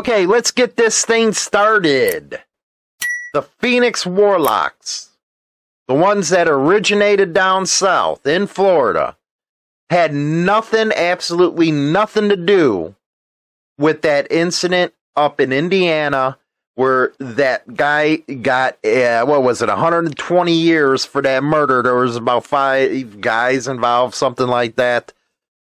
Okay, 0.00 0.24
let's 0.24 0.50
get 0.50 0.76
this 0.76 1.04
thing 1.04 1.34
started. 1.34 2.40
The 3.34 3.42
Phoenix 3.42 4.06
Warlocks, 4.06 5.10
the 5.88 5.94
ones 5.94 6.30
that 6.30 6.48
originated 6.48 7.34
down 7.34 7.66
south 7.66 8.24
in 8.24 8.46
Florida, 8.46 9.18
had 9.90 10.14
nothing, 10.14 10.90
absolutely 10.96 11.70
nothing 11.70 12.30
to 12.30 12.36
do 12.36 12.94
with 13.76 14.00
that 14.00 14.26
incident 14.32 14.94
up 15.16 15.38
in 15.38 15.52
Indiana 15.52 16.38
where 16.76 17.12
that 17.18 17.74
guy 17.74 18.16
got, 18.16 18.82
uh, 18.82 19.26
what 19.26 19.42
was 19.42 19.60
it, 19.60 19.68
120 19.68 20.50
years 20.50 21.04
for 21.04 21.20
that 21.20 21.42
murder. 21.42 21.82
There 21.82 21.94
was 21.94 22.16
about 22.16 22.46
five 22.46 23.20
guys 23.20 23.68
involved, 23.68 24.14
something 24.14 24.48
like 24.48 24.76
that. 24.76 25.12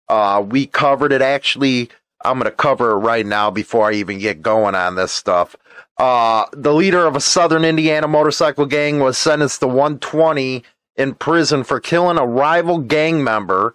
Uh, 0.07 0.45
we 0.47 0.67
covered 0.67 1.11
it 1.11 1.23
actually. 1.23 1.89
I'm 2.27 2.39
going 2.39 2.45
to 2.45 2.51
cover 2.51 2.91
it 2.91 2.95
right 2.95 3.25
now 3.25 3.49
before 3.49 3.89
I 3.89 3.93
even 3.93 4.19
get 4.19 4.41
going 4.41 4.75
on 4.75 4.95
this 4.95 5.11
stuff. 5.11 5.55
Uh, 5.97 6.45
the 6.51 6.73
leader 6.73 7.05
of 7.05 7.15
a 7.15 7.21
southern 7.21 7.65
Indiana 7.65 8.07
motorcycle 8.07 8.65
gang 8.65 8.99
was 8.99 9.17
sentenced 9.17 9.61
to 9.61 9.67
120 9.67 10.63
in 10.95 11.15
prison 11.15 11.63
for 11.63 11.79
killing 11.79 12.17
a 12.17 12.25
rival 12.25 12.79
gang 12.79 13.23
member. 13.23 13.73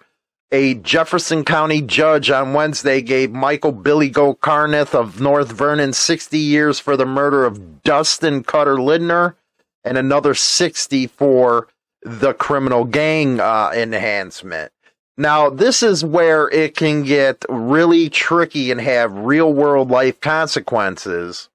A 0.51 0.75
Jefferson 0.75 1.43
County 1.43 1.81
judge 1.81 2.29
on 2.29 2.53
Wednesday 2.53 3.01
gave 3.01 3.31
Michael 3.31 3.71
Billy 3.71 4.09
Goat 4.09 4.39
Carneth 4.39 4.93
of 4.93 5.19
North 5.19 5.51
Vernon 5.51 5.93
60 5.93 6.37
years 6.37 6.79
for 6.79 6.95
the 6.95 7.07
murder 7.07 7.43
of 7.43 7.81
Dustin 7.81 8.43
Cutter 8.43 8.79
Lindner 8.79 9.35
and 9.83 9.97
another 9.97 10.35
60 10.35 11.07
for 11.07 11.67
the 12.03 12.33
criminal 12.33 12.85
gang 12.85 13.39
uh, 13.39 13.71
enhancement. 13.73 14.71
Now, 15.17 15.49
this 15.49 15.83
is 15.83 16.03
where 16.03 16.49
it 16.49 16.75
can 16.75 17.03
get 17.03 17.45
really 17.47 18.09
tricky 18.09 18.71
and 18.71 18.81
have 18.81 19.13
real 19.13 19.53
world 19.53 19.91
life 19.91 20.19
consequences 20.19 21.49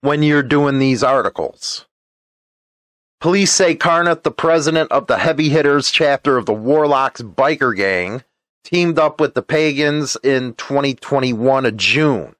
when 0.00 0.22
you're 0.22 0.42
doing 0.42 0.78
these 0.78 1.04
articles. 1.04 1.86
Police 3.20 3.52
say 3.52 3.74
Carneth, 3.74 4.24
the 4.24 4.30
president 4.30 4.90
of 4.92 5.06
the 5.06 5.18
Heavy 5.18 5.48
Hitters 5.48 5.90
chapter 5.90 6.36
of 6.36 6.46
the 6.46 6.52
Warlocks 6.52 7.22
biker 7.22 7.74
gang, 7.74 8.22
teamed 8.64 8.98
up 8.98 9.20
with 9.20 9.34
the 9.34 9.42
Pagans 9.42 10.16
in 10.22 10.54
2021 10.54 11.64
of 11.64 11.76
June. 11.76 12.34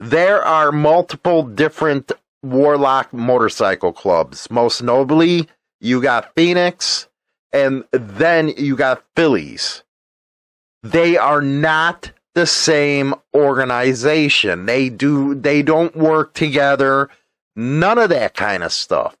There 0.00 0.42
are 0.42 0.72
multiple 0.72 1.42
different 1.42 2.12
Warlock 2.42 3.12
motorcycle 3.12 3.92
clubs. 3.92 4.50
Most 4.50 4.82
notably, 4.82 5.48
you 5.80 6.02
got 6.02 6.34
Phoenix, 6.34 7.08
and 7.52 7.84
then 7.92 8.48
you 8.48 8.76
got 8.76 9.04
Phillies. 9.14 9.82
They 10.82 11.16
are 11.16 11.40
not 11.40 12.12
the 12.34 12.46
same 12.46 13.14
organization. 13.34 14.66
They 14.66 14.88
do 14.88 15.34
they 15.34 15.62
don't 15.62 15.96
work 15.96 16.34
together. 16.34 17.08
None 17.56 17.98
of 17.98 18.10
that 18.10 18.34
kind 18.34 18.62
of 18.62 18.72
stuff. 18.72 19.16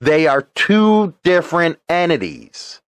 They 0.00 0.26
are 0.26 0.42
two 0.54 1.14
different 1.22 1.78
entities. 1.88 2.80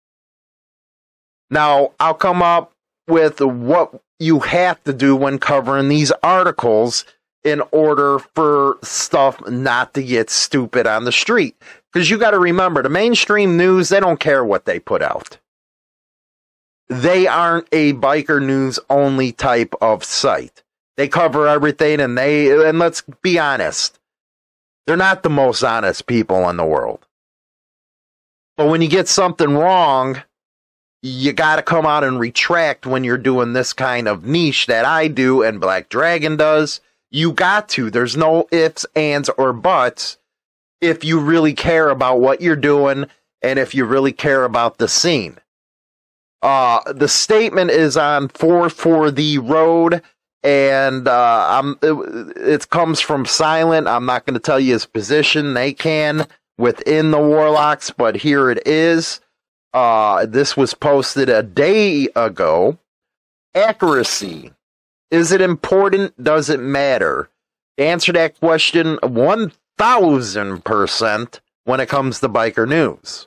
Now, 1.50 1.92
I'll 1.98 2.14
come 2.14 2.42
up 2.42 2.72
with 3.08 3.40
what 3.40 4.00
you 4.18 4.40
have 4.40 4.82
to 4.84 4.92
do 4.92 5.16
when 5.16 5.38
covering 5.38 5.88
these 5.88 6.12
articles 6.22 7.04
in 7.44 7.62
order 7.72 8.18
for 8.34 8.78
stuff 8.82 9.40
not 9.48 9.94
to 9.94 10.02
get 10.02 10.30
stupid 10.30 10.86
on 10.86 11.04
the 11.04 11.12
street. 11.12 11.56
Because 11.92 12.10
you 12.10 12.18
got 12.18 12.32
to 12.32 12.38
remember, 12.38 12.82
the 12.82 12.88
mainstream 12.88 13.56
news, 13.56 13.88
they 13.88 14.00
don't 14.00 14.20
care 14.20 14.44
what 14.44 14.64
they 14.64 14.78
put 14.78 15.02
out. 15.02 15.38
They 16.88 17.26
aren't 17.26 17.68
a 17.72 17.94
biker 17.94 18.44
news 18.44 18.78
only 18.90 19.32
type 19.32 19.74
of 19.80 20.04
site. 20.04 20.62
They 20.96 21.08
cover 21.08 21.48
everything 21.48 22.00
and 22.00 22.18
they, 22.18 22.50
and 22.68 22.78
let's 22.78 23.02
be 23.22 23.38
honest, 23.38 23.98
they're 24.86 24.96
not 24.96 25.22
the 25.22 25.30
most 25.30 25.62
honest 25.62 26.06
people 26.06 26.48
in 26.48 26.56
the 26.56 26.64
world. 26.64 27.06
But 28.56 28.68
when 28.68 28.82
you 28.82 28.88
get 28.88 29.08
something 29.08 29.54
wrong, 29.54 30.22
you 31.02 31.32
got 31.32 31.56
to 31.56 31.62
come 31.62 31.86
out 31.86 32.04
and 32.04 32.20
retract 32.20 32.86
when 32.86 33.04
you're 33.04 33.16
doing 33.16 33.52
this 33.52 33.72
kind 33.72 34.06
of 34.06 34.24
niche 34.24 34.66
that 34.66 34.84
I 34.84 35.08
do 35.08 35.42
and 35.42 35.60
Black 35.60 35.88
Dragon 35.88 36.36
does. 36.36 36.80
You 37.10 37.32
got 37.32 37.68
to. 37.70 37.90
There's 37.90 38.16
no 38.16 38.46
ifs, 38.52 38.86
ands, 38.94 39.28
or 39.30 39.52
buts 39.52 40.18
if 40.80 41.04
you 41.04 41.20
really 41.20 41.52
care 41.52 41.90
about 41.90 42.20
what 42.20 42.40
you're 42.40 42.56
doing 42.56 43.06
and 43.42 43.58
if 43.58 43.74
you 43.74 43.84
really 43.84 44.12
care 44.12 44.44
about 44.44 44.78
the 44.78 44.88
scene. 44.88 45.38
Uh, 46.42 46.80
the 46.92 47.08
statement 47.08 47.70
is 47.70 47.96
on 47.96 48.28
four 48.28 48.70
for 48.70 49.10
the 49.10 49.38
road 49.38 50.02
and 50.42 51.06
uh, 51.06 51.46
I'm 51.50 51.78
it, 51.82 52.36
it, 52.36 52.70
comes 52.70 52.98
from 53.00 53.26
Silent. 53.26 53.86
I'm 53.86 54.06
not 54.06 54.24
going 54.24 54.34
to 54.34 54.40
tell 54.40 54.58
you 54.58 54.72
his 54.72 54.86
position. 54.86 55.52
They 55.52 55.74
can 55.74 56.26
within 56.56 57.10
the 57.10 57.18
Warlocks, 57.18 57.90
but 57.90 58.16
here 58.16 58.50
it 58.50 58.66
is. 58.66 59.20
Uh, 59.74 60.26
this 60.26 60.56
was 60.56 60.72
posted 60.72 61.28
a 61.28 61.42
day 61.42 62.08
ago. 62.16 62.78
Accuracy. 63.54 64.52
Is 65.10 65.32
it 65.32 65.40
important? 65.40 66.22
Does 66.22 66.48
it 66.48 66.60
matter? 66.60 67.28
Answer 67.78 68.12
that 68.12 68.38
question 68.38 68.98
1000% 68.98 71.40
when 71.64 71.80
it 71.80 71.88
comes 71.88 72.20
to 72.20 72.28
biker 72.28 72.68
news. 72.68 73.26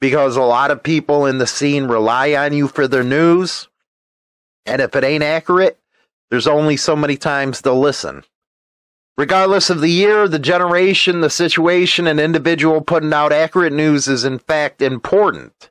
Because 0.00 0.36
a 0.36 0.42
lot 0.42 0.70
of 0.70 0.82
people 0.82 1.26
in 1.26 1.38
the 1.38 1.46
scene 1.46 1.84
rely 1.84 2.34
on 2.34 2.52
you 2.52 2.68
for 2.68 2.88
their 2.88 3.04
news. 3.04 3.68
And 4.64 4.80
if 4.80 4.96
it 4.96 5.04
ain't 5.04 5.24
accurate, 5.24 5.78
there's 6.30 6.46
only 6.46 6.76
so 6.76 6.96
many 6.96 7.16
times 7.16 7.60
they'll 7.60 7.78
listen. 7.78 8.24
Regardless 9.16 9.70
of 9.70 9.80
the 9.80 9.90
year, 9.90 10.26
the 10.26 10.40
generation, 10.40 11.20
the 11.20 11.30
situation, 11.30 12.06
an 12.06 12.18
individual 12.18 12.80
putting 12.80 13.12
out 13.12 13.32
accurate 13.32 13.72
news 13.72 14.08
is 14.08 14.24
in 14.24 14.38
fact 14.38 14.82
important. 14.82 15.70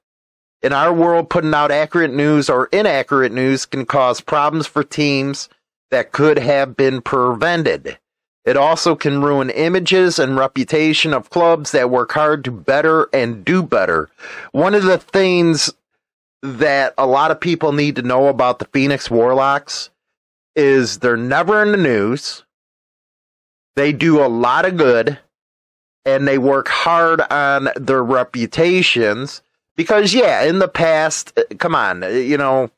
In 0.63 0.72
our 0.72 0.94
world, 0.94 1.29
putting 1.29 1.53
out 1.53 1.72
accurate 1.72 2.13
news 2.13 2.50
or 2.50 2.68
inaccurate 2.72 3.34
news 3.34 3.66
can 3.66 3.85
cause 3.85 4.22
problems 4.22 4.66
for 4.66 4.81
teams 4.81 5.50
that 5.91 6.13
could 6.13 6.40
have 6.40 6.78
been 6.78 7.01
prevented. 7.01 8.00
It 8.46 8.56
also 8.56 8.96
can 8.96 9.22
ruin 9.22 9.50
images 9.50 10.19
and 10.19 10.38
reputation 10.38 11.13
of 11.13 11.29
clubs 11.29 11.72
that 11.72 11.90
work 11.90 12.13
hard 12.13 12.46
to 12.46 12.51
better 12.51 13.09
and 13.12 13.44
do 13.44 13.62
better. 13.62 14.09
One 14.53 14.74
of 14.74 14.84
the 14.84 14.97
things 14.97 15.69
that 16.41 16.94
a 16.97 17.07
lot 17.07 17.31
of 17.31 17.41
people 17.41 17.74
need 17.74 17.97
to 17.97 18.01
know 18.01 18.28
about 18.28 18.59
the 18.59 18.66
Phoenix 18.66 19.12
Warlocks 19.12 19.90
is 20.56 21.00
they're 21.00 21.18
never 21.18 21.62
in 21.62 21.72
the 21.72 21.78
news. 21.78 22.45
They 23.75 23.91
do 23.91 24.24
a 24.24 24.28
lot 24.28 24.66
of 24.66 24.78
good 24.78 25.19
and 26.06 26.25
they 26.25 26.38
work 26.38 26.69
hard 26.69 27.19
on 27.22 27.69
their 27.75 28.04
reputations 28.04 29.42
because 29.75 30.13
yeah, 30.13 30.43
in 30.43 30.59
the 30.59 30.67
past, 30.67 31.37
uh, 31.37 31.43
come 31.57 31.75
on, 31.75 32.03
uh, 32.03 32.07
you 32.07 32.37
know, 32.37 32.69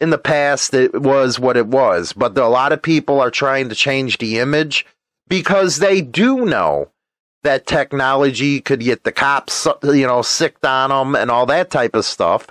in 0.00 0.10
the 0.10 0.18
past 0.18 0.74
it 0.74 1.00
was 1.00 1.38
what 1.38 1.56
it 1.56 1.66
was, 1.66 2.12
but 2.12 2.36
a 2.36 2.48
lot 2.48 2.72
of 2.72 2.82
people 2.82 3.20
are 3.20 3.30
trying 3.30 3.68
to 3.68 3.74
change 3.74 4.18
the 4.18 4.38
image 4.38 4.86
because 5.28 5.78
they 5.78 6.00
do 6.00 6.44
know 6.44 6.90
that 7.42 7.66
technology 7.66 8.60
could 8.60 8.80
get 8.80 9.04
the 9.04 9.12
cops, 9.12 9.66
you 9.82 10.06
know, 10.06 10.22
sicked 10.22 10.64
on 10.64 10.90
them 10.90 11.14
and 11.14 11.30
all 11.30 11.46
that 11.46 11.70
type 11.70 11.94
of 11.94 12.04
stuff. 12.04 12.48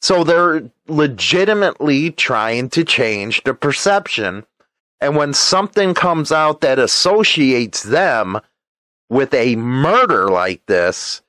So 0.00 0.22
they're 0.22 0.70
legitimately 0.86 2.10
trying 2.10 2.68
to 2.70 2.84
change 2.84 3.42
the 3.44 3.54
perception. 3.54 4.44
And 5.00 5.16
when 5.16 5.32
something 5.32 5.94
comes 5.94 6.30
out 6.30 6.60
that 6.60 6.78
associates 6.78 7.82
them 7.82 8.38
with 9.08 9.32
a 9.32 9.56
murder 9.56 10.28
like 10.28 10.64
this, 10.66 11.22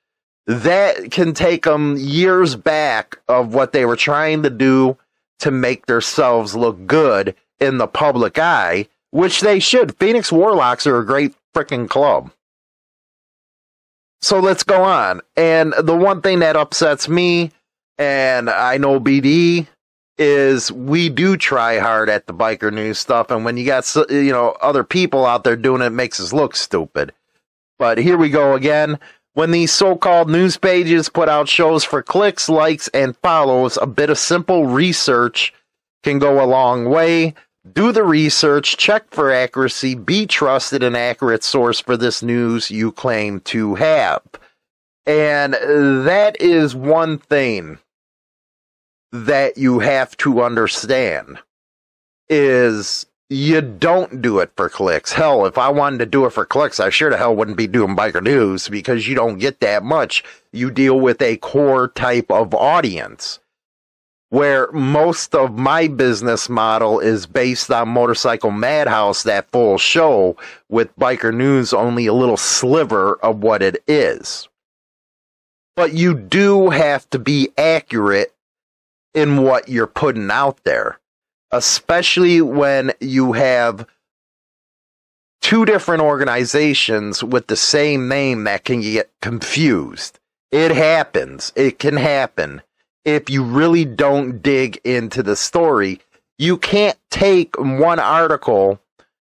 that 0.47 1.11
can 1.11 1.33
take 1.33 1.63
them 1.63 1.97
years 1.97 2.55
back 2.55 3.17
of 3.27 3.53
what 3.53 3.73
they 3.73 3.85
were 3.85 3.95
trying 3.95 4.43
to 4.43 4.49
do 4.49 4.97
to 5.39 5.51
make 5.51 5.85
themselves 5.85 6.55
look 6.55 6.85
good 6.85 7.35
in 7.59 7.77
the 7.77 7.87
public 7.87 8.37
eye, 8.37 8.87
which 9.11 9.41
they 9.41 9.59
should. 9.59 9.97
Phoenix 9.97 10.31
Warlocks 10.31 10.85
are 10.85 10.99
a 10.99 11.05
great 11.05 11.33
freaking 11.53 11.89
club. 11.89 12.31
so 14.21 14.39
let's 14.39 14.63
go 14.63 14.83
on. 14.83 15.21
And 15.35 15.73
the 15.81 15.95
one 15.95 16.21
thing 16.21 16.39
that 16.39 16.55
upsets 16.55 17.07
me, 17.07 17.51
and 17.97 18.49
I 18.49 18.77
know 18.77 18.99
BD, 18.99 19.67
is 20.17 20.71
we 20.71 21.09
do 21.09 21.37
try 21.37 21.79
hard 21.79 22.09
at 22.09 22.25
the 22.25 22.33
biker 22.33 22.71
news 22.73 22.99
stuff. 22.99 23.31
And 23.31 23.45
when 23.45 23.57
you 23.57 23.65
got, 23.65 23.93
you 24.09 24.31
know, 24.31 24.51
other 24.61 24.83
people 24.83 25.25
out 25.25 25.43
there 25.43 25.55
doing 25.55 25.81
it, 25.81 25.87
it 25.87 25.89
makes 25.91 26.19
us 26.19 26.33
look 26.33 26.55
stupid. 26.55 27.13
But 27.77 27.97
here 27.97 28.17
we 28.17 28.29
go 28.29 28.53
again. 28.53 28.99
When 29.35 29.51
these 29.51 29.73
so 29.73 29.97
called 29.97 30.29
news 30.29 30.55
pages 30.55 31.09
put 31.09 31.27
out 31.27 31.49
shows 31.49 31.83
for 31.83 32.01
clicks, 32.01 32.47
likes, 32.47 32.87
and 32.87 33.17
follows, 33.17 33.77
a 33.81 33.85
bit 33.85 34.09
of 34.09 34.17
simple 34.17 34.65
research 34.65 35.53
can 36.03 36.19
go 36.19 36.41
a 36.41 36.47
long 36.47 36.85
way. 36.85 37.33
Do 37.73 37.91
the 37.91 38.05
research, 38.05 38.77
check 38.77 39.03
for 39.11 39.33
accuracy, 39.33 39.93
be 39.93 40.25
trusted 40.25 40.83
and 40.83 40.95
accurate 40.95 41.43
source 41.43 41.81
for 41.81 41.97
this 41.97 42.23
news 42.23 42.71
you 42.71 42.93
claim 42.93 43.41
to 43.41 43.75
have. 43.75 44.21
And 45.05 45.53
that 45.53 46.39
is 46.39 46.73
one 46.73 47.17
thing 47.17 47.77
that 49.11 49.57
you 49.57 49.79
have 49.79 50.15
to 50.17 50.43
understand 50.43 51.39
is 52.29 53.05
you 53.29 53.61
don't 53.61 54.21
do 54.21 54.39
it 54.39 54.51
for 54.55 54.69
clicks. 54.69 55.13
Hell, 55.13 55.45
if 55.45 55.57
I 55.57 55.69
wanted 55.69 55.97
to 55.99 56.05
do 56.05 56.25
it 56.25 56.31
for 56.31 56.45
clicks, 56.45 56.79
I 56.79 56.89
sure 56.89 57.09
the 57.09 57.17
hell 57.17 57.35
wouldn't 57.35 57.57
be 57.57 57.67
doing 57.67 57.95
biker 57.95 58.21
news 58.21 58.69
because 58.69 59.07
you 59.07 59.15
don't 59.15 59.39
get 59.39 59.59
that 59.61 59.83
much. 59.83 60.23
You 60.51 60.69
deal 60.69 60.99
with 60.99 61.21
a 61.21 61.37
core 61.37 61.87
type 61.87 62.29
of 62.29 62.53
audience 62.53 63.39
where 64.29 64.71
most 64.71 65.33
of 65.33 65.57
my 65.57 65.87
business 65.87 66.49
model 66.49 66.99
is 66.99 67.25
based 67.25 67.71
on 67.71 67.89
Motorcycle 67.89 68.51
Madhouse, 68.51 69.23
that 69.23 69.49
full 69.51 69.77
show 69.77 70.35
with 70.69 70.95
biker 70.97 71.33
news, 71.33 71.73
only 71.73 72.05
a 72.05 72.13
little 72.13 72.37
sliver 72.37 73.15
of 73.23 73.41
what 73.41 73.61
it 73.61 73.83
is. 73.87 74.49
But 75.75 75.93
you 75.93 76.13
do 76.13 76.69
have 76.69 77.09
to 77.11 77.19
be 77.19 77.49
accurate 77.57 78.33
in 79.13 79.41
what 79.41 79.69
you're 79.69 79.87
putting 79.87 80.29
out 80.29 80.63
there 80.63 80.99
especially 81.51 82.41
when 82.41 82.91
you 82.99 83.33
have 83.33 83.87
two 85.41 85.65
different 85.65 86.01
organizations 86.01 87.23
with 87.23 87.47
the 87.47 87.55
same 87.55 88.07
name 88.07 88.45
that 88.45 88.65
can 88.65 88.81
get 88.81 89.11
confused. 89.21 90.19
It 90.51 90.71
happens. 90.71 91.53
It 91.55 91.79
can 91.79 91.97
happen. 91.97 92.61
If 93.03 93.29
you 93.29 93.43
really 93.43 93.85
don't 93.85 94.41
dig 94.41 94.79
into 94.83 95.21
the 95.21 95.35
story, 95.35 95.99
you 96.39 96.57
can't 96.57 96.97
take 97.11 97.55
one 97.59 97.99
article 97.99 98.79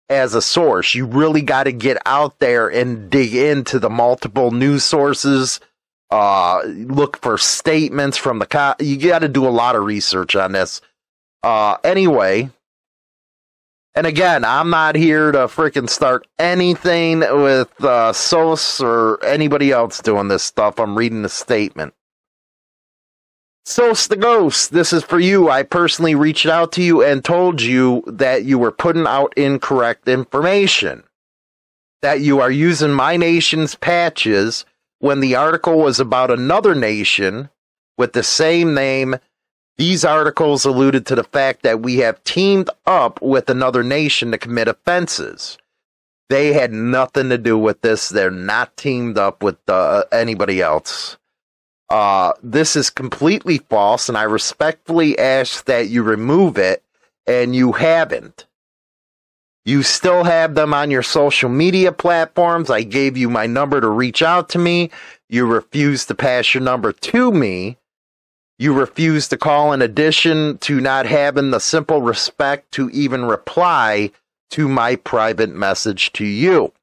as 0.10 0.34
a 0.34 0.42
source. 0.42 0.96
You 0.96 1.06
really 1.06 1.42
got 1.42 1.66
to 1.66 1.72
get 1.72 1.98
out 2.06 2.40
there 2.40 2.68
and 2.68 3.10
dig 3.10 3.36
into 3.36 3.80
the 3.80 3.90
multiple 3.90 4.52
news 4.52 4.84
sources. 4.84 5.60
Uh, 6.10 6.64
look 6.66 7.22
for 7.22 7.38
statements 7.38 8.18
from 8.18 8.40
the 8.40 8.48
co- 8.48 8.74
you 8.80 8.98
got 8.98 9.20
to 9.20 9.28
do 9.28 9.48
a 9.48 9.50
lot 9.50 9.76
of 9.76 9.84
research 9.84 10.36
on 10.36 10.54
this 10.54 10.82
uh, 11.44 11.77
anyway, 11.83 12.50
and 13.95 14.06
again, 14.07 14.45
I'm 14.45 14.69
not 14.69 14.95
here 14.95 15.31
to 15.31 15.39
freaking 15.39 15.89
start 15.89 16.27
anything 16.38 17.19
with 17.19 17.69
uh, 17.83 18.13
Sose 18.13 18.81
or 18.81 19.24
anybody 19.25 19.71
else 19.71 20.00
doing 20.00 20.27
this 20.27 20.44
stuff. 20.44 20.80
I'm 20.80 20.97
reading 20.97 21.24
the 21.24 21.30
statement. 21.30 21.94
Sose 23.65 24.07
the 24.07 24.15
Ghost, 24.15 24.71
this 24.71 24.94
is 24.94 25.03
for 25.03 25.19
you. 25.19 25.50
I 25.50 25.63
personally 25.63 26.15
reached 26.15 26.45
out 26.45 26.71
to 26.71 26.81
you 26.81 27.03
and 27.03 27.24
told 27.24 27.62
you 27.62 28.03
that 28.07 28.45
you 28.45 28.57
were 28.57 28.71
putting 28.71 29.06
out 29.06 29.33
incorrect 29.38 30.07
information. 30.07 31.03
That 32.01 32.21
you 32.21 32.39
are 32.39 32.50
using 32.50 32.91
my 32.91 33.18
nation's 33.18 33.75
patches 33.75 34.65
when 35.00 35.19
the 35.19 35.36
article 35.36 35.77
was 35.77 36.00
about 36.00 36.31
another 36.31 36.74
nation 36.74 37.50
with 37.97 38.13
the 38.13 38.24
same 38.24 38.74
name 38.74 39.18
these 39.80 40.04
articles 40.04 40.66
alluded 40.66 41.06
to 41.06 41.16
the 41.16 41.24
fact 41.24 41.64
that 41.64 41.80
we 41.80 42.00
have 42.00 42.22
teamed 42.26 42.70
up 42.86 43.22
with 43.22 43.50
another 43.50 43.81
nation 43.81 44.30
to 44.30 44.38
commit 44.38 44.68
offenses. 44.68 45.58
They 46.28 46.52
had 46.52 46.74
nothing 46.74 47.30
to 47.30 47.38
do 47.38 47.58
with 47.58 47.80
this. 47.80 48.10
They're 48.10 48.30
not 48.30 48.76
teamed 48.76 49.18
up 49.18 49.42
with 49.42 49.58
uh, 49.70 50.04
anybody 50.12 50.62
else. 50.62 51.18
Uh, 51.90 52.34
this 52.44 52.76
is 52.76 52.90
completely 52.90 53.60
false, 53.70 54.10
and 54.10 54.18
I 54.18 54.24
respectfully 54.24 55.18
ask 55.18 55.64
that 55.66 55.88
you 55.88 56.04
remove 56.04 56.58
it, 56.58 56.84
and 57.25 57.56
you 57.56 57.72
haven't. 57.72 58.48
You 59.64 59.82
still 59.84 60.25
have 60.25 60.56
them 60.56 60.74
on 60.74 60.92
your 60.92 61.04
social 61.04 61.50
media 61.50 61.94
platforms. 61.94 62.70
I 62.70 62.84
gave 62.84 63.16
you 63.16 63.30
my 63.30 63.48
number 63.48 63.80
to 63.80 63.90
reach 63.90 64.22
out 64.22 64.50
to 64.50 64.60
me. 64.60 64.92
You 65.30 65.46
refuse 65.46 66.06
to 66.08 66.16
pass 66.16 66.54
your 66.54 66.64
number 66.64 66.92
to 66.92 67.32
me. 67.32 67.78
You 68.62 68.74
refuse 68.74 69.30
to 69.30 69.38
call 69.38 69.72
in 69.72 69.82
addition 69.82 70.58
to 70.60 70.82
not 70.82 71.06
having 71.06 71.52
the 71.52 71.60
simple 71.60 72.02
respect 72.02 72.74
to 72.74 72.90
even 72.90 73.24
reply 73.24 74.12
to 74.52 74.68
my 74.68 74.98
private 74.98 75.50
message 75.50 76.12
to 76.14 76.26
you. 76.26 76.74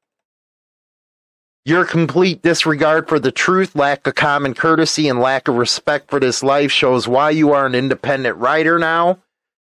Your 1.65 1.85
complete 1.85 2.41
disregard 2.41 3.07
for 3.07 3.19
the 3.19 3.31
truth, 3.31 3.75
lack 3.75 4.07
of 4.07 4.15
common 4.15 4.55
courtesy, 4.55 5.07
and 5.07 5.19
lack 5.19 5.47
of 5.47 5.55
respect 5.55 6.09
for 6.09 6.19
this 6.19 6.41
life 6.41 6.71
shows 6.71 7.07
why 7.07 7.29
you 7.29 7.51
are 7.53 7.67
an 7.67 7.75
independent 7.75 8.37
writer 8.37 8.79
now. 8.79 9.19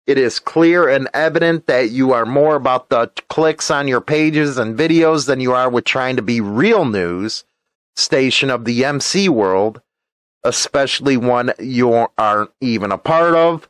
It 0.06 0.16
is 0.16 0.38
clear 0.38 0.88
and 0.88 1.10
evident 1.12 1.66
that 1.66 1.90
you 1.90 2.14
are 2.14 2.24
more 2.24 2.56
about 2.56 2.88
the 2.88 3.10
clicks 3.28 3.70
on 3.70 3.86
your 3.86 4.00
pages 4.00 4.56
and 4.56 4.78
videos 4.78 5.26
than 5.26 5.40
you 5.40 5.52
are 5.52 5.68
with 5.68 5.84
trying 5.84 6.16
to 6.16 6.22
be 6.22 6.40
real 6.40 6.86
news 6.86 7.44
station 7.96 8.48
of 8.48 8.64
the 8.64 8.86
MC 8.86 9.28
world 9.28 9.82
especially 10.48 11.16
one 11.16 11.52
you 11.58 12.08
aren't 12.16 12.50
even 12.60 12.90
a 12.90 12.98
part 12.98 13.34
of. 13.34 13.68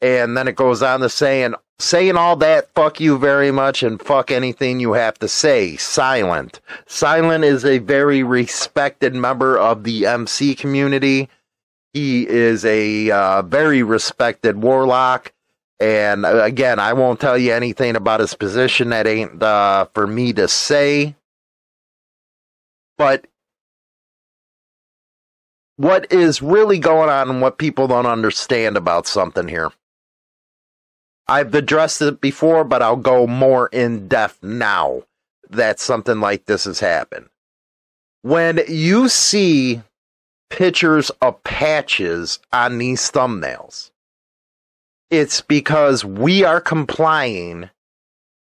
And 0.00 0.36
then 0.36 0.46
it 0.46 0.54
goes 0.54 0.82
on 0.82 1.00
to 1.00 1.08
saying, 1.08 1.54
saying 1.78 2.16
all 2.16 2.36
that, 2.36 2.72
fuck 2.74 3.00
you 3.00 3.18
very 3.18 3.50
much, 3.50 3.82
and 3.82 4.00
fuck 4.00 4.30
anything 4.30 4.78
you 4.78 4.92
have 4.92 5.18
to 5.18 5.28
say. 5.28 5.76
Silent. 5.76 6.60
Silent 6.86 7.44
is 7.44 7.64
a 7.64 7.78
very 7.78 8.22
respected 8.22 9.14
member 9.14 9.58
of 9.58 9.84
the 9.84 10.06
MC 10.06 10.54
community. 10.54 11.28
He 11.92 12.28
is 12.28 12.64
a 12.64 13.10
uh, 13.10 13.42
very 13.42 13.82
respected 13.82 14.62
warlock. 14.62 15.32
And 15.80 16.24
uh, 16.26 16.42
again, 16.42 16.78
I 16.78 16.92
won't 16.92 17.20
tell 17.20 17.38
you 17.38 17.52
anything 17.52 17.96
about 17.96 18.20
his 18.20 18.34
position 18.34 18.90
that 18.90 19.06
ain't 19.06 19.42
uh, 19.42 19.86
for 19.94 20.06
me 20.06 20.32
to 20.34 20.48
say. 20.48 21.16
But 22.96 23.26
what 25.78 26.12
is 26.12 26.42
really 26.42 26.80
going 26.80 27.08
on 27.08 27.30
and 27.30 27.40
what 27.40 27.56
people 27.56 27.86
don't 27.86 28.04
understand 28.04 28.76
about 28.76 29.06
something 29.06 29.46
here. 29.46 29.70
I've 31.28 31.54
addressed 31.54 32.02
it 32.02 32.20
before, 32.20 32.64
but 32.64 32.82
I'll 32.82 32.96
go 32.96 33.28
more 33.28 33.68
in 33.68 34.08
depth 34.08 34.42
now 34.42 35.04
that 35.48 35.78
something 35.78 36.18
like 36.18 36.46
this 36.46 36.64
has 36.64 36.80
happened. 36.80 37.28
When 38.22 38.60
you 38.66 39.08
see 39.08 39.82
pictures 40.50 41.10
of 41.22 41.42
patches 41.44 42.40
on 42.52 42.78
these 42.78 43.08
thumbnails, 43.12 43.92
it's 45.10 45.40
because 45.40 46.04
we 46.04 46.42
are 46.42 46.60
complying 46.60 47.70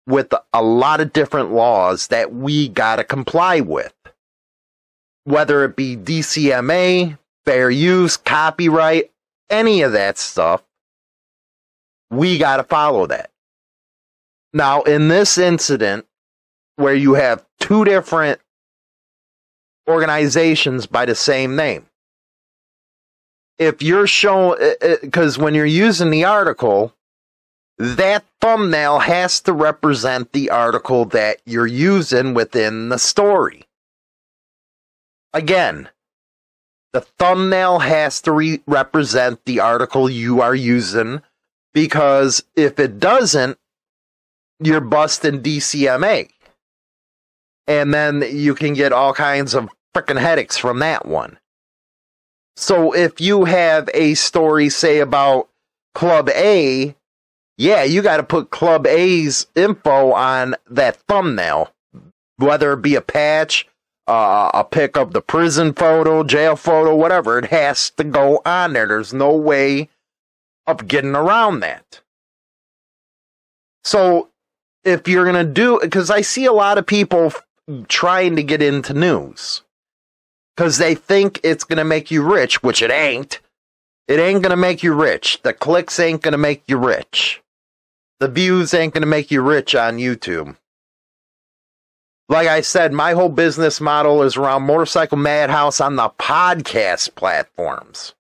with 0.08 0.34
a 0.54 0.64
lot 0.64 1.02
of 1.02 1.12
different 1.12 1.52
laws 1.52 2.08
that 2.08 2.34
we 2.34 2.70
got 2.70 2.96
to 2.96 3.04
comply 3.04 3.60
with. 3.60 3.94
Whether 5.26 5.66
it 5.66 5.76
be 5.76 5.98
DCMA, 5.98 7.18
fair 7.46 7.70
use, 7.70 8.18
copyright, 8.18 9.12
any 9.50 9.82
of 9.82 9.92
that 9.94 10.18
stuff, 10.18 10.64
we 12.10 12.38
got 12.38 12.58
to 12.58 12.64
follow 12.64 13.08
that. 13.08 13.32
Now, 14.54 14.82
in 14.84 15.08
this 15.08 15.38
incident, 15.38 16.06
where 16.78 16.96
you 16.96 17.14
have 17.14 17.46
two 17.60 17.86
different 17.86 18.40
organizations 19.88 20.86
by 20.86 21.06
the 21.06 21.16
same 21.16 21.56
name, 21.56 21.86
if 23.58 23.82
you're 23.82 24.08
showing, 24.08 24.60
because 25.02 25.38
uh, 25.38 25.42
uh, 25.42 25.44
when 25.44 25.56
you're 25.56 25.66
using 25.66 26.10
the 26.10 26.26
article, 26.26 26.94
that 27.78 28.26
thumbnail 28.42 29.00
has 29.00 29.42
to 29.42 29.54
represent 29.54 30.32
the 30.32 30.50
article 30.50 31.06
that 31.06 31.42
you're 31.46 31.68
using 31.68 32.34
within 32.34 32.90
the 32.90 32.98
story. 32.98 33.66
Again, 35.34 35.90
the 36.96 37.02
thumbnail 37.02 37.80
has 37.80 38.22
to 38.22 38.32
re- 38.32 38.62
represent 38.68 39.44
the 39.44 39.60
article 39.60 40.10
you 40.10 40.40
are 40.40 40.56
using 40.56 41.22
because 41.74 42.42
if 42.56 42.80
it 42.80 43.02
doesn't, 43.02 43.58
you're 44.62 44.80
busting 44.80 45.44
DCMA. 45.44 46.30
And 47.68 47.94
then 47.94 48.24
you 48.32 48.56
can 48.56 48.76
get 48.76 48.94
all 48.94 49.14
kinds 49.14 49.54
of 49.54 49.68
freaking 49.94 50.18
headaches 50.18 50.58
from 50.58 50.80
that 50.80 51.06
one. 51.06 51.38
So 52.56 52.94
if 52.96 53.20
you 53.20 53.44
have 53.44 53.90
a 53.94 54.14
story, 54.14 54.70
say, 54.70 55.00
about 55.00 55.50
Club 55.96 56.30
A, 56.30 56.96
yeah, 57.58 57.84
you 57.84 58.04
got 58.04 58.18
to 58.18 58.24
put 58.24 58.52
Club 58.52 58.88
A's 58.88 59.48
info 59.54 60.14
on 60.14 60.56
that 60.70 60.96
thumbnail, 61.10 61.74
whether 62.38 62.72
it 62.72 62.82
be 62.82 62.96
a 62.96 63.02
patch, 63.02 63.68
uh, 64.08 64.52
a 64.54 64.64
pic 64.64 64.98
of 64.98 65.14
the 65.14 65.22
prison 65.22 65.74
photo, 65.74 66.24
jail 66.24 66.56
photo, 66.56 66.96
whatever. 66.96 67.40
It 67.40 67.46
has 67.46 67.90
to 67.92 68.04
go 68.04 68.42
on 68.46 68.74
there. 68.74 68.88
There's 68.88 69.14
no 69.14 69.36
way 69.36 69.90
of 70.68 70.88
getting 70.88 71.16
around 71.16 71.60
that. 71.62 72.02
So 73.84 74.30
if 74.84 75.08
you're 75.08 75.32
going 75.32 75.46
to 75.46 75.52
do, 75.52 75.80
because 75.82 76.10
I 76.10 76.22
see 76.22 76.46
a 76.46 76.54
lot 76.54 76.78
of 76.78 76.86
people 76.86 77.34
trying 77.88 78.36
to 78.36 78.44
get 78.44 78.62
into 78.62 78.94
news 78.94 79.64
because 80.56 80.78
they 80.78 80.96
think 80.96 81.40
it's 81.44 81.64
going 81.64 81.78
to 81.78 81.84
make 81.84 82.12
you 82.12 82.24
rich, 82.24 82.62
which 82.64 82.82
it 82.82 82.92
ain't. 82.92 83.40
It 84.08 84.20
ain't 84.20 84.44
going 84.44 84.52
to 84.52 84.56
make 84.56 84.84
you 84.84 84.94
rich. 84.94 85.42
The 85.42 85.54
clicks 85.54 86.00
ain't 86.00 86.22
going 86.22 86.34
to 86.34 86.38
make 86.38 86.64
you 86.68 86.78
rich. 86.78 87.42
The 88.20 88.28
views 88.28 88.74
ain't 88.74 88.94
going 88.94 89.02
to 89.02 89.08
make 89.08 89.32
you 89.32 89.42
rich 89.42 89.74
on 89.74 89.98
YouTube. 89.98 90.56
Like 92.28 92.48
I 92.48 92.62
said, 92.62 92.92
my 92.92 93.14
whole 93.14 93.30
business 93.30 93.80
model 93.80 94.24
is 94.24 94.36
around 94.36 94.64
Motorcycle 94.64 95.18
Madhouse 95.18 95.80
on 95.80 95.96
the 95.96 96.10
podcast 96.10 97.14
platforms. 97.14 98.16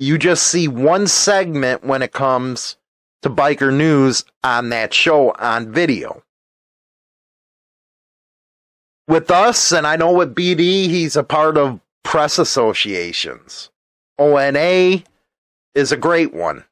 You 0.00 0.18
just 0.18 0.48
see 0.48 0.66
one 0.66 1.06
segment 1.06 1.84
when 1.84 2.02
it 2.02 2.12
comes 2.12 2.76
to 3.22 3.30
biker 3.30 3.72
news 3.72 4.24
on 4.42 4.70
that 4.70 4.92
show 4.92 5.30
on 5.38 5.72
video. 5.72 6.24
With 9.06 9.30
us, 9.30 9.70
and 9.70 9.86
I 9.86 9.94
know 9.94 10.12
with 10.12 10.34
BD, 10.34 10.88
he's 10.88 11.14
a 11.14 11.22
part 11.22 11.56
of 11.56 11.78
press 12.02 12.40
associations. 12.40 13.70
ONA 14.18 15.04
is 15.76 15.92
a 15.92 15.96
great 15.96 16.34
one. 16.34 16.64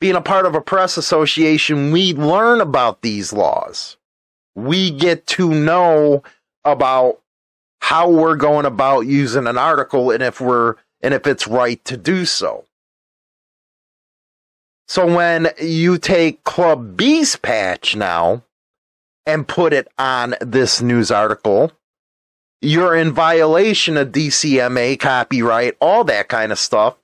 Being 0.00 0.14
a 0.14 0.20
part 0.20 0.46
of 0.46 0.54
a 0.54 0.60
press 0.60 0.96
association, 0.96 1.90
we 1.90 2.14
learn 2.14 2.60
about 2.60 3.02
these 3.02 3.32
laws 3.32 3.96
we 4.54 4.90
get 4.90 5.26
to 5.26 5.50
know 5.50 6.22
about 6.64 7.20
how 7.80 8.08
we're 8.08 8.36
going 8.36 8.66
about 8.66 9.00
using 9.00 9.46
an 9.46 9.58
article 9.58 10.10
and 10.10 10.22
if 10.22 10.40
we're 10.40 10.76
and 11.02 11.12
if 11.12 11.26
it's 11.26 11.46
right 11.46 11.84
to 11.84 11.96
do 11.96 12.24
so. 12.24 12.64
So 14.88 15.12
when 15.14 15.50
you 15.60 15.98
take 15.98 16.44
Club 16.44 16.96
B's 16.96 17.36
patch 17.36 17.96
now 17.96 18.42
and 19.26 19.46
put 19.48 19.72
it 19.72 19.88
on 19.98 20.34
this 20.40 20.80
news 20.80 21.10
article, 21.10 21.72
you're 22.60 22.94
in 22.94 23.12
violation 23.12 23.96
of 23.96 24.12
DCMA 24.12 24.98
copyright, 24.98 25.76
all 25.80 26.04
that 26.04 26.28
kind 26.28 26.52
of 26.52 26.58
stuff, 26.58 26.96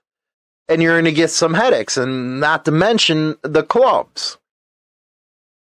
and 0.69 0.83
you're 0.83 0.95
going 0.95 1.04
to 1.04 1.12
get 1.12 1.30
some 1.30 1.54
headaches 1.54 1.97
and 1.97 2.40
not 2.40 2.64
to 2.64 2.71
mention 2.71 3.37
the 3.42 3.62
clubs. 3.62 4.38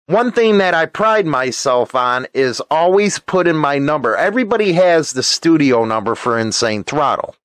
One 0.08 0.32
thing 0.32 0.60
that 0.60 0.76
I 0.76 0.86
pride 0.86 1.26
myself 1.26 1.96
on 1.96 2.28
is 2.32 2.62
always 2.70 3.18
put 3.18 3.48
in 3.48 3.56
my 3.56 3.80
number. 3.80 4.16
Everybody 4.16 4.74
has 4.74 5.14
the 5.14 5.24
studio 5.24 5.84
number 5.84 6.14
for 6.14 6.38
Insane 6.38 6.84
Throttle. 6.84 7.36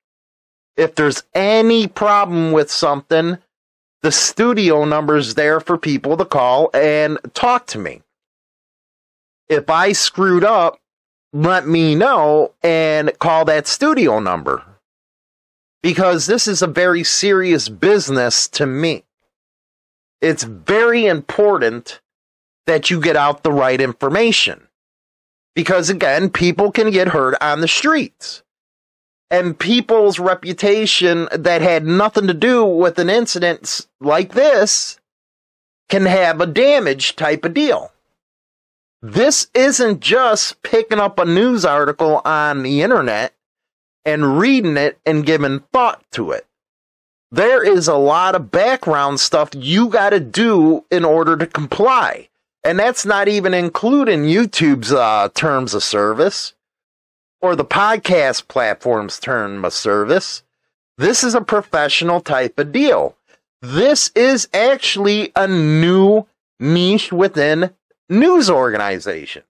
If 0.77 0.93
there's 0.93 1.23
any 1.33 1.87
problem 1.87 2.51
with 2.51 2.69
something, 2.69 3.39
the 4.03 4.11
studio 4.11 4.85
number 4.85 5.17
is 5.17 5.33
there 5.33 5.59
for 5.59 5.75
people 5.75 6.17
to 6.17 6.25
call 6.25 6.69
and 6.71 7.17
talk 7.33 7.65
to 7.67 7.79
me. 7.79 8.03
If 9.49 9.69
I 9.69 9.91
screwed 9.93 10.43
up, 10.43 10.79
let 11.33 11.67
me 11.67 11.95
know 11.95 12.53
and 12.61 13.17
call 13.17 13.43
that 13.45 13.65
studio 13.65 14.19
number. 14.19 14.63
Because 15.81 16.27
this 16.27 16.47
is 16.47 16.61
a 16.61 16.67
very 16.67 17.03
serious 17.03 17.69
business 17.69 18.47
to 18.49 18.67
me. 18.67 19.03
It's 20.21 20.43
very 20.43 21.07
important 21.07 22.01
that 22.67 22.89
you 22.89 22.99
get 23.01 23.15
out 23.15 23.43
the 23.43 23.51
right 23.51 23.79
information. 23.79 24.67
Because 25.55 25.89
again, 25.89 26.29
people 26.29 26.71
can 26.71 26.91
get 26.91 27.09
hurt 27.09 27.35
on 27.41 27.61
the 27.61 27.67
streets. 27.67 28.43
And 29.29 29.57
people's 29.57 30.19
reputation 30.19 31.29
that 31.31 31.61
had 31.61 31.85
nothing 31.85 32.27
to 32.27 32.33
do 32.33 32.65
with 32.65 32.99
an 32.99 33.09
incident 33.09 33.87
like 33.99 34.33
this 34.33 34.99
can 35.89 36.05
have 36.05 36.41
a 36.41 36.45
damage 36.45 37.15
type 37.15 37.45
of 37.45 37.53
deal. 37.53 37.91
This 39.01 39.47
isn't 39.53 39.99
just 39.99 40.61
picking 40.63 40.99
up 40.99 41.17
a 41.17 41.25
news 41.25 41.65
article 41.65 42.21
on 42.23 42.63
the 42.63 42.81
internet 42.81 43.33
and 44.05 44.37
reading 44.37 44.77
it 44.77 44.99
and 45.05 45.25
giving 45.25 45.61
thought 45.73 46.03
to 46.11 46.31
it. 46.31 46.45
There 47.31 47.63
is 47.63 47.87
a 47.87 47.95
lot 47.95 48.35
of 48.35 48.51
background 48.51 49.19
stuff 49.19 49.51
you 49.55 49.87
got 49.87 50.09
to 50.09 50.19
do 50.19 50.85
in 50.91 51.05
order 51.05 51.37
to 51.37 51.47
comply. 51.47 52.27
And 52.63 52.77
that's 52.77 53.05
not 53.05 53.27
even 53.27 53.53
including 53.53 54.23
YouTube's 54.23 54.91
uh, 54.93 55.29
terms 55.33 55.73
of 55.73 55.83
service 55.83 56.53
or 57.41 57.55
the 57.55 57.65
podcast 57.65 58.47
platform's 58.47 59.19
term 59.19 59.65
of 59.65 59.73
service. 59.73 60.43
This 60.97 61.23
is 61.23 61.33
a 61.33 61.41
professional 61.41 62.21
type 62.21 62.59
of 62.59 62.71
deal. 62.71 63.15
This 63.61 64.11
is 64.15 64.47
actually 64.53 65.31
a 65.35 65.47
new 65.47 66.27
niche 66.59 67.11
within 67.11 67.71
news 68.09 68.49
organizations. 68.49 69.45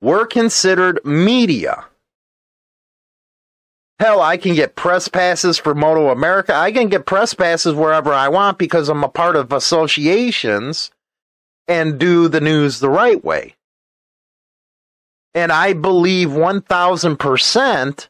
We're 0.00 0.26
considered 0.26 1.00
media. 1.04 1.86
Hell, 3.98 4.20
I 4.20 4.36
can 4.36 4.54
get 4.54 4.76
press 4.76 5.08
passes 5.08 5.56
for 5.56 5.74
Moto 5.74 6.10
America. 6.10 6.54
I 6.54 6.70
can 6.70 6.88
get 6.88 7.06
press 7.06 7.32
passes 7.32 7.74
wherever 7.74 8.12
I 8.12 8.28
want 8.28 8.58
because 8.58 8.90
I'm 8.90 9.02
a 9.02 9.08
part 9.08 9.36
of 9.36 9.52
associations 9.52 10.90
and 11.66 11.98
do 11.98 12.28
the 12.28 12.40
news 12.40 12.80
the 12.80 12.90
right 12.90 13.24
way. 13.24 13.54
And 15.34 15.50
I 15.50 15.72
believe 15.72 16.28
1000% 16.28 18.08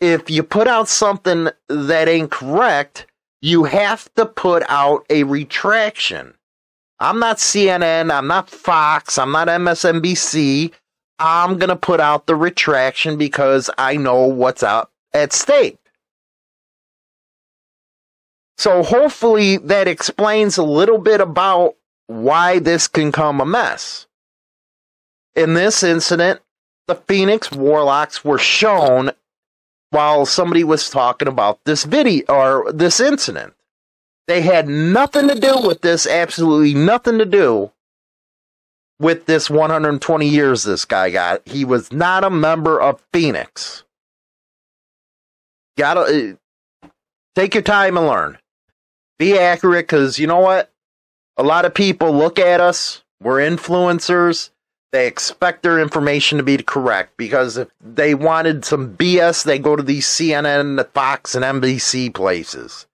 if 0.00 0.30
you 0.30 0.44
put 0.44 0.68
out 0.68 0.88
something 0.88 1.48
that 1.68 2.08
ain't 2.08 2.30
correct, 2.30 3.06
you 3.40 3.64
have 3.64 4.12
to 4.14 4.24
put 4.24 4.62
out 4.68 5.04
a 5.10 5.24
retraction. 5.24 6.34
I'm 7.00 7.18
not 7.18 7.38
CNN, 7.38 8.12
I'm 8.12 8.28
not 8.28 8.50
Fox, 8.50 9.18
I'm 9.18 9.32
not 9.32 9.48
MSNBC. 9.48 10.72
I'm 11.20 11.58
going 11.58 11.68
to 11.68 11.76
put 11.76 11.98
out 11.98 12.26
the 12.26 12.36
retraction 12.36 13.16
because 13.16 13.68
I 13.76 13.96
know 13.96 14.26
what's 14.26 14.62
up 14.62 14.92
at 15.12 15.32
stake. 15.32 15.78
So 18.56 18.82
hopefully 18.82 19.56
that 19.58 19.86
explains 19.86 20.58
a 20.58 20.64
little 20.64 20.98
bit 20.98 21.20
about 21.20 21.76
why 22.08 22.58
this 22.58 22.88
can 22.88 23.12
come 23.12 23.40
a 23.40 23.46
mess. 23.46 24.06
In 25.36 25.54
this 25.54 25.84
incident, 25.84 26.40
the 26.88 26.96
Phoenix 26.96 27.52
Warlocks 27.52 28.24
were 28.24 28.38
shown 28.38 29.12
while 29.90 30.26
somebody 30.26 30.64
was 30.64 30.90
talking 30.90 31.28
about 31.28 31.60
this 31.64 31.84
video 31.84 32.24
or 32.28 32.72
this 32.72 32.98
incident. 32.98 33.54
They 34.26 34.42
had 34.42 34.68
nothing 34.68 35.28
to 35.28 35.34
do 35.34 35.60
with 35.66 35.80
this, 35.80 36.06
absolutely 36.06 36.74
nothing 36.74 37.18
to 37.18 37.24
do 37.24 37.70
with 38.98 39.26
this 39.26 39.48
120 39.48 40.28
years 40.28 40.64
this 40.64 40.84
guy 40.84 41.10
got. 41.10 41.46
He 41.46 41.64
was 41.64 41.92
not 41.92 42.24
a 42.24 42.30
member 42.30 42.80
of 42.80 43.02
Phoenix 43.12 43.84
gotta 45.78 46.36
uh, 46.82 46.88
take 47.34 47.54
your 47.54 47.62
time 47.62 47.96
and 47.96 48.06
learn. 48.06 48.38
Be 49.18 49.38
accurate 49.38 49.86
because 49.86 50.18
you 50.18 50.26
know 50.26 50.40
what? 50.40 50.70
A 51.36 51.42
lot 51.42 51.64
of 51.64 51.72
people 51.72 52.12
look 52.12 52.38
at 52.38 52.60
us, 52.60 53.02
we're 53.22 53.38
influencers. 53.38 54.50
They 54.90 55.06
expect 55.06 55.62
their 55.62 55.78
information 55.78 56.38
to 56.38 56.44
be 56.44 56.56
correct 56.58 57.16
because 57.18 57.58
if 57.58 57.68
they 57.78 58.14
wanted 58.14 58.64
some 58.64 58.96
BS, 58.96 59.44
they 59.44 59.58
go 59.58 59.76
to 59.76 59.82
these 59.82 60.06
CNN, 60.06 60.86
Fox, 60.94 61.34
and 61.34 61.44
NBC 61.44 62.14
places. 62.14 62.86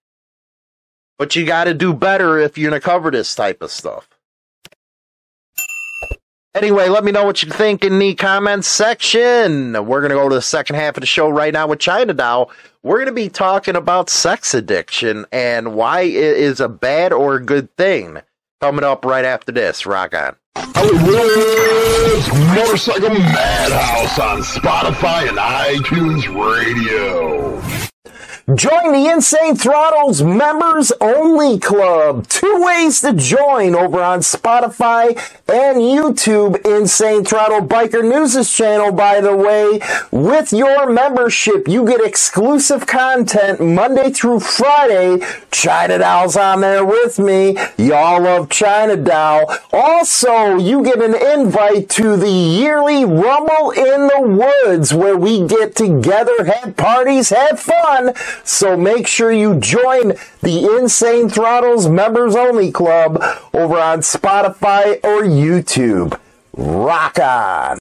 But 1.18 1.36
you 1.36 1.46
got 1.46 1.64
to 1.64 1.74
do 1.74 1.94
better 1.94 2.38
if 2.38 2.58
you're 2.58 2.70
going 2.70 2.80
to 2.80 2.84
cover 2.84 3.12
this 3.12 3.32
type 3.36 3.62
of 3.62 3.70
stuff. 3.70 4.08
Anyway, 6.54 6.88
let 6.88 7.02
me 7.02 7.10
know 7.10 7.24
what 7.24 7.42
you 7.42 7.50
think 7.50 7.84
in 7.84 7.98
the 7.98 8.14
comments 8.14 8.68
section. 8.68 9.72
We're 9.72 10.00
going 10.00 10.10
to 10.10 10.16
go 10.16 10.28
to 10.28 10.36
the 10.36 10.40
second 10.42 10.76
half 10.76 10.96
of 10.96 11.00
the 11.00 11.06
show 11.06 11.28
right 11.28 11.52
now 11.52 11.66
with 11.66 11.80
China 11.80 12.14
Doll. 12.14 12.48
We're 12.84 12.98
going 12.98 13.06
to 13.06 13.12
be 13.12 13.28
talking 13.28 13.74
about 13.74 14.08
sex 14.08 14.54
addiction 14.54 15.26
and 15.32 15.74
why 15.74 16.02
it 16.02 16.14
is 16.14 16.60
a 16.60 16.68
bad 16.68 17.12
or 17.12 17.34
a 17.34 17.44
good 17.44 17.76
thing. 17.76 18.18
Coming 18.60 18.84
up 18.84 19.04
right 19.04 19.24
after 19.24 19.50
this. 19.50 19.84
Rock 19.84 20.14
on. 20.14 20.36
Hollywood's 20.56 22.28
Motorcycle 22.54 23.08
Madhouse 23.10 24.18
on 24.20 24.42
Spotify 24.42 25.28
and 25.28 25.38
iTunes 25.38 26.24
Radio. 26.32 27.60
Join 28.52 28.92
the 28.92 29.10
Insane 29.10 29.56
Throttles 29.56 30.22
members 30.22 30.92
only 31.00 31.58
club. 31.58 32.28
Two 32.28 32.62
ways 32.62 33.00
to 33.00 33.14
join 33.14 33.74
over 33.74 34.02
on 34.02 34.20
Spotify 34.20 35.16
and 35.48 35.78
YouTube. 35.78 36.62
Insane 36.66 37.24
Throttle 37.24 37.66
Biker 37.66 38.02
News' 38.06 38.52
channel, 38.52 38.92
by 38.92 39.22
the 39.22 39.34
way. 39.34 39.80
With 40.12 40.52
your 40.52 40.90
membership, 40.90 41.66
you 41.66 41.86
get 41.86 42.02
exclusive 42.02 42.86
content 42.86 43.60
Monday 43.60 44.10
through 44.10 44.40
Friday. 44.40 45.24
China 45.50 45.96
Doll's 45.96 46.36
on 46.36 46.60
there 46.60 46.84
with 46.84 47.18
me. 47.18 47.56
Y'all 47.78 48.20
love 48.20 48.50
China 48.50 48.96
Doll. 48.96 49.56
Also, 49.72 50.58
you 50.58 50.84
get 50.84 51.00
an 51.00 51.14
invite 51.14 51.88
to 51.90 52.18
the 52.18 52.28
yearly 52.30 53.06
Rumble 53.06 53.70
in 53.70 54.08
the 54.08 54.20
Woods 54.66 54.92
where 54.92 55.16
we 55.16 55.46
get 55.46 55.74
together, 55.74 56.44
have 56.44 56.76
parties, 56.76 57.30
have 57.30 57.58
fun. 57.58 58.12
So 58.42 58.76
make 58.76 59.06
sure 59.06 59.30
you 59.30 59.54
join 59.56 60.14
the 60.40 60.76
Insane 60.78 61.28
Throttles 61.28 61.88
Members 61.88 62.34
Only 62.34 62.72
Club 62.72 63.22
over 63.52 63.78
on 63.78 64.00
Spotify 64.00 64.96
or 65.04 65.22
YouTube. 65.22 66.18
Rock 66.56 67.18
on! 67.18 67.78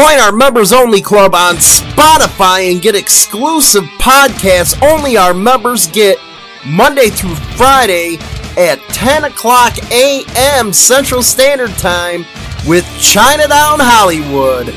Join 0.00 0.18
our 0.18 0.32
members 0.32 0.72
only 0.72 1.02
club 1.02 1.34
on 1.34 1.56
Spotify 1.56 2.72
and 2.72 2.80
get 2.80 2.94
exclusive 2.94 3.84
podcasts 3.98 4.82
only 4.82 5.18
our 5.18 5.34
members 5.34 5.88
get 5.88 6.18
Monday 6.66 7.10
through 7.10 7.34
Friday 7.34 8.16
at 8.56 8.78
10 8.94 9.24
o'clock 9.24 9.76
a.m. 9.92 10.72
Central 10.72 11.22
Standard 11.22 11.68
Time 11.72 12.24
with 12.66 12.86
China 12.98 13.46
Doll 13.46 13.76
Hollywood. 13.78 14.68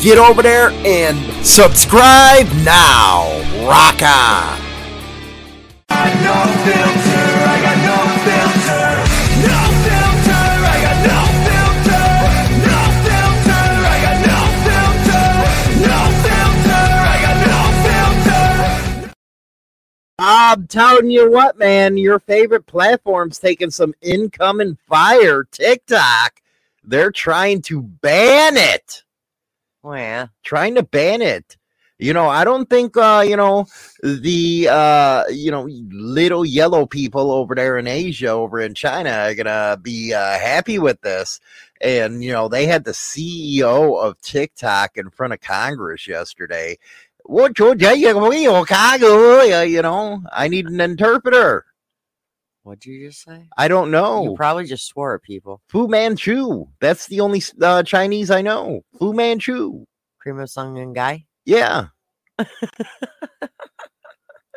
Get 0.00 0.16
over 0.16 0.40
there 0.40 0.70
and 0.70 1.18
subscribe 1.44 2.46
now. 2.64 3.28
Rock 3.68 4.00
on. 4.02 4.69
I'm 20.50 20.66
telling 20.66 21.10
you 21.10 21.30
what, 21.30 21.58
man, 21.58 21.96
your 21.96 22.18
favorite 22.18 22.66
platform's 22.66 23.38
taking 23.38 23.70
some 23.70 23.94
incoming 24.02 24.76
fire. 24.88 25.44
TikTok, 25.44 26.42
they're 26.82 27.12
trying 27.12 27.62
to 27.62 27.82
ban 27.82 28.56
it. 28.56 29.04
Oh 29.84 29.94
yeah. 29.94 30.26
Trying 30.42 30.74
to 30.74 30.82
ban 30.82 31.22
it. 31.22 31.56
You 31.98 32.14
know, 32.14 32.28
I 32.28 32.44
don't 32.44 32.68
think 32.68 32.96
uh, 32.96 33.24
you 33.26 33.36
know, 33.36 33.66
the 34.02 34.68
uh, 34.70 35.24
you 35.28 35.50
know, 35.52 35.68
little 35.90 36.44
yellow 36.44 36.86
people 36.86 37.30
over 37.30 37.54
there 37.54 37.78
in 37.78 37.86
Asia, 37.86 38.28
over 38.28 38.60
in 38.60 38.74
China 38.74 39.10
are 39.10 39.34
gonna 39.34 39.78
be 39.80 40.12
uh 40.14 40.38
happy 40.38 40.78
with 40.80 41.00
this. 41.02 41.38
and 41.80 42.24
you 42.24 42.32
know 42.32 42.48
they 42.48 42.66
had 42.66 42.84
the 42.84 42.92
CEO 42.92 44.02
of 44.02 44.20
TikTok 44.22 44.96
in 44.96 45.10
front 45.10 45.32
of 45.34 45.40
Congress 45.40 46.08
yesterday. 46.08 46.76
What 47.30 47.56
you 47.60 47.76
you 49.62 49.82
know? 49.82 50.20
I 50.32 50.48
need 50.48 50.66
an 50.66 50.80
interpreter. 50.80 51.64
What'd 52.64 52.84
you 52.84 53.06
just 53.06 53.22
say? 53.22 53.48
I 53.56 53.68
don't 53.68 53.92
know. 53.92 54.24
You 54.24 54.34
probably 54.34 54.64
just 54.64 54.88
swore 54.88 55.14
at 55.14 55.22
people. 55.22 55.60
Fu 55.68 55.86
Manchu. 55.86 56.66
That's 56.80 57.06
the 57.06 57.20
only 57.20 57.40
uh, 57.62 57.84
Chinese 57.84 58.32
I 58.32 58.42
know. 58.42 58.80
Fu 58.98 59.12
Manchu. 59.12 59.86
Primo 60.18 60.44
Sung 60.46 60.92
guy. 60.92 61.24
Yeah. 61.44 61.86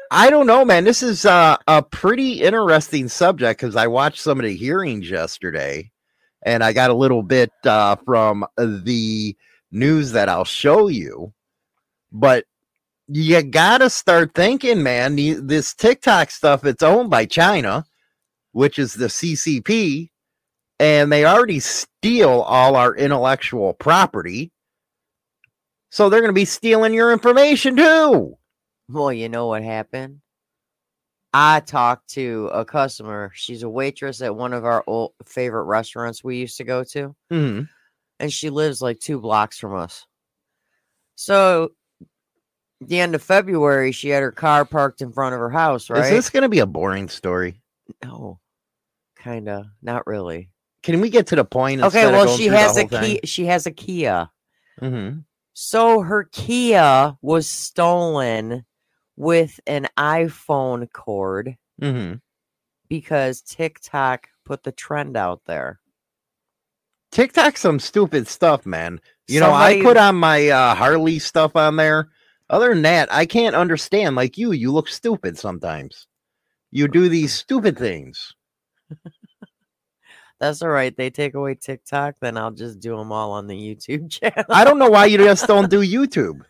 I 0.10 0.32
don't 0.32 0.48
know, 0.48 0.66
man. 0.66 0.84
This 0.84 1.04
is 1.04 1.28
uh, 1.28 1.58
a 1.68 1.84
pretty 1.84 2.42
interesting 2.42 3.08
subject 3.08 3.62
because 3.62 3.76
I 3.76 3.86
watched 3.86 4.22
some 4.22 4.40
of 4.40 4.46
the 4.46 4.56
hearings 4.56 5.08
yesterday, 5.12 5.92
and 6.44 6.64
I 6.64 6.74
got 6.74 6.90
a 6.90 6.96
little 6.96 7.22
bit 7.22 7.52
uh, 7.66 7.98
from 7.98 8.48
the 8.58 9.38
news 9.72 10.12
that 10.14 10.28
I'll 10.28 10.44
show 10.44 10.88
you. 10.88 11.32
But 12.12 12.46
you 13.08 13.42
gotta 13.44 13.90
start 13.90 14.34
thinking, 14.34 14.84
man. 14.84 15.16
This 15.16 15.74
TikTok 15.74 16.32
stuff, 16.32 16.66
it's 16.66 16.84
owned 16.84 17.10
by 17.10 17.26
China, 17.26 17.86
which 18.52 18.80
is 18.80 18.94
the 18.94 19.08
CCP, 19.08 20.10
and 20.80 21.12
they 21.12 21.26
already 21.26 21.60
steal 21.60 22.42
all 22.42 22.76
our 22.76 22.96
intellectual 22.96 23.74
property. 23.74 24.52
So 25.90 26.10
they're 26.10 26.22
going 26.22 26.30
to 26.30 26.34
be 26.34 26.46
stealing 26.46 26.94
your 26.94 27.12
information 27.12 27.76
too. 27.76 28.36
Well, 28.90 29.14
you 29.14 29.30
know 29.30 29.48
what 29.48 29.64
happened? 29.64 30.22
I 31.34 31.60
talked 31.60 32.10
to 32.12 32.50
a 32.52 32.66
customer. 32.66 33.32
She's 33.36 33.64
a 33.64 33.70
waitress 33.70 34.22
at 34.22 34.36
one 34.36 34.54
of 34.54 34.66
our 34.66 34.84
old 34.88 35.14
favorite 35.26 35.66
restaurants 35.66 36.24
we 36.24 36.38
used 36.38 36.58
to 36.58 36.64
go 36.64 36.84
to, 36.86 37.16
Mhm. 37.32 37.70
and 38.20 38.34
she 38.34 38.50
lives 38.50 38.82
like 38.82 39.00
two 39.00 39.20
blocks 39.20 39.60
from 39.60 39.76
us. 39.76 40.06
So, 41.16 41.74
the 42.88 43.00
end 43.00 43.16
of 43.16 43.22
February, 43.24 43.92
she 43.92 44.10
had 44.10 44.24
her 44.24 44.32
car 44.32 44.66
parked 44.66 45.02
in 45.02 45.12
front 45.12 45.34
of 45.34 45.40
her 45.40 45.50
house, 45.50 45.90
right? 45.90 46.04
Is 46.06 46.10
this 46.10 46.30
going 46.30 46.44
to 46.44 46.50
be 46.50 46.60
a 46.60 46.66
boring 46.66 47.10
story? 47.10 47.62
no, 48.04 48.40
kind 49.16 49.50
of, 49.50 49.66
not 49.82 50.08
really. 50.08 50.50
Can 50.84 51.00
we 51.02 51.10
get 51.10 51.28
to 51.28 51.36
the 51.36 51.46
point? 51.46 51.82
Okay, 51.82 52.06
well, 52.12 52.28
she 52.38 52.48
has 52.48 52.78
a 52.78 52.86
key. 52.86 53.20
She 53.24 53.46
has 53.46 53.66
a 53.66 53.72
Kia. 53.72 54.30
Mhm. 54.82 55.24
So 55.54 56.02
her 56.02 56.24
Kia 56.26 57.16
was 57.22 57.48
stolen 57.48 58.66
with 59.16 59.60
an 59.68 59.88
iPhone 59.98 60.92
cord 60.92 61.58
Mhm. 61.82 62.20
because 62.90 63.42
TikTok 63.42 64.28
put 64.46 64.64
the 64.64 64.72
trend 64.72 65.16
out 65.16 65.42
there. 65.46 65.80
TikTok's 67.12 67.62
some 67.62 67.80
stupid 67.80 68.28
stuff, 68.28 68.66
man. 68.66 69.00
You 69.28 69.40
know, 69.40 69.54
I 69.54 69.82
put 69.82 69.98
on 69.98 70.16
my 70.16 70.50
uh, 70.50 70.76
Harley 70.76 71.20
stuff 71.20 71.56
on 71.56 71.76
there. 71.76 72.10
Other 72.54 72.70
than 72.70 72.84
that, 72.84 73.12
I 73.12 73.26
can't 73.26 73.56
understand. 73.56 74.16
Like 74.16 74.38
you, 74.38 74.52
you 74.52 74.72
look 74.72 74.88
stupid 74.88 75.40
sometimes. 75.40 76.06
You 76.70 76.88
do 76.88 77.10
these 77.10 77.34
stupid 77.44 77.80
things. 77.80 78.36
That's 80.40 80.62
all 80.62 80.70
right. 80.70 80.96
They 80.96 81.10
take 81.10 81.34
away 81.34 81.56
TikTok, 81.56 82.14
then 82.22 82.38
I'll 82.38 82.52
just 82.52 82.80
do 82.80 82.96
them 82.96 83.12
all 83.12 83.32
on 83.32 83.48
the 83.48 83.56
YouTube 83.56 84.12
channel. 84.22 84.46
I 84.50 84.66
don't 84.66 84.78
know 84.78 84.92
why 84.92 85.08
you 85.08 85.18
just 85.18 85.48
don't 85.48 85.68
do 85.68 85.82
YouTube. 85.82 86.42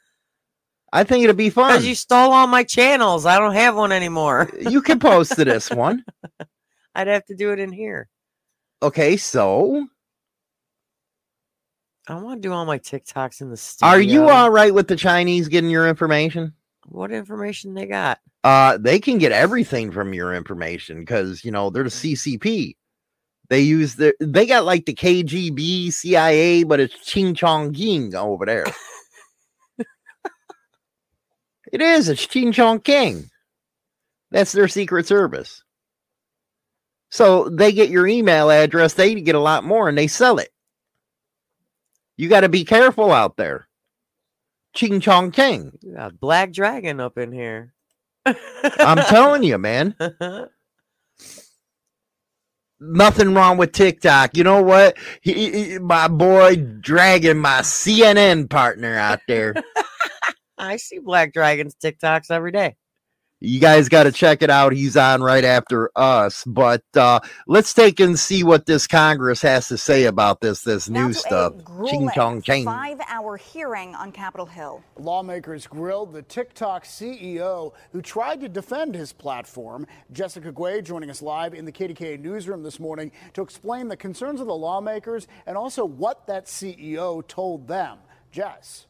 I 0.91 1.05
think 1.05 1.23
it'd 1.23 1.37
be 1.37 1.49
fun. 1.49 1.71
Because 1.71 1.87
you 1.87 1.95
stole 1.95 2.33
all 2.33 2.47
my 2.47 2.65
channels. 2.65 3.25
I 3.25 3.39
don't 3.39 3.53
have 3.53 3.77
one 3.77 3.93
anymore. 3.93 4.51
Uh, 4.53 4.69
you 4.69 4.81
can 4.81 4.99
post 4.99 5.37
to 5.37 5.45
this 5.45 5.71
one. 5.71 6.03
I'd 6.95 7.07
have 7.07 7.23
to 7.27 7.35
do 7.35 7.53
it 7.53 7.59
in 7.59 7.71
here. 7.71 8.09
Okay, 8.81 9.15
so 9.15 9.87
I 12.07 12.15
want 12.15 12.41
to 12.41 12.47
do 12.47 12.53
all 12.53 12.65
my 12.65 12.79
TikToks 12.79 13.41
in 13.41 13.49
the 13.49 13.57
studio. 13.57 13.91
are 13.91 14.01
you 14.01 14.29
all 14.29 14.49
right 14.51 14.73
with 14.73 14.87
the 14.87 14.95
Chinese 14.95 15.47
getting 15.47 15.69
your 15.69 15.87
information? 15.87 16.53
What 16.85 17.11
information 17.11 17.73
they 17.73 17.85
got? 17.85 18.19
uh 18.43 18.77
they 18.77 18.99
can 18.99 19.17
get 19.17 19.31
everything 19.31 19.91
from 19.91 20.13
your 20.13 20.33
information 20.33 20.99
because 20.99 21.43
you 21.43 21.51
know 21.51 21.69
they're 21.69 21.83
the 21.83 21.89
ccp 21.89 22.75
they 23.49 23.61
use 23.61 23.95
the 23.95 24.13
they 24.19 24.45
got 24.45 24.65
like 24.65 24.85
the 24.85 24.93
kgb 24.93 25.91
cia 25.91 26.63
but 26.63 26.79
it's 26.79 27.05
ching 27.05 27.33
chong 27.33 27.73
king 27.73 28.13
over 28.15 28.45
there 28.45 28.65
it 31.71 31.81
is 31.81 32.09
it's 32.09 32.27
ching 32.27 32.51
chong 32.51 32.79
king 32.79 33.29
that's 34.31 34.51
their 34.51 34.67
secret 34.67 35.07
service 35.07 35.63
so 37.09 37.47
they 37.49 37.71
get 37.71 37.89
your 37.89 38.07
email 38.07 38.49
address 38.49 38.93
they 38.93 39.15
get 39.21 39.35
a 39.35 39.39
lot 39.39 39.63
more 39.63 39.87
and 39.87 39.97
they 39.97 40.07
sell 40.07 40.37
it 40.37 40.49
you 42.23 42.29
got 42.29 42.41
to 42.41 42.49
be 42.49 42.63
careful 42.65 43.11
out 43.11 43.37
there 43.37 43.67
ching 44.73 44.99
chong 44.99 45.31
king 45.31 45.71
You 45.81 45.95
got 45.95 46.19
Black 46.19 46.51
Dragon 46.53 46.99
up 46.99 47.17
in 47.17 47.31
here. 47.31 47.73
i'm 48.25 48.97
telling 49.05 49.43
you 49.43 49.57
man 49.57 49.95
nothing 52.79 53.33
wrong 53.33 53.57
with 53.57 53.71
TikTok. 53.71 54.35
You 54.37 54.43
know 54.43 54.61
what? 54.61 54.97
He, 55.21 55.51
he- 55.73 55.79
my 55.79 56.07
boy 56.07 56.55
Dragon, 56.57 57.37
my 57.37 57.59
CNN 57.61 58.49
partner 58.49 58.95
out 58.97 59.21
there. 59.27 59.53
I 60.57 60.77
see 60.77 60.99
Black 60.99 61.33
Dragon's 61.33 61.75
TikToks 61.75 62.29
every 62.31 62.51
day. 62.51 62.75
You 63.43 63.59
guys 63.59 63.89
got 63.89 64.03
to 64.03 64.11
check 64.11 64.41
it 64.41 64.49
out. 64.49 64.73
He's 64.73 64.97
on 64.97 65.21
right 65.21 65.43
after 65.45 65.91
us. 65.95 66.43
But 66.45 66.83
uh, 66.95 67.19
let's 67.47 67.73
take 67.73 67.99
and 67.99 68.17
see 68.17 68.43
what 68.43 68.65
this 68.65 68.87
Congress 68.87 69.41
has 69.43 69.67
to 69.67 69.77
say 69.77 70.05
about 70.05 70.41
this 70.41 70.61
this 70.63 70.89
Now 70.89 71.07
new 71.07 71.13
stuff. 71.13 71.53
Ching 71.85 72.09
chong 72.11 72.41
ching. 72.41 72.65
Five-hour 72.65 73.37
hearing 73.37 73.95
on 73.95 74.11
Capitol 74.13 74.45
Hill. 74.45 74.83
Lawmakers 74.97 75.67
grilled 75.67 76.13
the 76.13 76.21
TikTok 76.21 76.85
CEO 76.85 77.73
who 77.91 78.01
tried 78.01 78.41
to 78.41 78.49
defend 78.49 78.95
his 78.95 79.13
platform. 79.13 79.87
Jessica 80.11 80.51
Guay 80.53 80.83
joining 80.83 81.09
us 81.09 81.21
live 81.21 81.53
in 81.53 81.65
the 81.65 81.71
KDKA 81.73 82.19
newsroom 82.19 82.63
this 82.63 82.79
morning 82.79 83.11
to 83.33 83.41
explain 83.41 83.89
the 83.89 83.97
concerns 83.97 84.39
of 84.41 84.47
the 84.47 84.55
lawmakers 84.55 85.27
and 85.45 85.57
also 85.57 85.85
what 85.85 86.27
that 86.27 86.45
CEO 86.45 87.27
told 87.27 87.67
them. 87.67 87.99
Jess. 88.31 88.87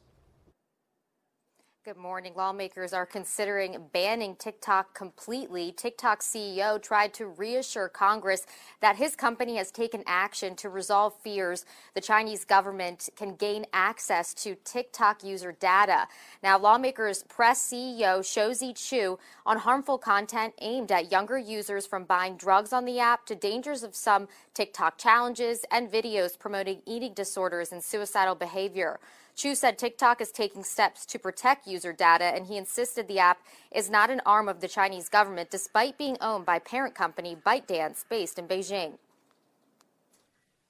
Good 1.85 1.97
morning. 1.97 2.31
Lawmakers 2.37 2.93
are 2.93 3.05
considering 3.05 3.89
banning 3.91 4.37
TikTok 4.37 4.93
completely. 4.93 5.73
TikTok 5.73 6.21
CEO 6.21 6.81
tried 6.81 7.13
to 7.15 7.25
reassure 7.25 7.89
Congress 7.89 8.45
that 8.79 8.95
his 8.95 9.17
company 9.17 9.57
has 9.57 9.69
taken 9.69 10.01
action 10.07 10.55
to 10.55 10.69
resolve 10.69 11.13
fears 11.21 11.65
the 11.93 11.99
Chinese 11.99 12.45
government 12.45 13.09
can 13.17 13.35
gain 13.35 13.65
access 13.73 14.33
to 14.35 14.55
TikTok 14.63 15.25
user 15.25 15.51
data. 15.51 16.07
Now, 16.41 16.57
lawmakers 16.57 17.23
press 17.23 17.61
CEO 17.69 18.23
Shou 18.25 18.53
Zi 18.53 18.71
Chew 18.71 19.19
on 19.45 19.57
harmful 19.57 19.97
content 19.97 20.53
aimed 20.61 20.89
at 20.89 21.11
younger 21.11 21.37
users 21.37 21.85
from 21.85 22.05
buying 22.05 22.37
drugs 22.37 22.71
on 22.71 22.85
the 22.85 23.01
app 23.01 23.25
to 23.25 23.35
dangers 23.35 23.83
of 23.83 23.93
some 23.93 24.29
TikTok 24.53 24.97
challenges 24.97 25.65
and 25.69 25.91
videos 25.91 26.39
promoting 26.39 26.81
eating 26.85 27.13
disorders 27.13 27.73
and 27.73 27.83
suicidal 27.83 28.35
behavior. 28.35 29.01
Chew 29.35 29.55
said 29.55 29.79
TikTok 29.79 30.21
is 30.21 30.31
taking 30.31 30.63
steps 30.63 31.05
to 31.07 31.17
protect 31.17 31.65
user 31.65 31.91
data, 31.91 32.25
and 32.25 32.45
he 32.45 32.57
insisted 32.57 33.07
the 33.07 33.19
app 33.19 33.39
is 33.71 33.89
not 33.89 34.11
an 34.11 34.21
arm 34.25 34.47
of 34.47 34.61
the 34.61 34.67
Chinese 34.67 35.09
government, 35.09 35.49
despite 35.49 35.97
being 35.97 36.17
owned 36.21 36.45
by 36.45 36.59
parent 36.59 36.93
company 36.93 37.35
ByteDance, 37.35 38.05
based 38.09 38.37
in 38.37 38.47
Beijing. 38.47 38.99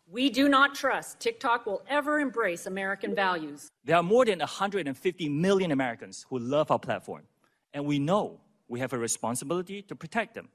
We 0.09 0.29
do 0.29 0.47
not 0.47 0.75
trust 0.75 1.19
TikTok 1.19 1.65
will 1.65 1.81
ever 1.89 2.19
embrace 2.19 2.65
American 2.65 3.15
values. 3.15 3.69
There 3.83 3.97
are 3.97 4.03
more 4.03 4.25
than 4.25 4.39
150 4.39 5.29
million 5.29 5.71
Americans 5.71 6.25
who 6.29 6.39
love 6.39 6.71
our 6.71 6.79
platform, 6.79 7.23
and 7.73 7.85
we 7.85 7.99
know 7.99 8.39
we 8.69 8.79
have 8.79 8.93
a 8.93 8.97
responsibility 8.97 9.81
to 9.83 9.95
protect 9.95 10.35
them. 10.35 10.49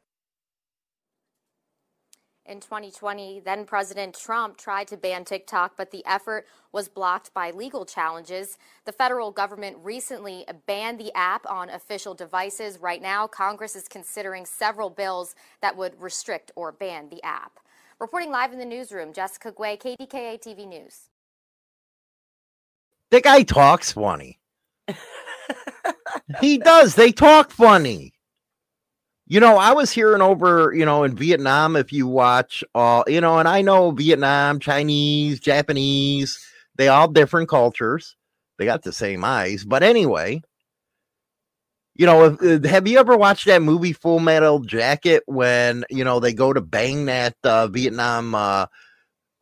In 2.48 2.60
2020, 2.60 3.40
then 3.40 3.66
President 3.66 4.18
Trump 4.18 4.56
tried 4.56 4.88
to 4.88 4.96
ban 4.96 5.26
TikTok, 5.26 5.74
but 5.76 5.90
the 5.90 6.02
effort 6.06 6.46
was 6.72 6.88
blocked 6.88 7.34
by 7.34 7.50
legal 7.50 7.84
challenges. 7.84 8.56
The 8.86 8.92
federal 8.92 9.30
government 9.30 9.76
recently 9.82 10.46
banned 10.66 10.98
the 10.98 11.14
app 11.14 11.44
on 11.46 11.68
official 11.68 12.14
devices. 12.14 12.78
Right 12.80 13.02
now, 13.02 13.26
Congress 13.26 13.76
is 13.76 13.86
considering 13.86 14.46
several 14.46 14.88
bills 14.88 15.34
that 15.60 15.76
would 15.76 16.00
restrict 16.00 16.50
or 16.56 16.72
ban 16.72 17.10
the 17.10 17.22
app. 17.22 17.60
Reporting 18.00 18.30
live 18.30 18.54
in 18.54 18.58
the 18.58 18.64
newsroom, 18.64 19.12
Jessica 19.12 19.52
Guay, 19.52 19.78
KDKA 19.78 20.40
TV 20.40 20.66
News. 20.66 21.10
The 23.10 23.20
guy 23.20 23.42
talks 23.42 23.92
funny. 23.92 24.38
he 26.40 26.56
does. 26.56 26.94
They 26.94 27.12
talk 27.12 27.50
funny. 27.50 28.14
You 29.30 29.40
know, 29.40 29.58
I 29.58 29.72
was 29.72 29.92
hearing 29.92 30.22
over, 30.22 30.72
you 30.74 30.86
know, 30.86 31.04
in 31.04 31.14
Vietnam, 31.14 31.76
if 31.76 31.92
you 31.92 32.06
watch 32.06 32.64
all, 32.74 33.04
you 33.06 33.20
know, 33.20 33.38
and 33.38 33.46
I 33.46 33.60
know 33.60 33.90
Vietnam, 33.90 34.58
Chinese, 34.58 35.38
Japanese, 35.38 36.38
they 36.76 36.88
all 36.88 37.08
different 37.08 37.50
cultures. 37.50 38.16
They 38.56 38.64
got 38.64 38.84
the 38.84 38.92
same 38.92 39.22
eyes. 39.24 39.66
But 39.66 39.82
anyway, 39.82 40.40
you 41.94 42.06
know, 42.06 42.24
if, 42.24 42.64
uh, 42.64 42.66
have 42.70 42.88
you 42.88 42.98
ever 42.98 43.18
watched 43.18 43.44
that 43.46 43.60
movie 43.60 43.92
Full 43.92 44.18
Metal 44.18 44.60
Jacket 44.60 45.24
when, 45.26 45.84
you 45.90 46.04
know, 46.04 46.20
they 46.20 46.32
go 46.32 46.54
to 46.54 46.62
bang 46.62 47.04
that 47.04 47.36
uh, 47.44 47.66
Vietnam 47.66 48.34
uh, 48.34 48.64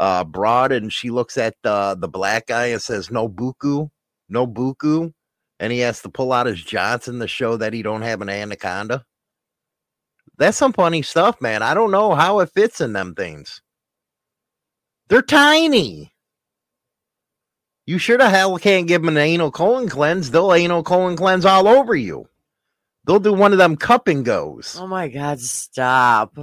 uh 0.01 0.25
broad 0.25 0.73
and 0.73 0.93
she 0.93 1.11
looks 1.11 1.39
at 1.39 1.55
the 1.63 2.11
black 2.13 2.47
guy 2.49 2.67
and 2.67 2.83
says 2.83 3.13
no 3.13 3.29
buku, 3.29 3.89
no 4.29 4.49
buku, 4.49 5.13
and 5.61 5.73
he 5.73 5.79
has 5.79 6.03
to 6.03 6.09
pull 6.09 6.33
out 6.33 6.47
his 6.47 6.61
Johnson 6.61 7.21
to 7.21 7.29
show 7.29 7.57
that 7.57 7.73
he 7.73 7.83
don't 7.83 8.03
have 8.03 8.21
an 8.21 8.29
anaconda. 8.29 9.05
That's 10.39 10.57
some 10.57 10.73
funny 10.73 11.03
stuff, 11.03 11.41
man. 11.41 11.63
I 11.63 11.75
don't 11.75 11.91
know 11.91 12.15
how 12.15 12.41
it 12.41 12.51
fits 12.51 12.81
in 12.81 12.93
them 12.93 13.15
things. 13.15 13.63
They're 15.09 15.23
tiny. 15.23 16.13
You 17.87 17.99
sure 17.99 18.19
the 18.19 18.29
hell 18.29 18.59
can't 18.59 18.89
give 18.89 19.03
them 19.03 19.17
an 19.17 19.23
anal 19.23 19.53
colon 19.53 19.89
cleanse. 19.89 20.31
They'll 20.31 20.53
anal 20.53 20.83
colon 20.83 21.17
cleanse 21.17 21.47
all 21.47 21.69
over 21.69 21.95
you. 21.95 22.29
They'll 23.07 23.21
do 23.21 23.33
one 23.33 23.53
of 23.53 23.59
them 23.59 23.77
cup 23.77 24.09
and 24.09 24.25
goes. 24.25 24.77
Oh 24.79 24.89
my 24.89 25.07
god, 25.09 25.41
stop. 25.41 26.37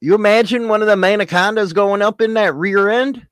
You 0.00 0.14
imagine 0.14 0.68
one 0.68 0.80
of 0.80 0.88
them 0.88 1.04
anacondas 1.04 1.72
going 1.72 2.02
up 2.02 2.20
in 2.20 2.34
that 2.34 2.54
rear 2.54 2.88
end? 2.88 3.26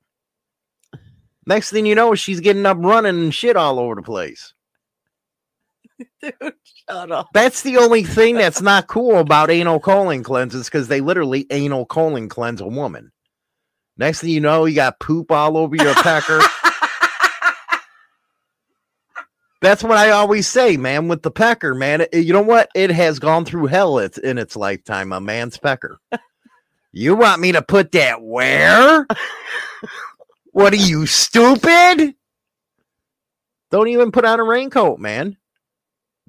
Next 1.45 1.71
thing 1.71 1.85
you 1.85 1.95
know, 1.95 2.15
she's 2.15 2.39
getting 2.39 2.65
up 2.65 2.77
running 2.79 3.19
and 3.19 3.33
shit 3.33 3.55
all 3.55 3.79
over 3.79 3.95
the 3.95 4.01
place. 4.01 4.53
Dude, 6.21 6.33
shut 6.89 7.11
up. 7.11 7.29
That's 7.33 7.61
the 7.63 7.77
only 7.77 8.03
thing 8.03 8.35
that's 8.35 8.61
not 8.61 8.87
cool 8.87 9.17
about 9.19 9.49
anal 9.51 9.79
colon 9.79 10.23
cleanses 10.23 10.65
because 10.65 10.87
they 10.87 11.01
literally 11.01 11.45
anal 11.51 11.85
colon 11.85 12.29
cleanse 12.29 12.61
a 12.61 12.67
woman. 12.67 13.11
Next 13.97 14.21
thing 14.21 14.29
you 14.31 14.41
know, 14.41 14.65
you 14.65 14.75
got 14.75 14.99
poop 14.99 15.31
all 15.31 15.57
over 15.57 15.75
your 15.75 15.93
pecker. 15.95 16.39
That's 19.61 19.83
what 19.83 19.97
I 19.97 20.11
always 20.11 20.47
say, 20.47 20.77
man, 20.77 21.07
with 21.07 21.23
the 21.23 21.31
pecker, 21.31 21.73
man. 21.73 22.01
it- 22.01 22.13
you 22.13 22.31
know 22.31 22.43
what? 22.43 22.69
It 22.75 22.91
has 22.91 23.17
gone 23.17 23.43
through 23.43 23.65
hell 23.67 23.97
it's, 23.97 24.19
in 24.19 24.37
its 24.37 24.55
lifetime, 24.55 25.11
a 25.11 25.19
man's 25.19 25.57
pecker. 25.57 25.97
you 26.91 27.15
want 27.15 27.41
me 27.41 27.51
to 27.53 27.63
put 27.63 27.91
that 27.93 28.21
where? 28.21 29.07
what 30.51 30.73
are 30.73 30.77
you, 30.77 31.07
stupid? 31.07 32.13
Don't 33.71 33.87
even 33.87 34.11
put 34.11 34.25
on 34.25 34.39
a 34.39 34.43
raincoat, 34.43 34.99
man. 34.99 35.37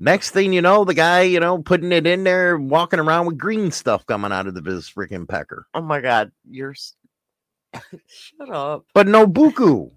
Next 0.00 0.30
thing 0.30 0.52
you 0.52 0.62
know, 0.62 0.84
the 0.84 0.94
guy, 0.94 1.22
you 1.22 1.40
know, 1.40 1.58
putting 1.58 1.90
it 1.90 2.06
in 2.06 2.22
there, 2.22 2.56
walking 2.56 3.00
around 3.00 3.26
with 3.26 3.36
green 3.36 3.72
stuff 3.72 4.06
coming 4.06 4.30
out 4.30 4.46
of 4.46 4.54
the 4.54 4.62
his 4.62 4.88
freaking 4.88 5.28
pecker. 5.28 5.66
Oh 5.74 5.80
my 5.80 6.00
god, 6.00 6.30
you're 6.48 6.74
shut 8.06 8.50
up. 8.50 8.86
But 8.94 9.08
no 9.08 9.26
buku. 9.26 9.90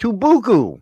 To 0.00 0.12
buku. 0.12 0.80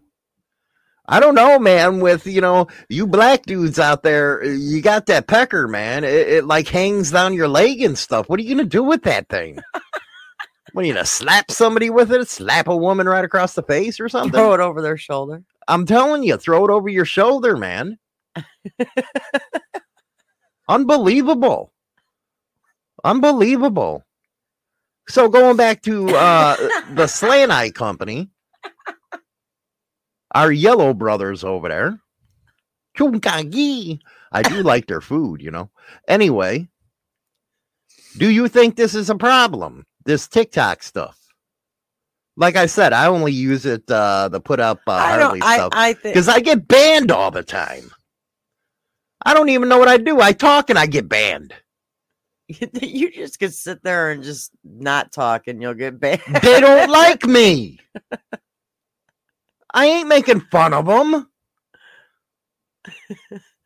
I 1.05 1.21
don't 1.21 1.35
know, 1.35 1.59
man. 1.59 2.01
With 2.01 2.27
you 2.27 2.41
know, 2.41 2.69
you 2.89 3.07
black 3.07 3.43
dudes 3.43 3.79
out 3.79 4.03
there, 4.03 4.43
you 4.43 4.81
got 4.81 5.05
that 5.07 5.27
pecker, 5.27 5.69
man. 5.69 6.03
It, 6.05 6.29
it 6.29 6.45
like 6.47 6.69
hangs 6.69 7.11
down 7.11 7.35
your 7.35 7.49
leg 7.49 7.83
and 7.83 7.99
stuff. 7.99 8.31
What 8.31 8.41
are 8.41 8.43
you 8.43 8.55
gonna 8.55 8.67
do 8.67 8.83
with 8.83 9.03
that 9.03 9.29
thing? 9.29 9.59
what 10.73 10.85
are 10.85 10.89
you 10.89 10.95
gonna 10.95 11.05
slap 11.05 11.51
somebody 11.51 11.91
with 11.91 12.11
it? 12.11 12.27
Slap 12.27 12.69
a 12.69 12.77
woman 12.77 13.07
right 13.07 13.25
across 13.25 13.53
the 13.53 13.63
face 13.63 14.01
or 14.01 14.09
something? 14.09 14.33
Throw 14.33 14.55
it 14.55 14.61
over 14.61 14.81
their 14.81 14.97
shoulder. 14.97 15.43
I'm 15.69 15.85
telling 15.85 16.23
you, 16.23 16.39
throw 16.39 16.65
it 16.65 16.71
over 16.71 16.89
your 16.89 17.05
shoulder, 17.05 17.59
man. 17.59 17.99
Unbelievable. 20.69 21.73
Unbelievable. 23.05 24.05
So 25.09 25.29
going 25.29 25.57
back 25.57 25.83
to 25.83 26.09
uh 26.11 26.57
the 26.95 27.07
Slant 27.07 27.51
Eye 27.51 27.71
Company, 27.71 28.31
our 30.35 30.53
yellow 30.53 30.95
brothers 30.95 31.45
over 31.45 31.69
there. 31.69 31.99
I 34.33 34.43
do 34.43 34.63
like 34.63 34.87
their 34.87 35.01
food, 35.01 35.43
you 35.43 35.51
know. 35.51 35.71
Anyway, 36.09 36.69
do 38.19 38.31
you 38.31 38.49
think 38.49 38.77
this 38.77 38.95
is 38.95 39.11
a 39.11 39.15
problem? 39.15 39.85
This 40.05 40.29
TikTok 40.29 40.83
stuff? 40.83 41.19
Like 42.37 42.57
I 42.57 42.67
said, 42.67 42.93
I 42.93 43.07
only 43.07 43.33
use 43.33 43.67
it 43.67 43.91
uh 43.91 44.29
to 44.33 44.41
put 44.41 44.61
up 44.61 44.81
uh, 44.87 44.93
I 44.93 45.19
Harley 45.19 45.41
I, 45.43 45.55
stuff 45.55 45.73
I 45.75 45.93
think 45.95 46.15
because 46.15 46.29
I 46.29 46.41
get 46.41 46.69
banned 46.69 47.11
all 47.11 47.31
the 47.31 47.43
time. 47.43 47.91
I 49.25 49.35
don't 49.35 49.49
even 49.51 49.69
know 49.69 49.79
what 49.79 49.89
I 49.89 49.99
do. 49.99 50.21
I 50.21 50.33
talk 50.33 50.71
and 50.71 50.79
I 50.79 50.87
get 50.87 51.09
banned. 51.09 51.55
you 52.49 53.11
just 53.11 53.39
could 53.39 53.55
sit 53.55 53.83
there 53.83 54.11
and 54.11 54.23
just 54.23 54.51
not 54.65 55.13
talk 55.13 55.47
and 55.47 55.63
you'll 55.63 55.75
get 55.75 56.01
banned. 56.01 56.23
They 56.43 56.61
don't 56.61 56.91
like 56.91 57.25
me. 57.25 57.79
I 59.73 59.87
ain't 59.87 60.09
making 60.09 60.41
fun 60.41 60.75
of 60.75 60.87
them. 60.87 61.29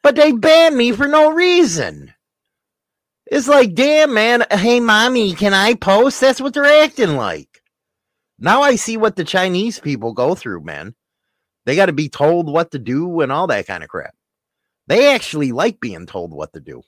But 0.02 0.14
they 0.14 0.32
ban 0.32 0.76
me 0.76 0.92
for 0.92 1.08
no 1.08 1.30
reason. 1.32 2.12
It's 3.26 3.48
like, 3.48 3.74
damn, 3.74 4.14
man. 4.14 4.44
Hey, 4.50 4.78
mommy, 4.78 5.34
can 5.34 5.52
I 5.52 5.74
post? 5.74 6.20
That's 6.20 6.40
what 6.40 6.54
they're 6.54 6.84
acting 6.84 7.16
like. 7.16 7.62
Now 8.38 8.62
I 8.62 8.76
see 8.76 8.96
what 8.96 9.16
the 9.16 9.24
Chinese 9.24 9.80
people 9.80 10.12
go 10.12 10.34
through, 10.34 10.62
man. 10.62 10.94
They 11.64 11.74
got 11.74 11.86
to 11.86 11.92
be 11.92 12.08
told 12.08 12.46
what 12.48 12.70
to 12.70 12.78
do 12.78 13.20
and 13.20 13.32
all 13.32 13.48
that 13.48 13.66
kind 13.66 13.82
of 13.82 13.88
crap. 13.88 14.14
They 14.88 15.12
actually 15.14 15.52
like 15.52 15.80
being 15.80 16.06
told 16.06 16.32
what 16.32 16.52
to 16.52 16.60
do. 16.60 16.82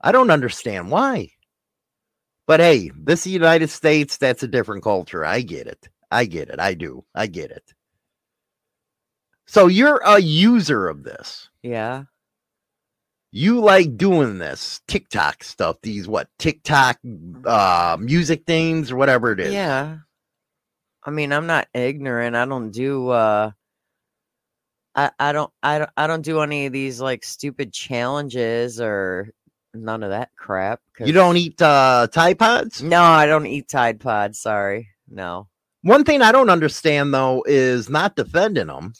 I 0.00 0.10
don't 0.12 0.30
understand 0.30 0.90
why. 0.90 1.30
But 2.46 2.60
hey, 2.60 2.90
this 2.96 3.24
is 3.26 3.32
United 3.32 3.70
States, 3.70 4.16
that's 4.16 4.42
a 4.42 4.48
different 4.48 4.82
culture. 4.82 5.24
I 5.24 5.42
get 5.42 5.66
it. 5.68 5.88
I 6.10 6.24
get 6.24 6.48
it. 6.50 6.58
I 6.58 6.74
do. 6.74 7.04
I 7.14 7.26
get 7.28 7.50
it. 7.52 7.72
So 9.46 9.68
you're 9.68 10.00
a 10.04 10.18
user 10.18 10.88
of 10.88 11.04
this. 11.04 11.48
yeah. 11.62 12.04
You 13.34 13.60
like 13.60 13.96
doing 13.96 14.36
this 14.36 14.82
TikTok 14.88 15.42
stuff, 15.42 15.78
these 15.82 16.06
what 16.06 16.28
TikTok 16.38 16.98
uh 17.46 17.96
music 17.98 18.44
things 18.46 18.90
or 18.92 18.96
whatever 18.96 19.32
it 19.32 19.40
is. 19.40 19.54
Yeah. 19.54 19.96
I 21.02 21.10
mean, 21.10 21.32
I'm 21.32 21.46
not 21.46 21.66
ignorant. 21.72 22.36
I 22.36 22.44
don't 22.44 22.72
do 22.72 23.08
uh 23.08 23.52
I, 24.94 25.10
I 25.18 25.32
don't 25.32 25.50
I 25.62 25.78
don't 25.78 25.90
I 25.96 26.06
don't 26.06 26.22
do 26.22 26.40
any 26.40 26.66
of 26.66 26.72
these 26.72 27.00
like 27.00 27.24
stupid 27.24 27.72
challenges 27.72 28.80
or 28.80 29.30
none 29.74 30.02
of 30.02 30.10
that 30.10 30.30
crap. 30.36 30.80
You 31.00 31.12
don't 31.12 31.36
eat 31.36 31.60
uh 31.62 32.08
Tide 32.12 32.38
Pods? 32.38 32.82
No, 32.82 33.02
I 33.02 33.26
don't 33.26 33.46
eat 33.46 33.68
Tide 33.68 34.00
Pods. 34.00 34.38
Sorry. 34.38 34.88
No. 35.08 35.48
One 35.82 36.04
thing 36.04 36.22
I 36.22 36.32
don't 36.32 36.50
understand 36.50 37.12
though 37.14 37.42
is 37.46 37.88
not 37.88 38.16
defending 38.16 38.66
them, 38.66 38.92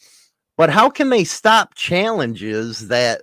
but 0.57 0.69
how 0.69 0.89
can 0.89 1.09
they 1.09 1.23
stop 1.23 1.75
challenges 1.75 2.87
that 2.87 3.21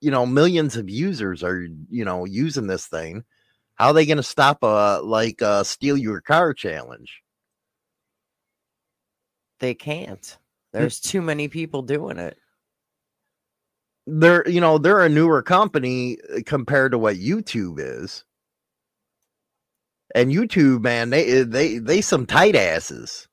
you 0.00 0.10
know 0.10 0.26
millions 0.26 0.76
of 0.76 0.90
users 0.90 1.44
are 1.44 1.62
you 1.90 2.04
know 2.04 2.24
using 2.24 2.66
this 2.66 2.86
thing? 2.86 3.24
How 3.76 3.88
are 3.88 3.92
they 3.92 4.06
going 4.06 4.16
to 4.16 4.24
stop 4.24 4.64
a 4.64 5.00
like 5.04 5.40
a 5.40 5.64
steal 5.64 5.96
your 5.96 6.20
car 6.20 6.52
challenge? 6.52 7.22
They 9.60 9.74
can't. 9.74 10.36
There's 10.78 11.00
too 11.00 11.22
many 11.22 11.48
people 11.48 11.82
doing 11.82 12.18
it. 12.18 12.36
They're 14.06 14.48
you 14.48 14.60
know 14.60 14.78
they're 14.78 15.00
a 15.00 15.08
newer 15.08 15.42
company 15.42 16.18
uh, 16.34 16.40
compared 16.46 16.92
to 16.92 16.98
what 16.98 17.16
YouTube 17.16 17.76
is. 17.78 18.24
And 20.14 20.32
YouTube, 20.32 20.80
man, 20.80 21.10
they 21.10 21.42
they 21.42 21.78
they 21.78 22.00
some 22.00 22.26
tight 22.26 22.56
asses. 22.56 23.28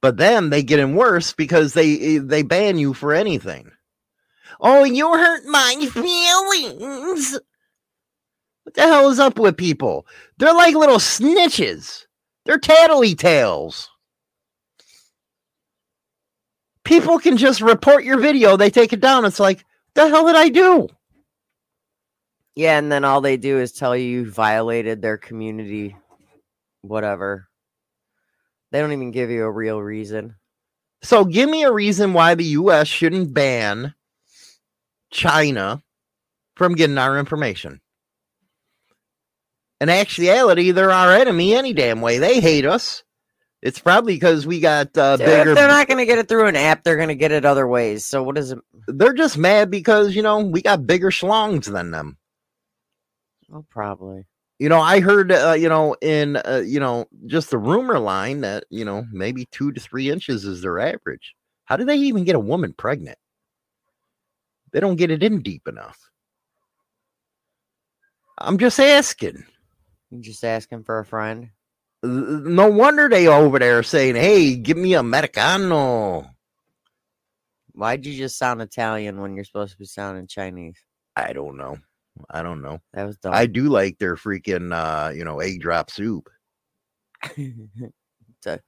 But 0.00 0.16
then 0.16 0.50
they 0.50 0.62
get 0.62 0.78
in 0.78 0.94
worse 0.94 1.32
because 1.32 1.74
they 1.74 2.16
eh, 2.16 2.20
they 2.22 2.42
ban 2.42 2.78
you 2.78 2.94
for 2.94 3.12
anything. 3.12 3.72
Oh, 4.60 4.84
you 4.84 5.10
hurt 5.12 5.44
my 5.46 5.74
feelings. 5.92 7.38
What 8.64 8.74
the 8.74 8.82
hell 8.82 9.10
is 9.10 9.18
up 9.20 9.38
with 9.38 9.56
people? 9.56 10.06
They're 10.38 10.54
like 10.54 10.74
little 10.74 10.98
snitches. 10.98 12.06
They're 12.44 12.58
tattly 12.58 13.16
tales. 13.16 13.90
People 16.88 17.18
can 17.18 17.36
just 17.36 17.60
report 17.60 18.02
your 18.02 18.18
video, 18.18 18.56
they 18.56 18.70
take 18.70 18.94
it 18.94 19.00
down. 19.00 19.26
It's 19.26 19.38
like, 19.38 19.62
the 19.92 20.08
hell 20.08 20.24
did 20.24 20.36
I 20.36 20.48
do? 20.48 20.88
Yeah, 22.54 22.78
and 22.78 22.90
then 22.90 23.04
all 23.04 23.20
they 23.20 23.36
do 23.36 23.58
is 23.58 23.72
tell 23.72 23.94
you 23.94 24.08
you 24.08 24.30
violated 24.30 25.02
their 25.02 25.18
community 25.18 25.94
whatever. 26.80 27.46
They 28.72 28.80
don't 28.80 28.92
even 28.92 29.10
give 29.10 29.28
you 29.28 29.44
a 29.44 29.50
real 29.50 29.78
reason. 29.82 30.36
So 31.02 31.26
give 31.26 31.50
me 31.50 31.64
a 31.64 31.70
reason 31.70 32.14
why 32.14 32.34
the 32.34 32.44
US 32.44 32.88
shouldn't 32.88 33.34
ban 33.34 33.92
China 35.10 35.82
from 36.56 36.74
getting 36.74 36.96
our 36.96 37.18
information. 37.18 37.82
In 39.78 39.90
actuality, 39.90 40.70
they're 40.70 40.90
our 40.90 41.12
enemy 41.12 41.54
any 41.54 41.74
damn 41.74 42.00
way. 42.00 42.16
They 42.16 42.40
hate 42.40 42.64
us. 42.64 43.04
It's 43.60 43.80
probably 43.80 44.14
because 44.14 44.46
we 44.46 44.60
got 44.60 44.96
uh, 44.96 45.16
Dude, 45.16 45.26
bigger. 45.26 45.50
if 45.50 45.56
they're 45.56 45.66
not 45.68 45.88
going 45.88 45.98
to 45.98 46.06
get 46.06 46.18
it 46.18 46.28
through 46.28 46.46
an 46.46 46.54
app, 46.56 46.84
they're 46.84 46.96
going 46.96 47.08
to 47.08 47.14
get 47.16 47.32
it 47.32 47.44
other 47.44 47.66
ways. 47.66 48.04
So 48.04 48.22
what 48.22 48.38
is 48.38 48.52
it? 48.52 48.58
they're 48.86 49.12
just 49.12 49.36
mad 49.36 49.70
because 49.70 50.14
you 50.14 50.22
know 50.22 50.38
we 50.40 50.62
got 50.62 50.86
bigger 50.86 51.10
schlongs 51.10 51.70
than 51.70 51.90
them. 51.90 52.16
Oh, 53.52 53.64
probably. 53.68 54.26
You 54.58 54.68
know, 54.68 54.80
I 54.80 55.00
heard 55.00 55.32
uh, 55.32 55.56
you 55.58 55.68
know 55.68 55.96
in 56.00 56.36
uh, 56.36 56.62
you 56.64 56.78
know 56.78 57.06
just 57.26 57.50
the 57.50 57.58
rumor 57.58 57.98
line 57.98 58.40
that 58.42 58.64
you 58.70 58.84
know 58.84 59.04
maybe 59.12 59.46
two 59.50 59.72
to 59.72 59.80
three 59.80 60.10
inches 60.10 60.44
is 60.44 60.62
their 60.62 60.78
average. 60.78 61.34
How 61.64 61.76
do 61.76 61.84
they 61.84 61.96
even 61.96 62.24
get 62.24 62.36
a 62.36 62.40
woman 62.40 62.72
pregnant? 62.72 63.18
They 64.72 64.80
don't 64.80 64.96
get 64.96 65.10
it 65.10 65.22
in 65.22 65.42
deep 65.42 65.66
enough. 65.66 65.98
I'm 68.38 68.58
just 68.58 68.78
asking. 68.78 69.44
You 70.10 70.20
just 70.20 70.44
asking 70.44 70.84
for 70.84 71.00
a 71.00 71.04
friend. 71.04 71.50
No 72.02 72.68
wonder 72.68 73.08
they 73.08 73.26
over 73.26 73.58
there 73.58 73.82
saying, 73.82 74.14
"Hey, 74.16 74.54
give 74.56 74.76
me 74.76 74.94
a 74.94 75.00
Americano." 75.00 76.30
Why'd 77.72 78.06
you 78.06 78.16
just 78.16 78.38
sound 78.38 78.60
Italian 78.62 79.20
when 79.20 79.34
you're 79.34 79.44
supposed 79.44 79.72
to 79.72 79.78
be 79.78 79.84
sounding 79.84 80.26
Chinese? 80.26 80.76
I 81.16 81.32
don't 81.32 81.56
know. 81.56 81.78
I 82.30 82.42
don't 82.42 82.60
know. 82.60 82.80
That 82.92 83.04
was 83.06 83.16
dumb. 83.18 83.32
I 83.32 83.46
do 83.46 83.68
like 83.68 83.98
their 83.98 84.16
freaking, 84.16 84.72
uh, 84.72 85.10
you 85.10 85.24
know, 85.24 85.38
egg 85.40 85.60
drop 85.60 85.90
soup. 85.90 86.28
So- 88.40 88.58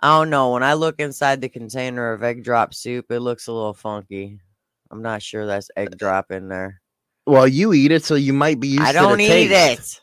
I 0.00 0.18
don't 0.18 0.30
know. 0.30 0.50
When 0.52 0.62
I 0.62 0.74
look 0.74 0.96
inside 0.98 1.40
the 1.40 1.48
container 1.48 2.12
of 2.12 2.22
egg 2.22 2.42
drop 2.42 2.74
soup, 2.74 3.06
it 3.10 3.20
looks 3.20 3.46
a 3.46 3.52
little 3.52 3.74
funky. 3.74 4.40
I'm 4.90 5.00
not 5.02 5.22
sure 5.22 5.46
that's 5.46 5.70
egg 5.76 5.96
drop 5.96 6.32
in 6.32 6.48
there. 6.48 6.80
Well, 7.26 7.46
you 7.46 7.72
eat 7.72 7.92
it, 7.92 8.04
so 8.04 8.14
you 8.16 8.32
might 8.32 8.58
be 8.58 8.68
used 8.68 8.82
I 8.82 8.92
don't 8.92 9.20
eat 9.20 9.48
taste. 9.48 9.96
it. 9.98 10.00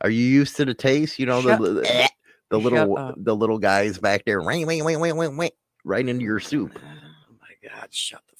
Are 0.00 0.10
you 0.10 0.24
used 0.24 0.56
to 0.56 0.64
the 0.64 0.74
taste? 0.74 1.18
You 1.18 1.26
know 1.26 1.40
Shut- 1.42 1.60
the 1.60 1.70
the, 1.74 1.94
Eh. 1.94 2.08
the 2.50 2.58
little 2.58 2.96
up. 2.96 3.14
the 3.18 3.34
little 3.34 3.58
guys 3.58 3.98
back 3.98 4.24
there, 4.24 4.40
wait, 4.42 4.64
wait, 4.64 4.82
wait, 4.82 4.96
wait, 4.96 5.12
wait, 5.12 5.28
wait, 5.36 5.52
right 5.84 6.08
into 6.08 6.24
your 6.24 6.40
soup. 6.40 6.78
Oh 6.78 7.34
my 7.40 7.68
god, 7.68 7.88
shut 7.92 8.22
the 8.30 8.36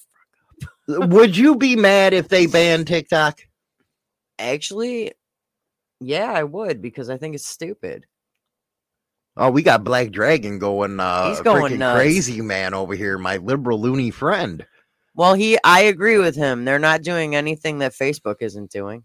fuck 0.96 1.02
up. 1.02 1.08
Would 1.10 1.36
you 1.36 1.56
be 1.56 1.76
mad 1.76 2.14
if 2.14 2.28
they 2.28 2.46
banned 2.46 2.86
TikTok? 2.86 3.40
Actually, 4.38 5.12
yeah, 6.00 6.32
I 6.32 6.44
would 6.44 6.80
because 6.80 7.10
I 7.10 7.16
think 7.16 7.34
it's 7.34 7.46
stupid. 7.46 8.06
Oh, 9.36 9.50
we 9.50 9.62
got 9.62 9.84
Black 9.84 10.10
Dragon 10.10 10.58
going 10.58 10.98
uh 10.98 11.30
He's 11.30 11.40
going 11.40 11.78
crazy 11.78 12.40
man 12.40 12.74
over 12.74 12.94
here, 12.94 13.18
my 13.18 13.36
liberal 13.36 13.80
loony 13.80 14.10
friend. 14.10 14.64
Well, 15.14 15.34
he 15.34 15.58
I 15.64 15.82
agree 15.82 16.18
with 16.18 16.36
him. 16.36 16.64
They're 16.64 16.78
not 16.78 17.02
doing 17.02 17.34
anything 17.34 17.78
that 17.78 17.92
Facebook 17.92 18.36
isn't 18.40 18.70
doing. 18.70 19.04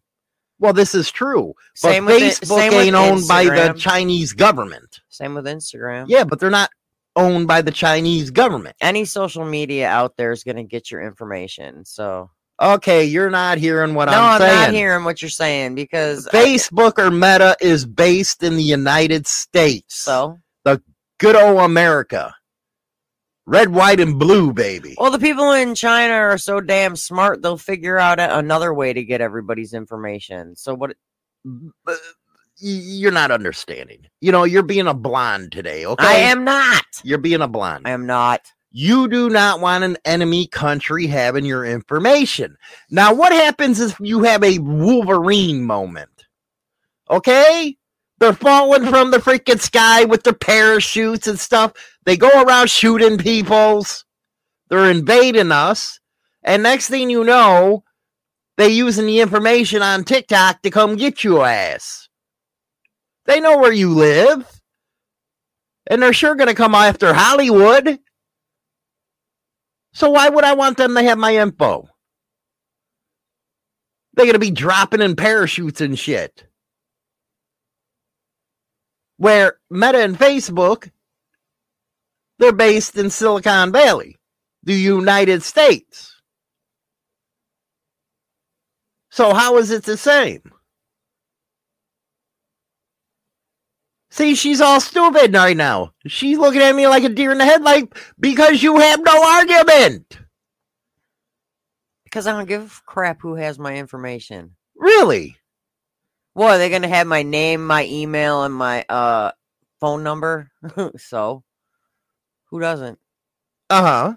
Well, 0.64 0.72
this 0.72 0.96
is 0.96 1.12
true. 1.12 1.54
But 1.82 1.90
Same 1.90 2.06
with 2.06 2.22
it- 2.24 2.40
Facebook 2.40 2.58
same 2.58 2.72
with 2.72 2.86
ain't 2.86 2.96
owned 2.96 3.28
by 3.28 3.44
the 3.44 3.74
Chinese 3.78 4.32
government. 4.32 5.02
Same 5.10 5.34
with 5.34 5.44
Instagram. 5.44 6.06
Yeah, 6.08 6.24
but 6.24 6.40
they're 6.40 6.50
not 6.50 6.70
owned 7.18 7.48
by 7.48 7.62
the 7.62 7.72
Chinese 7.72 8.32
government. 8.32 8.78
Any 8.80 9.04
social 9.04 9.44
media 9.44 9.90
out 9.90 10.16
there 10.16 10.32
is 10.32 10.46
going 10.46 10.56
to 10.56 10.64
get 10.64 10.90
your 10.90 11.02
information. 11.02 11.84
So 11.84 12.32
Okay, 12.62 13.04
you're 13.04 13.30
not 13.30 13.58
hearing 13.58 13.94
what 13.94 14.06
no, 14.06 14.14
I'm, 14.14 14.40
saying. 14.40 14.54
No, 14.54 14.58
I'm, 14.58 14.72
not 14.72 14.74
hearing 14.74 15.04
what 15.04 15.22
you're 15.22 15.28
saying 15.28 15.76
because 15.76 16.28
uh, 16.28 16.32
Facebook 16.32 16.98
or 16.98 17.12
Meta 17.12 17.58
is 17.60 17.86
based 17.86 18.42
in 18.42 18.56
the 18.56 18.64
United 18.64 19.28
States. 19.28 19.96
so 19.96 20.38
the 20.64 20.82
good 21.20 21.36
old 21.36 21.60
America. 21.60 22.34
Red, 23.46 23.70
white, 23.74 24.00
and 24.00 24.18
blue, 24.18 24.54
baby. 24.54 24.96
well, 24.98 25.12
the 25.12 25.20
people 25.20 25.52
in 25.52 25.76
China 25.76 26.14
are 26.14 26.38
so 26.38 26.62
damn 26.62 26.96
smart. 26.96 27.42
They'll 27.42 27.58
figure 27.58 27.98
out 27.98 28.20
another 28.20 28.74
way 28.74 28.94
to 28.94 29.04
get 29.04 29.20
everybody's 29.20 29.74
information. 29.74 30.56
So 30.56 30.74
what? 30.74 30.96
But 31.44 31.98
You're 32.58 33.12
not 33.12 33.32
understanding. 33.32 34.08
You 34.22 34.32
know, 34.32 34.46
you're 34.46 34.64
being 34.64 34.88
a 34.88 34.94
blonde 34.94 35.52
today, 35.52 35.86
okay? 35.86 36.06
I 36.06 36.14
am 36.14 36.46
not. 36.46 36.86
You're 37.04 37.18
being 37.18 37.42
a 37.42 37.48
blonde. 37.50 37.84
I 37.86 37.92
am 37.92 38.06
not. 38.06 38.42
You 38.72 39.08
do 39.10 39.30
not 39.30 39.60
want 39.60 39.84
an 39.84 39.98
enemy 40.06 40.48
country 40.48 41.06
having 41.06 41.46
your 41.46 41.66
information. 41.66 42.58
Now, 42.90 43.14
what 43.14 43.32
happens 43.34 43.80
if 43.82 44.00
you 44.00 44.24
have 44.24 44.42
a 44.44 44.60
Wolverine 44.60 45.64
moment? 45.64 46.10
Okay? 47.10 47.78
They're 48.20 48.34
falling 48.34 48.86
from 48.88 49.12
the 49.12 49.18
freaking 49.18 49.60
sky 49.60 50.06
with 50.06 50.24
their 50.24 50.34
parachutes 50.34 51.28
and 51.28 51.38
stuff. 51.38 51.74
They 52.06 52.18
go 52.18 52.44
around 52.44 52.70
shooting 52.70 53.18
peoples. 53.18 54.06
They're 54.70 54.90
invading 54.90 55.52
us. 55.52 56.00
And 56.44 56.64
next 56.64 56.90
thing 56.90 57.10
you 57.10 57.24
know, 57.24 57.84
they 58.58 58.70
using 58.70 59.06
the 59.06 59.22
information 59.22 59.82
on 59.82 60.04
TikTok 60.04 60.62
to 60.62 60.70
come 60.70 60.96
get 60.96 61.24
your 61.24 61.46
ass. 61.46 62.10
They 63.26 63.40
know 63.40 63.58
where 63.58 63.72
you 63.72 63.90
live. 63.94 64.46
And 65.88 66.02
they're 66.02 66.14
sure 66.14 66.36
going 66.36 66.50
to 66.50 66.56
come 66.56 66.76
after 66.76 67.14
Hollywood. 67.14 68.00
So 69.94 70.10
why 70.10 70.30
would 70.30 70.44
I 70.44 70.54
want 70.54 70.78
them 70.78 70.96
to 70.96 71.04
have 71.04 71.18
my 71.18 71.38
info? 71.38 71.90
They're 74.14 74.26
going 74.26 74.34
to 74.34 74.40
be 74.40 74.52
dropping 74.52 75.02
in 75.02 75.16
parachutes 75.16 75.82
and 75.82 75.98
shit. 75.98 76.46
Where 79.18 79.58
Meta 79.70 80.00
and 80.00 80.18
Facebook, 80.18 80.90
they're 82.44 82.52
based 82.52 82.98
in 82.98 83.10
Silicon 83.10 83.72
Valley, 83.72 84.18
the 84.64 84.74
United 84.74 85.44
States. 85.44 86.22
So 89.10 89.34
how 89.34 89.58
is 89.60 89.72
it 89.72 89.84
the 89.84 89.96
same? 89.96 90.42
See, 94.12 94.36
she's 94.36 94.60
all 94.60 94.82
stupid 94.82 95.34
right 95.34 95.56
now. 95.56 95.94
She's 96.06 96.38
looking 96.38 96.62
at 96.62 96.76
me 96.76 96.86
like 96.86 97.06
a 97.06 97.10
deer 97.10 97.32
in 97.32 97.38
the 97.38 97.46
headlight 97.46 97.94
because 98.20 98.62
you 98.62 98.78
have 98.78 99.02
no 99.02 99.24
argument. 99.24 100.20
Because 102.04 102.28
I 102.28 102.34
don't 102.34 102.48
give 102.48 102.82
a 102.86 102.92
crap 102.92 103.22
who 103.22 103.36
has 103.36 103.58
my 103.58 103.78
information. 103.78 104.56
Really? 104.76 105.38
What 106.34 106.52
are 106.52 106.58
they 106.58 106.70
gonna 106.70 106.90
have 106.90 107.08
my 107.08 107.24
name, 107.24 107.66
my 107.66 107.86
email, 107.86 108.44
and 108.44 108.54
my 108.54 108.84
uh 108.90 109.32
phone 109.80 110.04
number? 110.04 110.52
so 110.98 111.44
who 112.54 112.60
doesn't? 112.60 113.00
Uh 113.72 113.82
huh. 113.82 114.14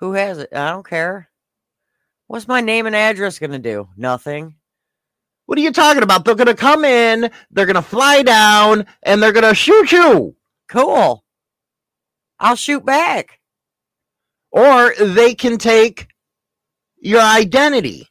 Who 0.00 0.12
has 0.12 0.36
it? 0.36 0.50
I 0.52 0.68
don't 0.68 0.86
care. 0.86 1.30
What's 2.26 2.46
my 2.46 2.60
name 2.60 2.84
and 2.84 2.94
address 2.94 3.38
gonna 3.38 3.58
do? 3.58 3.88
Nothing. 3.96 4.56
What 5.46 5.58
are 5.58 5.62
you 5.62 5.72
talking 5.72 6.02
about? 6.02 6.24
They're 6.24 6.36
going 6.36 6.46
to 6.46 6.54
come 6.54 6.84
in, 6.84 7.28
they're 7.50 7.66
going 7.66 7.74
to 7.74 7.82
fly 7.82 8.22
down, 8.22 8.86
and 9.02 9.20
they're 9.20 9.32
going 9.32 9.48
to 9.48 9.52
shoot 9.52 9.90
you. 9.90 10.36
Cool. 10.68 11.24
I'll 12.38 12.54
shoot 12.54 12.84
back. 12.84 13.40
Or 14.52 14.94
they 14.94 15.34
can 15.34 15.58
take 15.58 16.06
your 17.00 17.20
identity. 17.20 18.06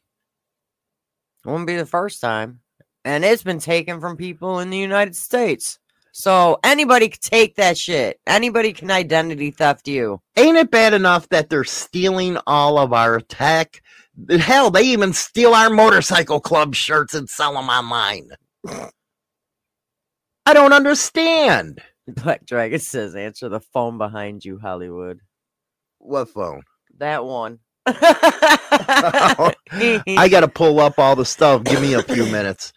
It 1.42 1.48
Won't 1.48 1.66
be 1.66 1.76
the 1.76 1.86
first 1.86 2.20
time. 2.20 2.60
And 3.06 3.24
it's 3.24 3.42
been 3.42 3.58
taken 3.58 4.02
from 4.02 4.18
people 4.18 4.60
in 4.60 4.68
the 4.68 4.76
United 4.76 5.16
States. 5.16 5.78
So 6.12 6.58
anybody 6.64 7.08
can 7.08 7.20
take 7.20 7.56
that 7.56 7.78
shit. 7.78 8.18
Anybody 8.26 8.72
can 8.72 8.90
identity 8.90 9.50
theft 9.50 9.88
you. 9.88 10.20
Ain't 10.36 10.56
it 10.56 10.70
bad 10.70 10.94
enough 10.94 11.28
that 11.28 11.48
they're 11.50 11.64
stealing 11.64 12.38
all 12.46 12.78
of 12.78 12.92
our 12.92 13.20
tech? 13.20 13.82
Hell, 14.28 14.70
they 14.70 14.82
even 14.82 15.12
steal 15.12 15.54
our 15.54 15.70
motorcycle 15.70 16.40
club 16.40 16.74
shirts 16.74 17.14
and 17.14 17.28
sell 17.28 17.54
them 17.54 17.68
online. 17.68 18.30
I 20.46 20.54
don't 20.54 20.72
understand. 20.72 21.80
Black 22.08 22.44
Dragon 22.44 22.80
says, 22.80 23.14
answer 23.14 23.48
the 23.48 23.60
phone 23.60 23.98
behind 23.98 24.44
you, 24.44 24.58
Hollywood. 24.58 25.20
What 25.98 26.28
phone? 26.30 26.62
That 26.98 27.24
one. 27.24 27.60
I 27.86 29.54
got 30.28 30.40
to 30.40 30.48
pull 30.48 30.80
up 30.80 30.98
all 30.98 31.14
the 31.14 31.24
stuff. 31.24 31.62
Give 31.64 31.80
me 31.80 31.94
a 31.94 32.02
few 32.02 32.26
minutes. 32.26 32.72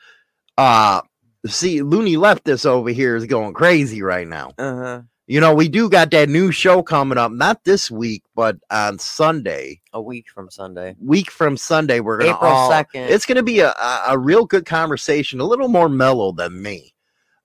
Uh 0.58 1.02
see, 1.46 1.82
Looney 1.82 2.18
left 2.18 2.46
this 2.46 2.66
over 2.66 2.90
here 2.90 3.16
is 3.16 3.26
going 3.26 3.54
crazy 3.54 4.02
right 4.02 4.28
now. 4.28 4.52
uh-huh. 4.58 5.02
You 5.26 5.40
know, 5.40 5.54
we 5.54 5.70
do 5.70 5.90
got 5.90 6.12
that 6.12 6.28
new 6.28 6.52
show 6.52 6.84
coming 6.84 7.18
up, 7.18 7.32
not 7.32 7.64
this 7.64 7.90
week, 7.90 8.24
but 8.36 8.58
on 8.70 9.00
Sunday. 9.00 9.80
A 9.94 10.02
week 10.02 10.26
from 10.30 10.52
Sunday. 10.52 10.98
Week 11.00 11.32
from 11.32 11.56
Sunday, 11.56 12.02
we're 12.02 12.18
gonna 12.18 12.32
April 12.32 12.52
all, 12.52 12.70
2nd. 12.70 13.10
It's 13.10 13.26
gonna 13.26 13.42
be 13.42 13.62
a, 13.62 13.70
a 13.70 14.04
a 14.10 14.18
real 14.18 14.46
good 14.46 14.66
conversation, 14.66 15.40
a 15.40 15.46
little 15.46 15.70
more 15.70 15.88
mellow 15.88 16.34
than 16.34 16.62
me, 16.62 16.94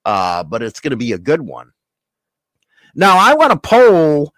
uh, 0.04 0.42
but 0.42 0.60
it's 0.60 0.80
gonna 0.80 0.96
be 0.96 1.12
a 1.12 1.18
good 1.18 1.40
one. 1.40 1.70
Now, 2.96 3.16
I 3.16 3.34
want 3.34 3.52
to 3.52 3.58
poll 3.68 4.32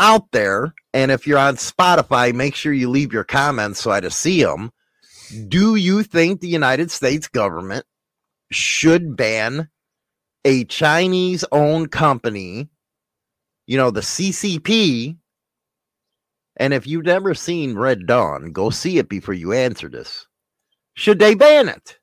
out 0.00 0.32
there, 0.32 0.74
and 0.92 1.12
if 1.12 1.28
you're 1.28 1.38
on 1.38 1.54
Spotify, 1.54 2.34
make 2.34 2.56
sure 2.56 2.72
you 2.72 2.90
leave 2.90 3.12
your 3.12 3.22
comments 3.22 3.80
so 3.80 3.92
I 3.92 4.00
to 4.00 4.10
see 4.10 4.42
them. 4.42 4.72
Do 5.46 5.76
you 5.76 6.02
think 6.02 6.40
the 6.40 6.48
United 6.48 6.90
States 6.90 7.28
government 7.28 7.86
should 8.54 9.16
ban 9.16 9.68
a 10.44 10.64
Chinese 10.64 11.44
owned 11.52 11.90
company, 11.90 12.68
you 13.66 13.76
know, 13.76 13.90
the 13.90 14.00
CCP? 14.00 15.16
And 16.56 16.72
if 16.72 16.86
you've 16.86 17.04
never 17.04 17.34
seen 17.34 17.76
Red 17.76 18.06
Dawn, 18.06 18.52
go 18.52 18.70
see 18.70 18.98
it 18.98 19.08
before 19.08 19.34
you 19.34 19.52
answer 19.52 19.88
this. 19.88 20.26
Should 20.94 21.18
they 21.18 21.34
ban 21.34 21.68
it? 21.68 21.98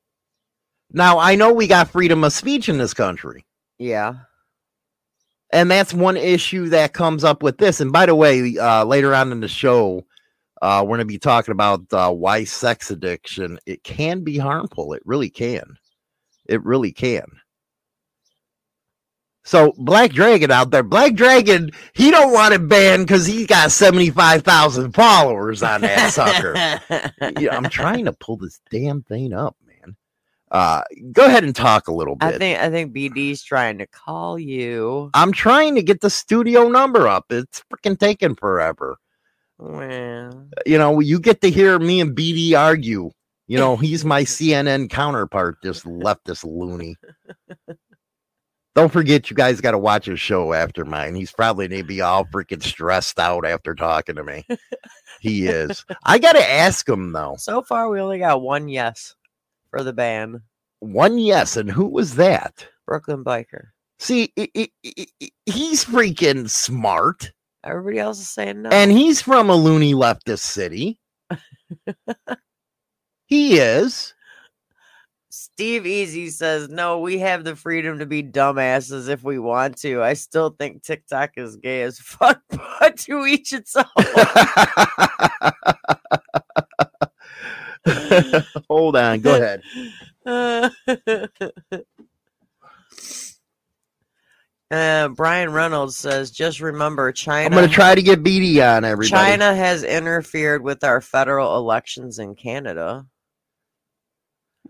Now, 0.91 1.19
I 1.19 1.35
know 1.35 1.53
we 1.53 1.67
got 1.67 1.89
freedom 1.89 2.23
of 2.23 2.33
speech 2.33 2.67
in 2.67 2.77
this 2.77 2.93
country. 2.93 3.45
Yeah. 3.79 4.15
And 5.53 5.71
that's 5.71 5.93
one 5.93 6.17
issue 6.17 6.69
that 6.69 6.93
comes 6.93 7.23
up 7.23 7.43
with 7.43 7.57
this. 7.57 7.79
And 7.79 7.91
by 7.91 8.05
the 8.05 8.15
way, 8.15 8.57
uh, 8.57 8.83
later 8.83 9.15
on 9.15 9.31
in 9.31 9.39
the 9.39 9.47
show, 9.47 10.05
uh, 10.61 10.81
we're 10.83 10.97
going 10.97 10.99
to 10.99 11.05
be 11.05 11.17
talking 11.17 11.51
about 11.51 11.81
uh, 11.91 12.11
why 12.11 12.43
sex 12.43 12.91
addiction 12.91 13.57
it 13.65 13.83
can 13.83 14.23
be 14.23 14.37
harmful. 14.37 14.93
It 14.93 15.01
really 15.05 15.29
can. 15.29 15.77
It 16.47 16.63
really 16.63 16.91
can. 16.91 17.25
So 19.43 19.73
Black 19.77 20.11
Dragon 20.11 20.51
out 20.51 20.69
there, 20.71 20.83
Black 20.83 21.15
Dragon, 21.15 21.71
he 21.93 22.11
don't 22.11 22.31
want 22.31 22.53
it 22.53 22.67
banned 22.67 23.07
because 23.07 23.25
he's 23.25 23.47
got 23.47 23.71
seventy 23.71 24.11
five 24.11 24.43
thousand 24.43 24.91
followers 24.93 25.63
on 25.63 25.81
that 25.81 26.13
sucker. 26.13 26.53
yeah, 27.39 27.55
I'm 27.55 27.69
trying 27.69 28.05
to 28.05 28.13
pull 28.13 28.37
this 28.37 28.61
damn 28.69 29.01
thing 29.01 29.33
up, 29.33 29.55
man. 29.65 29.95
Uh, 30.51 30.83
go 31.11 31.25
ahead 31.25 31.43
and 31.43 31.55
talk 31.55 31.87
a 31.87 31.93
little 31.93 32.15
bit. 32.15 32.35
I 32.35 32.37
think 32.37 32.59
I 32.59 32.69
think 32.69 32.93
BD's 32.93 33.41
trying 33.41 33.79
to 33.79 33.87
call 33.87 34.37
you. 34.37 35.09
I'm 35.13 35.31
trying 35.31 35.73
to 35.75 35.81
get 35.81 36.01
the 36.01 36.09
studio 36.09 36.67
number 36.67 37.07
up. 37.07 37.25
It's 37.31 37.63
freaking 37.73 37.97
taking 37.97 38.35
forever. 38.35 38.97
Well, 39.57 40.49
You 40.65 40.77
know, 40.77 40.99
you 40.99 41.19
get 41.19 41.41
to 41.41 41.49
hear 41.49 41.79
me 41.79 41.99
and 41.99 42.15
BD 42.15 42.57
argue. 42.57 43.11
You 43.51 43.57
know, 43.57 43.75
he's 43.75 44.05
my 44.05 44.23
CNN 44.23 44.89
counterpart, 44.89 45.57
this 45.61 45.83
leftist 45.83 46.45
loony. 46.45 46.95
Don't 48.75 48.93
forget, 48.93 49.29
you 49.29 49.35
guys 49.35 49.59
got 49.59 49.71
to 49.71 49.77
watch 49.77 50.05
his 50.05 50.21
show 50.21 50.53
after 50.53 50.85
mine. 50.85 51.15
He's 51.15 51.33
probably 51.33 51.67
going 51.67 51.81
to 51.81 51.85
be 51.87 51.99
all 51.99 52.23
freaking 52.23 52.63
stressed 52.63 53.19
out 53.19 53.45
after 53.45 53.75
talking 53.75 54.15
to 54.15 54.23
me. 54.23 54.45
He 55.19 55.47
is. 55.47 55.83
I 56.05 56.17
got 56.17 56.33
to 56.33 56.49
ask 56.49 56.87
him, 56.87 57.11
though. 57.11 57.35
so 57.37 57.61
far 57.61 57.89
we 57.89 57.99
only 57.99 58.19
got 58.19 58.41
one 58.41 58.69
yes 58.69 59.15
for 59.69 59.83
the 59.83 59.91
ban. 59.91 60.41
One 60.79 61.17
yes, 61.19 61.57
and 61.57 61.69
who 61.69 61.87
was 61.87 62.15
that? 62.15 62.65
Brooklyn 62.87 63.23
Biker. 63.25 63.65
See, 63.99 64.31
i- 64.39 64.49
i- 64.57 64.71
i- 64.85 65.05
i- 65.21 65.29
he's 65.45 65.83
freaking 65.83 66.49
smart, 66.49 67.33
Everybody 67.65 67.99
else 67.99 68.19
is 68.21 68.29
saying 68.29 68.61
no. 68.61 68.69
and 68.69 68.89
he's 68.91 69.21
from 69.21 69.49
a 69.49 69.55
loony 69.55 69.93
leftist 69.93 70.39
city. 70.39 70.97
he 73.31 73.57
is. 73.57 74.13
Steve 75.29 75.87
Easy 75.87 76.29
says, 76.29 76.67
No, 76.67 76.99
we 76.99 77.19
have 77.19 77.45
the 77.45 77.55
freedom 77.55 77.99
to 77.99 78.05
be 78.05 78.21
dumbasses 78.21 79.07
if 79.07 79.23
we 79.23 79.39
want 79.39 79.77
to. 79.77 80.03
I 80.03 80.11
still 80.13 80.49
think 80.49 80.83
TikTok 80.83 81.37
is 81.37 81.55
gay 81.55 81.83
as 81.83 81.97
fuck, 81.99 82.41
but 82.49 82.97
to 82.97 83.25
each 83.25 83.53
its 83.53 83.77
own. 83.77 83.85
Hold 88.69 88.97
on, 88.97 89.21
go 89.21 89.35
ahead. 89.35 89.61
uh, 94.71 95.07
Brian 95.07 95.53
Reynolds 95.53 95.95
says, 95.95 96.31
Just 96.31 96.59
remember, 96.59 97.13
China. 97.13 97.45
I'm 97.45 97.53
going 97.53 97.69
to 97.69 97.73
try 97.73 97.95
to 97.95 98.01
get 98.01 98.23
BD 98.23 98.61
on 98.61 98.83
everybody. 98.83 99.09
China 99.09 99.55
has 99.55 99.85
interfered 99.85 100.63
with 100.63 100.83
our 100.83 100.99
federal 100.99 101.55
elections 101.55 102.19
in 102.19 102.35
Canada. 102.35 103.05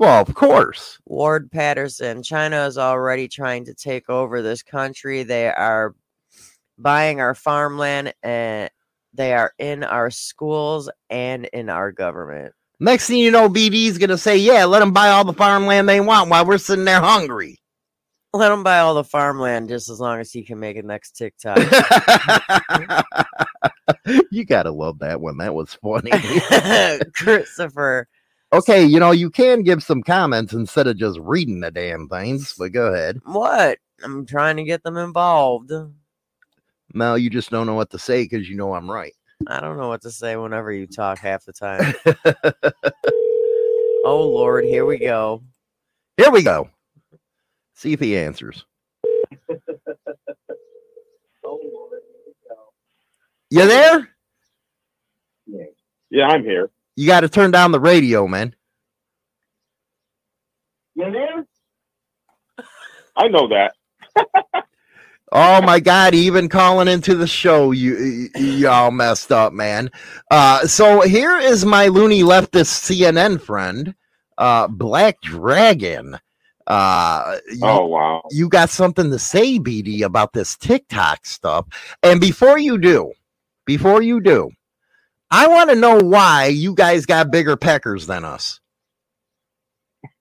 Well, 0.01 0.19
of 0.19 0.33
course. 0.33 0.97
Ward 1.05 1.51
Patterson, 1.51 2.23
China 2.23 2.65
is 2.65 2.79
already 2.79 3.27
trying 3.27 3.65
to 3.65 3.75
take 3.75 4.09
over 4.09 4.41
this 4.41 4.63
country. 4.63 5.21
They 5.21 5.47
are 5.47 5.93
buying 6.75 7.19
our 7.19 7.35
farmland 7.35 8.11
and 8.23 8.71
they 9.13 9.33
are 9.33 9.53
in 9.59 9.83
our 9.83 10.09
schools 10.09 10.89
and 11.11 11.45
in 11.45 11.69
our 11.69 11.91
government. 11.91 12.55
Next 12.79 13.05
thing 13.05 13.19
you 13.19 13.29
know, 13.29 13.47
BD's 13.47 13.99
going 13.99 14.09
to 14.09 14.17
say, 14.17 14.37
yeah, 14.37 14.65
let 14.65 14.79
them 14.79 14.91
buy 14.91 15.09
all 15.09 15.23
the 15.23 15.33
farmland 15.33 15.87
they 15.87 16.01
want 16.01 16.31
while 16.31 16.47
we're 16.47 16.57
sitting 16.57 16.85
there 16.85 16.99
hungry. 16.99 17.59
Let 18.33 18.51
him 18.51 18.63
buy 18.63 18.79
all 18.79 18.95
the 18.95 19.03
farmland 19.03 19.69
just 19.69 19.87
as 19.87 19.99
long 19.99 20.19
as 20.19 20.31
he 20.31 20.41
can 20.41 20.59
make 20.59 20.77
it 20.77 20.85
next 20.85 21.11
TikTok. 21.11 21.59
you 24.31 24.45
got 24.45 24.63
to 24.63 24.71
love 24.71 24.97
that 24.97 25.21
one. 25.21 25.37
That 25.37 25.53
was 25.53 25.75
funny. 25.75 26.09
Christopher, 27.13 28.07
okay, 28.53 28.83
you 28.83 28.99
know, 28.99 29.11
you 29.11 29.29
can 29.29 29.63
give 29.63 29.83
some 29.83 30.03
comments 30.03 30.53
instead 30.53 30.87
of 30.87 30.97
just 30.97 31.19
reading 31.19 31.59
the 31.59 31.71
damn 31.71 32.07
things, 32.07 32.55
but 32.57 32.71
go 32.71 32.93
ahead. 32.93 33.19
what? 33.25 33.79
I'm 34.03 34.25
trying 34.25 34.57
to 34.57 34.63
get 34.63 34.83
them 34.83 34.97
involved. 34.97 35.71
No, 36.93 37.15
you 37.15 37.29
just 37.29 37.51
don't 37.51 37.67
know 37.67 37.75
what 37.75 37.91
to 37.91 37.99
say 37.99 38.23
because 38.23 38.49
you 38.49 38.55
know 38.55 38.73
I'm 38.73 38.89
right. 38.89 39.13
I 39.47 39.59
don't 39.59 39.77
know 39.77 39.87
what 39.87 40.01
to 40.03 40.11
say 40.11 40.35
whenever 40.35 40.71
you 40.71 40.87
talk 40.87 41.19
half 41.19 41.45
the 41.45 41.53
time. 41.53 41.93
oh 44.05 44.27
Lord, 44.27 44.65
here 44.65 44.85
we 44.85 44.97
go. 44.97 45.43
Here 46.17 46.31
we 46.31 46.43
go. 46.43 46.69
See 47.75 47.93
if 47.93 47.99
he 47.99 48.17
answers. 48.17 48.65
Oh, 51.43 51.59
Lord, 51.73 52.01
you 53.49 53.67
there? 53.67 54.09
Yeah, 56.11 56.27
I'm 56.27 56.43
here. 56.43 56.69
You 57.01 57.07
got 57.07 57.21
to 57.21 57.29
turn 57.29 57.49
down 57.49 57.71
the 57.71 57.79
radio, 57.79 58.27
man. 58.27 58.53
You 60.93 61.11
there? 61.11 61.45
I 63.17 63.27
know 63.27 63.47
that. 63.47 63.73
Oh 65.31 65.61
my 65.63 65.79
God! 65.79 66.13
Even 66.13 66.47
calling 66.47 66.87
into 66.87 67.15
the 67.15 67.25
show, 67.25 67.71
you 67.71 67.97
you, 67.97 68.29
you 68.35 68.69
all 68.69 68.91
messed 68.91 69.31
up, 69.31 69.51
man. 69.51 69.89
Uh, 70.29 70.67
so 70.67 71.01
here 71.01 71.39
is 71.39 71.65
my 71.65 71.87
loony 71.87 72.21
leftist 72.21 72.69
CNN 72.85 73.41
friend, 73.41 73.95
uh, 74.37 74.67
Black 74.67 75.19
Dragon. 75.21 76.19
Uh, 76.67 77.37
you, 77.51 77.59
Oh 77.63 77.87
wow. 77.87 78.21
you 78.29 78.47
got 78.47 78.69
something 78.69 79.09
to 79.09 79.17
say, 79.17 79.57
BD, 79.57 80.03
about 80.03 80.33
this 80.33 80.55
TikTok 80.55 81.25
stuff. 81.25 81.65
And 82.03 82.21
before 82.21 82.59
you 82.59 82.77
do, 82.77 83.11
before 83.65 84.03
you 84.03 84.21
do, 84.21 84.51
I 85.31 85.47
want 85.49 85.71
to 85.71 85.77
know 85.77 85.97
why 85.99 86.47
you 86.47 86.75
guys 86.75 87.07
got 87.07 87.31
bigger 87.31 87.57
peckers 87.57 88.07
than 88.07 88.25
us. 88.25 88.59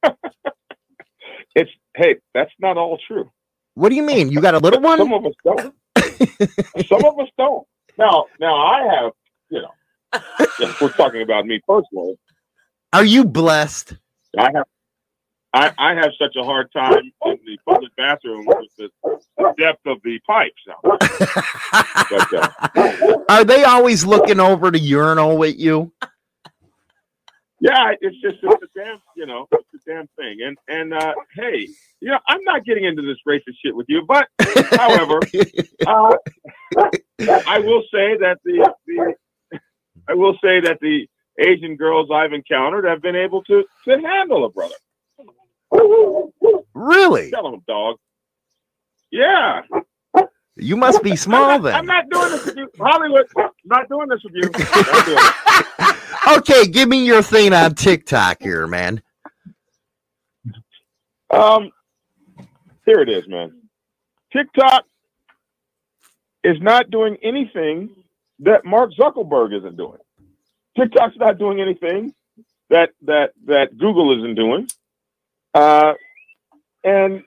It's 1.56 1.70
hey, 1.96 2.16
that's 2.34 2.52
not 2.60 2.76
all 2.78 2.98
true. 3.08 3.30
What 3.74 3.90
do 3.90 3.96
you 3.96 4.04
mean? 4.04 4.30
You 4.30 4.40
got 4.40 4.54
a 4.54 4.58
little 4.58 4.80
one? 4.80 4.98
Some 4.98 5.12
of 5.12 5.26
us 5.26 5.34
don't. 5.44 5.74
Some 6.88 7.04
of 7.04 7.18
us 7.20 7.28
don't. 7.38 7.66
Now, 7.98 8.26
now 8.40 8.56
I 8.56 8.82
have, 8.94 9.12
you 9.50 9.62
know, 9.62 9.74
we're 10.80 10.92
talking 10.92 11.22
about 11.22 11.46
me 11.46 11.60
personally. 11.66 12.16
Are 12.92 13.04
you 13.04 13.24
blessed? 13.24 13.96
I 14.38 14.50
have, 14.54 14.66
I, 15.52 15.72
I 15.78 15.94
have 15.94 16.12
such 16.18 16.36
a 16.36 16.44
hard 16.44 16.70
time 16.72 17.12
in 17.24 17.38
the 17.44 17.58
public 17.66 17.94
bathroom 17.96 18.46
with 18.46 18.70
the 18.78 19.54
depth 19.58 19.84
of 19.86 19.98
the 20.04 20.20
pipes. 20.26 20.62
But, 20.82 22.34
uh, 22.34 23.18
Are 23.28 23.44
they 23.44 23.64
always 23.64 24.04
looking 24.04 24.38
over 24.38 24.70
the 24.70 24.78
urinal 24.78 25.42
at 25.44 25.56
you? 25.56 25.92
yeah, 27.60 27.92
it's 28.00 28.16
just 28.20 28.38
it's 28.42 28.62
a 28.62 28.78
damn, 28.78 28.98
you 29.14 29.26
know, 29.26 29.46
it's 29.52 29.86
a 29.86 29.90
damn 29.90 30.08
thing. 30.16 30.38
And 30.42 30.56
and 30.68 30.94
uh, 30.94 31.14
hey, 31.34 31.68
you 32.00 32.08
know, 32.10 32.18
I'm 32.26 32.42
not 32.44 32.64
getting 32.64 32.84
into 32.84 33.02
this 33.02 33.18
racist 33.28 33.56
shit 33.62 33.76
with 33.76 33.86
you, 33.88 34.02
but 34.08 34.28
however, 34.72 35.20
uh, 35.86 36.16
I 37.46 37.58
will 37.58 37.82
say 37.92 38.16
that 38.16 38.38
the, 38.44 38.72
the 38.86 39.14
I 40.08 40.14
will 40.14 40.34
say 40.42 40.60
that 40.60 40.78
the 40.80 41.06
Asian 41.38 41.76
girls 41.76 42.08
I've 42.12 42.32
encountered 42.32 42.86
have 42.86 43.02
been 43.02 43.16
able 43.16 43.42
to 43.44 43.64
to 43.84 44.00
handle 44.00 44.46
a 44.46 44.48
brother. 44.48 44.74
Really? 46.74 47.30
Tell 47.30 47.52
him, 47.52 47.62
dog. 47.66 47.96
Yeah. 49.10 49.62
You 50.56 50.76
must 50.76 51.02
be 51.02 51.16
small 51.16 51.58
then. 51.58 51.74
I'm 51.74 51.86
not 51.86 52.08
doing 52.10 52.30
this 52.30 52.46
with 52.46 52.56
you, 52.56 52.68
Hollywood. 52.78 53.26
Not 53.64 53.88
doing 53.88 54.08
this 54.08 54.20
with 54.24 54.34
you. 54.34 55.18
Okay, 56.28 56.66
give 56.66 56.88
me 56.88 57.04
your 57.06 57.22
thing 57.22 57.52
on 57.52 57.74
TikTok 57.74 58.42
here, 58.42 58.66
man. 58.66 59.02
Um, 61.30 61.72
here 62.86 63.00
it 63.00 63.08
is, 63.08 63.26
man. 63.26 63.52
TikTok 64.32 64.84
is 66.44 66.60
not 66.60 66.90
doing 66.90 67.16
anything 67.22 67.90
that 68.40 68.64
Mark 68.64 68.92
Zuckerberg 68.98 69.56
isn't 69.56 69.76
doing. 69.76 69.98
TikTok's 70.78 71.16
not 71.16 71.38
doing 71.38 71.60
anything 71.60 72.14
that 72.68 72.90
that 73.02 73.32
that 73.46 73.76
Google 73.78 74.16
isn't 74.18 74.34
doing. 74.36 74.68
Uh, 75.54 75.94
and 76.84 77.22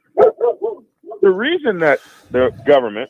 the 1.22 1.30
reason 1.30 1.80
that 1.80 2.00
the 2.32 2.50
government 2.66 3.10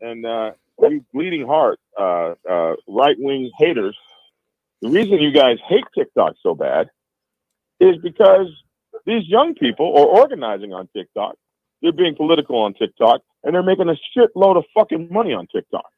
and 0.00 0.24
uh, 0.26 0.52
you 0.88 1.04
bleeding 1.12 1.46
heart, 1.46 1.78
uh, 1.98 2.34
uh, 2.48 2.74
right 2.88 3.16
wing 3.18 3.50
haters, 3.58 3.96
the 4.80 4.88
reason 4.88 5.18
you 5.18 5.32
guys 5.32 5.58
hate 5.68 5.84
TikTok 5.94 6.34
so 6.42 6.54
bad 6.54 6.88
is 7.80 7.96
because 8.02 8.46
these 9.06 9.26
young 9.26 9.54
people 9.54 9.86
are 9.96 10.06
organizing 10.06 10.72
on 10.72 10.88
TikTok. 10.94 11.36
They're 11.82 11.92
being 11.92 12.14
political 12.14 12.58
on 12.58 12.74
TikTok, 12.74 13.20
and 13.42 13.54
they're 13.54 13.62
making 13.62 13.88
a 13.88 13.96
shitload 14.16 14.56
of 14.56 14.64
fucking 14.74 15.08
money 15.10 15.32
on 15.32 15.46
TikTok. 15.46 15.90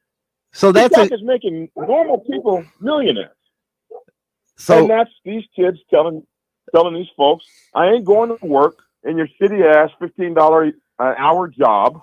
So 0.53 0.71
that's 0.71 0.95
TikTok 0.95 1.11
a, 1.11 1.15
is 1.15 1.23
making 1.23 1.69
normal 1.75 2.19
people 2.19 2.63
millionaires. 2.79 3.35
so 4.55 4.79
and 4.79 4.89
that's 4.89 5.09
these 5.25 5.43
kids 5.55 5.79
telling 5.89 6.25
telling 6.73 6.93
these 6.95 7.07
folks, 7.15 7.45
I 7.75 7.87
ain't 7.89 8.05
going 8.05 8.35
to 8.37 8.45
work 8.45 8.77
in 9.03 9.17
your 9.17 9.27
shitty 9.41 9.63
ass 9.65 9.89
fifteen 9.99 10.33
dollar 10.33 10.63
an 10.65 10.73
hour 11.17 11.47
job 11.47 12.01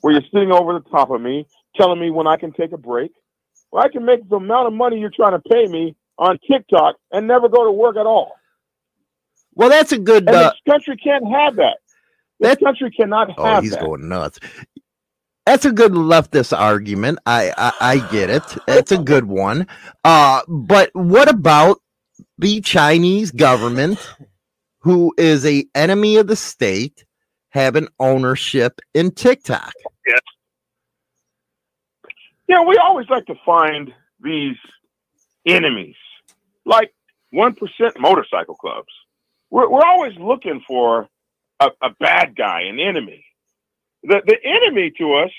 where 0.00 0.12
you're 0.12 0.22
sitting 0.32 0.52
over 0.52 0.72
the 0.74 0.88
top 0.90 1.10
of 1.10 1.20
me, 1.20 1.46
telling 1.76 2.00
me 2.00 2.10
when 2.10 2.26
I 2.26 2.36
can 2.36 2.52
take 2.52 2.72
a 2.72 2.78
break. 2.78 3.12
Well, 3.72 3.84
I 3.84 3.88
can 3.88 4.04
make 4.04 4.28
the 4.28 4.36
amount 4.36 4.68
of 4.68 4.72
money 4.74 4.98
you're 5.00 5.10
trying 5.10 5.32
to 5.32 5.40
pay 5.40 5.66
me 5.66 5.96
on 6.18 6.38
TikTok 6.50 6.96
and 7.12 7.26
never 7.26 7.48
go 7.48 7.64
to 7.64 7.70
work 7.72 7.96
at 7.96 8.06
all. 8.06 8.32
well, 9.54 9.68
that's 9.70 9.92
a 9.92 9.98
good. 9.98 10.26
And 10.28 10.36
Uh, 10.36 10.50
this 10.50 10.60
country 10.72 10.96
can't 10.96 11.26
have 11.30 11.56
that. 11.56 11.78
This 12.40 12.50
That- 12.50 12.60
country 12.64 12.90
cannot 12.90 13.30
oh, 13.38 13.44
have 13.44 13.62
he's 13.62 13.72
that. 13.72 13.80
going 13.82 14.08
nuts. 14.08 14.38
That's 15.46 15.64
a 15.64 15.70
good 15.72 15.92
leftist 15.92 16.56
argument. 16.56 17.20
I, 17.24 17.52
I 17.56 17.72
I 17.80 17.98
get 18.10 18.30
it. 18.30 18.42
That's 18.66 18.90
a 18.92 18.98
good 18.98 19.26
one. 19.26 19.66
Uh, 20.04 20.42
but 20.48 20.90
what 20.94 21.28
about 21.28 21.80
the 22.38 22.60
Chinese 22.60 23.30
government 23.30 23.98
who 24.80 25.14
is 25.18 25.44
a 25.46 25.66
enemy 25.74 26.16
of 26.16 26.26
the 26.26 26.36
state 26.36 27.04
have 27.50 27.76
an 27.76 27.88
ownership 27.98 28.80
in 28.94 29.10
TikTok. 29.10 29.72
Yes. 30.06 30.20
Yeah, 32.48 32.62
we 32.62 32.76
always 32.76 33.08
like 33.08 33.26
to 33.26 33.34
find 33.44 33.92
these 34.22 34.56
enemies, 35.46 35.96
like 36.64 36.92
one 37.30 37.54
percent 37.54 37.98
motorcycle 37.98 38.54
clubs. 38.54 38.92
We're 39.50 39.68
we're 39.68 39.84
always 39.84 40.16
looking 40.18 40.62
for 40.66 41.08
a, 41.60 41.70
a 41.82 41.90
bad 41.98 42.36
guy, 42.36 42.62
an 42.62 42.78
enemy. 42.78 43.24
The 44.02 44.22
the 44.26 44.38
enemy 44.44 44.92
to 44.98 45.14
us 45.14 45.30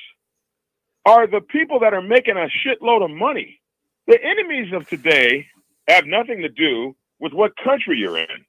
are 1.06 1.28
the 1.28 1.42
people 1.42 1.80
that 1.80 1.94
are 1.94 2.02
making 2.02 2.36
a 2.38 2.50
shitload 2.66 3.06
of 3.06 3.12
money. 3.12 3.62
The 4.08 4.20
enemies 4.22 4.74
of 4.74 4.88
today 4.90 5.48
have 5.88 6.06
nothing 6.06 6.42
to 6.42 6.50
do 6.50 6.96
with 7.20 7.34
what 7.34 7.54
country 7.64 7.98
you're 7.98 8.18
in. 8.18 8.46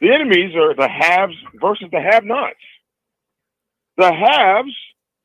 The 0.00 0.12
enemies 0.12 0.54
are 0.54 0.74
the 0.74 0.88
haves 0.88 1.34
versus 1.60 1.88
the 1.90 2.00
have-nots. 2.00 2.56
The 3.96 4.12
haves 4.12 4.74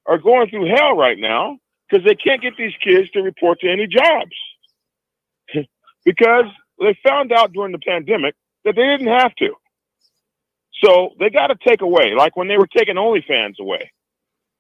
are 0.06 0.18
going 0.18 0.50
through 0.50 0.68
hell 0.76 0.96
right 0.98 1.18
now 1.18 1.60
because 1.90 2.06
they 2.06 2.16
can't 2.16 2.42
get 2.42 2.58
these 2.58 2.74
kids 2.84 3.10
to 3.12 3.22
report 3.22 3.60
to 3.62 3.72
any 3.72 3.88
jobs 3.88 4.36
because 6.06 6.46
they 6.80 6.98
found 7.08 7.32
out 7.32 7.54
during 7.54 7.72
the 7.72 7.80
pandemic 7.80 8.36
that 8.66 8.76
they 8.76 8.84
didn't 8.84 9.08
have 9.08 9.36
to. 9.36 9.54
So 10.84 11.12
they 11.20 11.30
got 11.30 11.48
to 11.48 11.56
take 11.66 11.82
away, 11.82 12.14
like 12.18 12.36
when 12.36 12.48
they 12.48 12.58
were 12.58 12.68
taking 12.68 12.96
OnlyFans 12.96 13.60
away. 13.60 13.92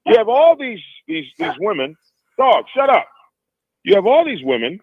You 0.05 0.17
have 0.17 0.29
all 0.29 0.55
these 0.57 0.79
these 1.07 1.25
these 1.37 1.53
women. 1.59 1.95
Dog, 2.37 2.65
shut 2.75 2.89
up. 2.89 3.07
You 3.83 3.95
have 3.95 4.05
all 4.05 4.25
these 4.25 4.43
women 4.43 4.79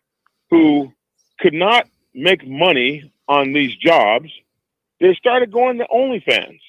who 0.50 0.92
could 1.40 1.54
not 1.54 1.86
make 2.14 2.46
money 2.46 3.12
on 3.28 3.52
these 3.52 3.76
jobs. 3.76 4.28
They 5.00 5.14
started 5.14 5.52
going 5.52 5.78
to 5.78 5.86
OnlyFans, 5.92 6.60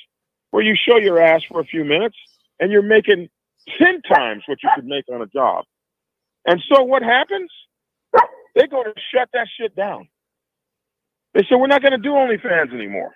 where 0.52 0.64
you 0.64 0.76
show 0.76 0.98
your 0.98 1.20
ass 1.20 1.42
for 1.50 1.60
a 1.60 1.66
few 1.66 1.84
minutes 1.84 2.16
and 2.60 2.72
you're 2.72 2.82
making 2.82 3.30
ten 3.78 4.02
times 4.02 4.44
what 4.46 4.62
you 4.64 4.70
could 4.76 4.86
make 4.86 5.06
on 5.12 5.22
a 5.22 5.28
job. 5.28 5.66
And 6.46 6.62
so 6.72 6.84
what 6.84 7.04
happens? 7.04 7.52
They're 8.56 8.68
going 8.68 8.86
to 8.86 9.02
shut 9.14 9.30
that 9.34 9.48
shit 9.60 9.76
down. 9.76 10.08
They 11.34 11.46
said 11.48 11.56
we're 11.56 11.68
not 11.68 11.82
going 11.82 11.94
to 11.94 11.98
do 11.98 12.10
OnlyFans 12.10 12.74
anymore. 12.74 13.16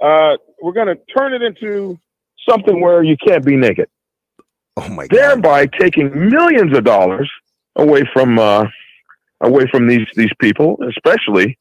Uh, 0.00 0.36
we're 0.60 0.72
going 0.72 0.88
to 0.88 0.98
turn 1.16 1.34
it 1.34 1.42
into 1.42 1.98
something 2.48 2.80
where 2.80 3.02
you 3.02 3.16
can't 3.16 3.44
be 3.44 3.56
naked. 3.56 3.88
Oh 4.76 4.88
my 4.88 5.06
god. 5.06 5.18
Thereby 5.18 5.66
taking 5.66 6.28
millions 6.30 6.76
of 6.76 6.84
dollars 6.84 7.30
away 7.76 8.02
from 8.12 8.38
uh, 8.38 8.64
away 9.42 9.66
from 9.70 9.86
these 9.86 10.06
these 10.14 10.32
people, 10.40 10.78
especially 10.88 11.58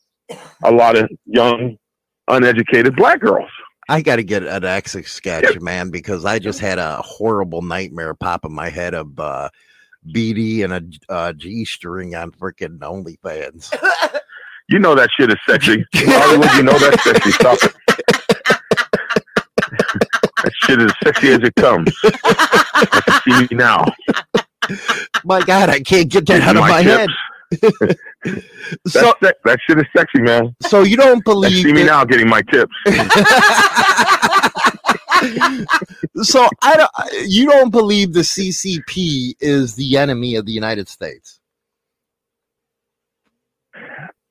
a 0.64 0.72
lot 0.72 0.96
of 0.96 1.10
young, 1.26 1.78
uneducated 2.28 2.96
black 2.96 3.20
girls. 3.20 3.50
I 3.90 4.02
got 4.02 4.18
to 4.18 4.24
get 4.24 4.44
an 4.44 4.64
exit 4.64 5.08
sketch, 5.08 5.60
man, 5.60 5.90
because 5.90 6.24
I 6.24 6.40
just 6.40 6.60
had 6.60 6.80
a 6.80 6.98
horrible 7.02 7.62
nightmare 7.62 8.14
pop 8.14 8.46
in 8.46 8.54
my 8.54 8.70
head 8.70 8.94
of 8.94 9.20
uh, 9.20 9.50
BD 10.08 10.64
and 10.64 10.74
a 11.10 11.14
uh, 11.14 11.34
G 11.34 11.66
string 11.66 12.16
on 12.16 12.32
freaking 12.32 12.80
OnlyFans. 12.80 13.76
You 14.70 14.80
know 14.80 14.96
that 14.96 15.10
shit 15.18 15.30
is 15.30 15.36
sexy. 15.46 15.86
Hollywood, 15.94 16.54
you 16.54 16.64
know 16.64 16.80
that's 16.80 17.04
sexy. 17.04 17.32
Stop 17.32 17.58
it. 17.62 17.76
that 19.58 20.52
shit 20.62 20.82
is 20.82 20.94
sexy 21.04 21.28
as 21.28 21.40
it 21.40 21.56
comes. 21.56 21.94
I 22.06 23.02
can 23.04 23.22
see 23.22 23.42
me 23.42 23.48
now. 23.52 23.84
my 25.26 25.42
God, 25.42 25.70
I 25.70 25.82
can't 25.82 26.08
get 26.08 26.26
that 26.28 26.42
out 26.44 26.56
of 26.56 26.62
my, 26.62 26.82
head. 26.84 27.10
so, 28.88 29.14
That, 29.22 29.36
that 29.44 29.60
shit 29.68 29.78
is 29.78 29.86
sexy, 29.96 30.22
man. 30.22 30.56
so 30.62 30.84
you 30.84 30.96
don't 30.98 31.18
I 31.18 31.22
believe 31.26 31.64
see 31.64 31.74
me 31.74 31.82
that- 31.84 31.88
now 31.88 32.06
getting 32.06 32.30
my 32.30 32.42
tips. 32.44 32.74
so 36.24 36.48
I 36.62 36.78
don't. 36.78 36.92
You 37.30 37.48
don't 37.50 37.70
believe 37.70 38.14
the 38.14 38.22
CCP 38.22 39.36
is 39.40 39.76
the 39.76 39.98
enemy 39.98 40.36
of 40.36 40.46
the 40.46 40.52
United 40.52 40.88
States? 40.88 41.40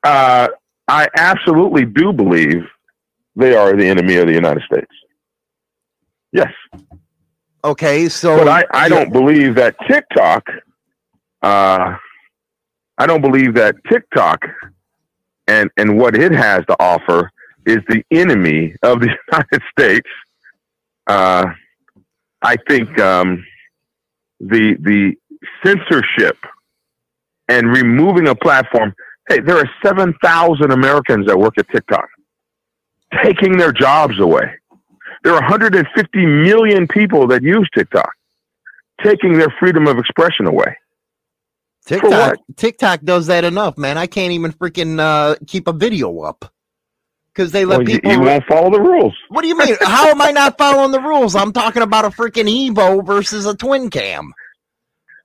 Uh, 0.02 0.48
I 0.88 1.08
absolutely 1.16 1.84
do 1.84 2.12
believe 2.12 2.64
they 3.36 3.54
are 3.54 3.76
the 3.76 3.86
enemy 3.86 4.16
of 4.16 4.26
the 4.26 4.32
United 4.32 4.62
States. 4.64 4.90
Yes. 6.32 6.52
Okay, 7.62 8.08
so 8.08 8.38
but 8.38 8.48
I, 8.48 8.64
I 8.72 8.88
don't 8.88 9.12
believe 9.12 9.54
that 9.56 9.76
TikTok. 9.86 10.42
Uh, 11.42 11.96
I 13.00 13.06
don't 13.06 13.22
believe 13.22 13.54
that 13.54 13.76
TikTok 13.90 14.44
and 15.48 15.70
and 15.78 15.96
what 15.98 16.14
it 16.14 16.32
has 16.32 16.66
to 16.66 16.76
offer 16.78 17.30
is 17.64 17.78
the 17.88 18.04
enemy 18.10 18.74
of 18.82 19.00
the 19.00 19.08
United 19.32 19.62
States. 19.72 20.08
Uh, 21.06 21.46
I 22.42 22.56
think 22.68 23.00
um, 23.00 23.42
the 24.38 24.76
the 24.80 25.14
censorship 25.64 26.36
and 27.48 27.74
removing 27.74 28.28
a 28.28 28.34
platform. 28.34 28.94
Hey, 29.30 29.40
there 29.40 29.56
are 29.56 29.70
seven 29.82 30.14
thousand 30.22 30.70
Americans 30.70 31.26
that 31.26 31.38
work 31.38 31.54
at 31.56 31.70
TikTok, 31.70 32.06
taking 33.24 33.56
their 33.56 33.72
jobs 33.72 34.20
away. 34.20 34.52
There 35.24 35.32
are 35.32 35.40
150 35.40 36.26
million 36.26 36.86
people 36.86 37.26
that 37.28 37.42
use 37.42 37.68
TikTok, 37.74 38.10
taking 39.02 39.38
their 39.38 39.54
freedom 39.58 39.86
of 39.86 39.98
expression 39.98 40.46
away. 40.46 40.76
TikTok 41.98 42.38
TikTok 42.56 43.00
does 43.02 43.26
that 43.26 43.44
enough, 43.44 43.76
man. 43.76 43.98
I 43.98 44.06
can't 44.06 44.32
even 44.32 44.52
freaking 44.52 45.00
uh, 45.00 45.36
keep 45.46 45.66
a 45.66 45.72
video 45.72 46.20
up 46.20 46.52
because 47.34 47.50
they 47.52 47.64
let 47.64 47.78
Well, 47.78 47.86
people. 47.86 48.12
you 48.12 48.20
won't 48.20 48.44
follow 48.48 48.70
the 48.70 48.80
rules. 48.80 49.14
What 49.28 49.42
do 49.42 49.48
you 49.48 49.56
mean? 49.58 49.76
How 49.80 50.08
am 50.08 50.20
I 50.20 50.30
not 50.30 50.56
following 50.56 50.92
the 50.92 51.00
rules? 51.00 51.34
I'm 51.34 51.52
talking 51.52 51.82
about 51.82 52.04
a 52.04 52.10
freaking 52.10 52.48
Evo 52.48 53.04
versus 53.04 53.44
a 53.46 53.56
twin 53.56 53.90
cam, 53.90 54.32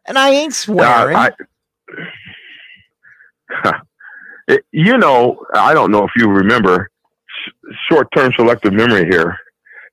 and 0.07 0.17
I 0.17 0.31
ain't 0.31 0.53
swearing. 0.53 1.15
Uh, 1.15 1.29
I, 3.63 3.79
It- 4.47 4.65
you 4.71 4.97
know, 4.97 5.43
I 5.53 5.73
don't 5.73 5.91
know 5.91 6.03
if 6.03 6.11
you 6.15 6.29
remember 6.29 6.89
sh- 7.27 7.75
short-term 7.89 8.31
selective 8.37 8.73
memory 8.73 9.05
here. 9.09 9.35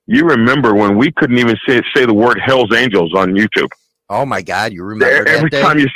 You 0.05 0.25
remember 0.25 0.75
when 0.75 0.97
we 0.97 1.11
couldn't 1.11 1.37
even 1.39 1.55
say 1.67 1.81
say 1.95 2.05
the 2.05 2.13
word 2.13 2.39
Hell's 2.43 2.73
Angels 2.75 3.13
on 3.15 3.33
YouTube. 3.33 3.69
oh 4.09 4.25
my 4.25 4.41
God, 4.41 4.73
you 4.73 4.83
remember 4.83 5.27
every 5.27 5.49
that 5.49 5.51
day? 5.51 5.61
time 5.61 5.79
you 5.79 5.87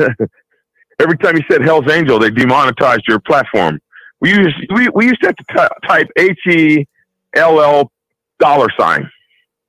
every 1.00 1.18
time 1.18 1.36
you 1.36 1.42
said 1.50 1.62
Hell's 1.62 1.90
Angel, 1.90 2.18
they 2.18 2.30
demonetized 2.30 3.02
your 3.08 3.20
platform. 3.20 3.80
We 4.20 4.30
used 4.30 4.56
we, 4.74 4.88
we 4.94 5.06
used 5.06 5.20
to 5.22 5.28
have 5.28 5.36
to 5.36 5.44
ty- 5.54 5.88
type 5.88 6.08
H 6.16 6.38
E 6.48 6.86
L 7.34 7.60
L 7.62 7.92
dollar 8.38 8.68
sign. 8.78 9.08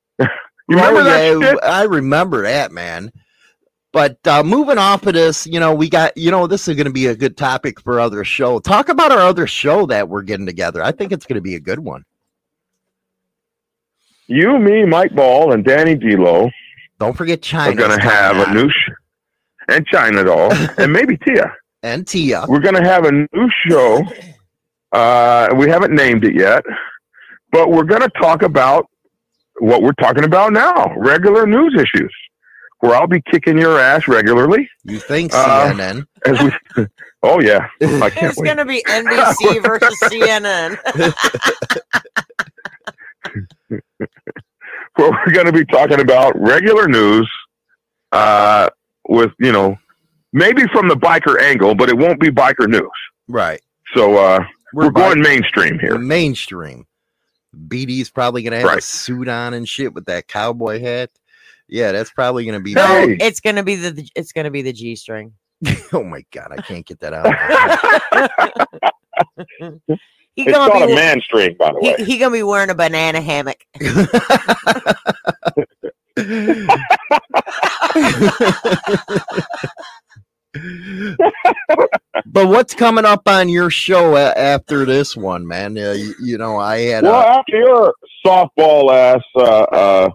you 0.20 0.28
remember 0.70 1.02
Oh, 1.02 1.04
that 1.04 1.42
yeah? 1.42 1.56
I 1.64 1.84
remember 1.84 2.44
that, 2.44 2.72
man. 2.72 3.12
But 3.94 4.26
uh, 4.26 4.44
moving 4.44 4.78
off 4.78 5.06
of 5.06 5.14
this, 5.16 5.46
you 5.46 5.60
know, 5.60 5.74
we 5.76 5.90
got, 5.90 6.16
you 6.18 6.32
know, 6.32 6.48
this 6.48 6.68
is 6.68 6.76
going 6.76 6.86
to 6.88 6.94
be 6.94 7.08
a 7.08 7.16
good 7.16 7.36
topic 7.38 7.82
for 7.82 8.00
other 8.00 8.24
show. 8.24 8.60
Talk 8.60 8.88
about 8.90 9.12
our 9.12 9.20
other 9.20 9.48
show 9.48 9.86
that 9.88 10.08
we're 10.08 10.22
getting 10.22 10.46
together. 10.46 10.82
I 10.82 10.94
think 10.94 11.12
it's 11.12 11.26
going 11.26 11.36
to 11.36 11.42
be 11.42 11.56
a 11.56 11.60
good 11.60 11.80
one. 11.80 12.06
You, 14.28 14.58
me, 14.60 14.86
Mike 14.86 15.14
Ball, 15.14 15.52
and 15.52 15.66
Danny 15.66 15.96
D'Lo 15.96 16.50
Don't 17.00 17.18
forget 17.18 17.42
China. 17.42 17.72
We're 17.72 17.88
going 17.88 18.00
to 18.00 18.06
have 18.06 18.38
a 18.38 18.54
new 18.54 18.70
and 19.68 19.86
China 19.88 20.24
Doll 20.24 20.51
and 20.78 20.91
maybe 20.91 21.18
Tia. 21.18 21.53
and 21.84 22.07
Tia. 22.07 22.45
We're 22.47 22.59
going 22.59 22.76
to 22.76 22.84
have 22.84 23.05
a 23.05 23.12
new 23.12 23.49
show. 23.68 24.03
Uh, 24.91 25.49
we 25.55 25.70
haven't 25.70 25.93
named 25.93 26.24
it 26.26 26.36
yet, 26.36 26.64
but 27.51 27.70
we're 27.72 27.84
going 27.86 28.01
to 28.01 28.09
talk 28.22 28.41
about 28.43 28.86
what 29.59 29.82
we're 29.82 29.93
talking 29.93 30.24
about 30.24 30.53
now: 30.53 30.93
regular 30.97 31.45
news 31.47 31.76
issues. 31.76 32.14
Where 32.80 32.95
I'll 32.95 33.05
be 33.07 33.22
kicking 33.32 33.59
your 33.59 33.80
ass 33.80 34.07
regularly. 34.07 34.68
You 34.84 34.99
think 34.99 35.32
Uh, 35.36 35.72
CNN? 35.72 36.05
As 36.26 36.41
we, 36.41 36.86
oh 37.24 37.39
yeah, 37.39 37.68
I 37.80 38.09
can't 38.09 38.32
It's 38.32 38.41
going 38.41 38.57
to 38.57 38.66
be 38.66 38.84
NBC 38.88 39.62
versus 39.62 39.99
CNN. 40.01 40.78
Where 44.95 45.12
we're 45.12 45.34
going 45.34 45.45
to 45.45 45.53
be 45.53 45.66
talking 45.66 45.99
about 46.01 46.34
regular 46.39 46.88
news, 46.88 47.30
uh, 48.12 48.70
with 49.12 49.32
you 49.39 49.51
know, 49.51 49.78
maybe 50.34 50.64
from 50.68 50.88
the 50.88 50.95
biker 50.95 51.39
angle, 51.41 51.76
but 51.76 51.89
it 51.89 51.97
won't 51.97 52.20
be 52.20 52.30
biker 52.30 52.68
news. 52.68 52.89
Right. 53.28 53.62
So 53.95 54.18
uh, 54.18 54.43
we're, 54.74 54.86
We're 54.86 54.91
going 54.91 55.22
mainstream 55.22 55.78
here. 55.80 55.97
Mainstream. 55.97 56.86
BD's 57.68 58.09
probably 58.09 58.43
going 58.43 58.59
to 58.59 58.66
have 58.68 58.78
a 58.78 58.82
suit 58.82 59.28
on 59.28 59.53
and 59.53 59.68
shit 59.68 59.93
with 59.93 60.05
that 60.05 60.28
cowboy 60.28 60.80
hat. 60.80 61.12
Yeah, 61.68 61.91
that's 61.91 62.12
probably 62.12 62.45
going 62.45 62.57
to 62.57 62.64
be. 62.64 62.74
Hey. 62.74 63.18
it's 63.20 63.41
going 63.41 63.57
to 63.57 63.64
be 63.64 63.76
the 63.76 64.07
it's 64.16 64.32
going 64.32 64.45
to 64.45 64.51
be 64.51 64.62
the 64.62 64.74
G 64.74 64.95
string. 64.95 65.34
oh 65.93 66.03
my 66.03 66.24
God, 66.32 66.47
I 66.51 66.62
can't 66.62 66.86
get 66.86 66.99
that 67.01 67.14
out. 67.14 67.28
of 67.28 67.34
my 68.12 68.30
head. 69.59 69.82
He 70.34 70.43
It's 70.43 70.57
gonna 70.57 70.72
called 70.72 70.88
be 70.88 70.93
a 70.93 70.95
man 70.95 71.20
string, 71.20 71.57
by 71.59 71.74
the 71.74 71.80
way. 71.82 71.95
he, 71.97 72.05
he 72.05 72.18
gonna 72.18 72.32
be 72.32 72.41
wearing 72.41 72.70
a 72.70 72.76
banana 72.76 73.20
hammock. 73.20 73.66
But 82.26 82.47
what's 82.47 82.74
coming 82.74 83.05
up 83.05 83.28
on 83.28 83.49
your 83.49 83.69
show 83.69 84.15
a- 84.15 84.34
after 84.38 84.86
this 84.86 85.15
one, 85.15 85.47
man? 85.47 85.78
Uh, 85.78 85.91
you, 85.91 86.13
you 86.22 86.38
know, 86.38 86.57
I 86.57 86.80
had 86.80 87.03
Well, 87.03 87.15
uh, 87.15 87.39
after 87.39 87.57
your 87.57 87.93
softball 88.26 88.93
ass, 88.93 89.22
uh, 89.36 89.41
uh, 89.41 90.09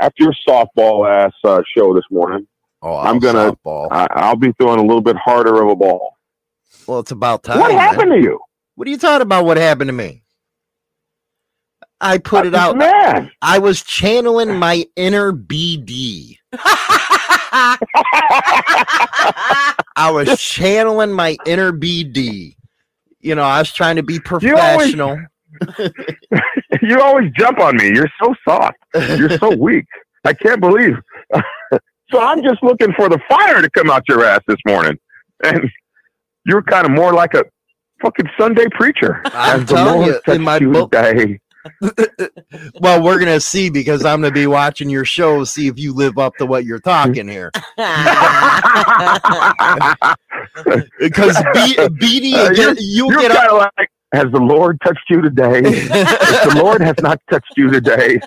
after 0.00 0.24
your 0.24 0.34
softball 0.46 1.08
ass 1.08 1.32
uh, 1.44 1.62
show 1.76 1.94
this 1.94 2.04
morning, 2.10 2.46
oh, 2.82 2.96
I'm 2.96 3.18
gonna, 3.18 3.52
softball. 3.52 3.88
I, 3.90 4.06
I'll 4.10 4.36
be 4.36 4.52
throwing 4.60 4.78
a 4.78 4.82
little 4.82 5.00
bit 5.02 5.16
harder 5.16 5.62
of 5.62 5.70
a 5.70 5.76
ball. 5.76 6.16
well, 6.86 7.00
it's 7.00 7.10
about 7.10 7.42
time. 7.42 7.58
what 7.60 7.70
man. 7.72 7.78
happened 7.78 8.12
to 8.12 8.18
you, 8.20 8.40
What 8.74 8.86
are 8.88 8.90
you 8.90 8.98
talking 8.98 9.22
about? 9.22 9.44
What 9.44 9.56
happened 9.56 9.88
to 9.88 9.92
me? 9.94 10.21
I 12.02 12.18
put 12.18 12.46
it 12.46 12.54
out. 12.54 12.76
man? 12.76 13.30
I 13.40 13.58
was 13.58 13.82
channeling 13.82 14.54
my 14.56 14.84
inner 14.96 15.32
BD. 15.32 16.36
I 19.96 20.10
was 20.12 20.38
channeling 20.40 21.12
my 21.12 21.36
inner 21.46 21.72
BD. 21.72 22.56
You 23.20 23.34
know, 23.36 23.42
I 23.42 23.58
was 23.60 23.72
trying 23.72 23.96
to 23.96 24.02
be 24.02 24.14
You 24.40 24.56
always- 24.56 24.94
professional. 24.94 25.18
you 26.82 27.00
always 27.00 27.30
jump 27.36 27.60
on 27.60 27.76
me. 27.76 27.88
You're 27.94 28.10
so 28.22 28.34
soft. 28.46 28.76
You're 28.94 29.36
so 29.38 29.54
weak. 29.56 29.84
I 30.24 30.32
can't 30.32 30.60
believe. 30.60 30.94
so 32.10 32.18
I'm 32.20 32.42
just 32.42 32.62
looking 32.62 32.92
for 32.94 33.08
the 33.08 33.18
fire 33.28 33.60
to 33.62 33.70
come 33.70 33.90
out 33.90 34.02
your 34.08 34.24
ass 34.24 34.40
this 34.48 34.56
morning, 34.66 34.98
and 35.44 35.70
you're 36.46 36.62
kind 36.62 36.86
of 36.86 36.92
more 36.92 37.12
like 37.12 37.34
a 37.34 37.44
fucking 38.00 38.28
Sunday 38.38 38.66
preacher. 38.72 39.20
I'm 39.26 39.66
telling 39.66 40.06
you, 40.08 40.20
in 40.28 40.42
my 40.42 40.58
book- 40.58 40.90
today. 40.92 41.38
well, 42.80 43.02
we're 43.02 43.18
gonna 43.18 43.40
see 43.40 43.70
because 43.70 44.04
I'm 44.04 44.20
gonna 44.20 44.32
be 44.32 44.46
watching 44.46 44.88
your 44.90 45.04
show, 45.04 45.44
see 45.44 45.68
if 45.68 45.78
you 45.78 45.92
live 45.94 46.18
up 46.18 46.36
to 46.36 46.46
what 46.46 46.64
you're 46.64 46.80
talking 46.80 47.28
here. 47.28 47.50
Because 50.98 51.36
B- 51.54 51.76
BD, 51.76 52.34
Uh, 52.34 52.50
you're 52.52 52.74
you 52.78 53.10
you're 53.10 53.20
get 53.20 53.30
up. 53.32 53.72
like, 53.78 53.90
has 54.12 54.30
the 54.32 54.40
Lord 54.40 54.78
touched 54.84 55.08
you 55.08 55.20
today? 55.22 55.60
if 55.64 56.52
the 56.54 56.60
Lord 56.62 56.80
has 56.80 56.96
not 57.00 57.20
touched 57.30 57.52
you 57.56 57.70
today, 57.70 58.20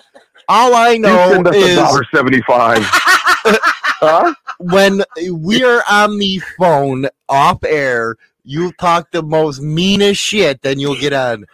All 0.48 0.74
I 0.74 0.90
you 0.90 0.98
know 1.00 1.30
send 1.32 1.46
us 1.46 1.54
is 1.56 1.76
dollar 1.76 2.04
seventy-five. 2.14 2.78
huh? 2.82 4.34
when 4.58 5.02
we 5.32 5.62
are 5.64 5.82
on 5.90 6.18
the 6.18 6.40
phone 6.58 7.06
off 7.28 7.62
air, 7.64 8.16
you 8.44 8.72
talk 8.72 9.10
the 9.12 9.22
most 9.22 9.60
meanest 9.60 10.20
shit, 10.20 10.60
then 10.62 10.78
you'll 10.78 10.98
get 10.98 11.12
on. 11.12 11.44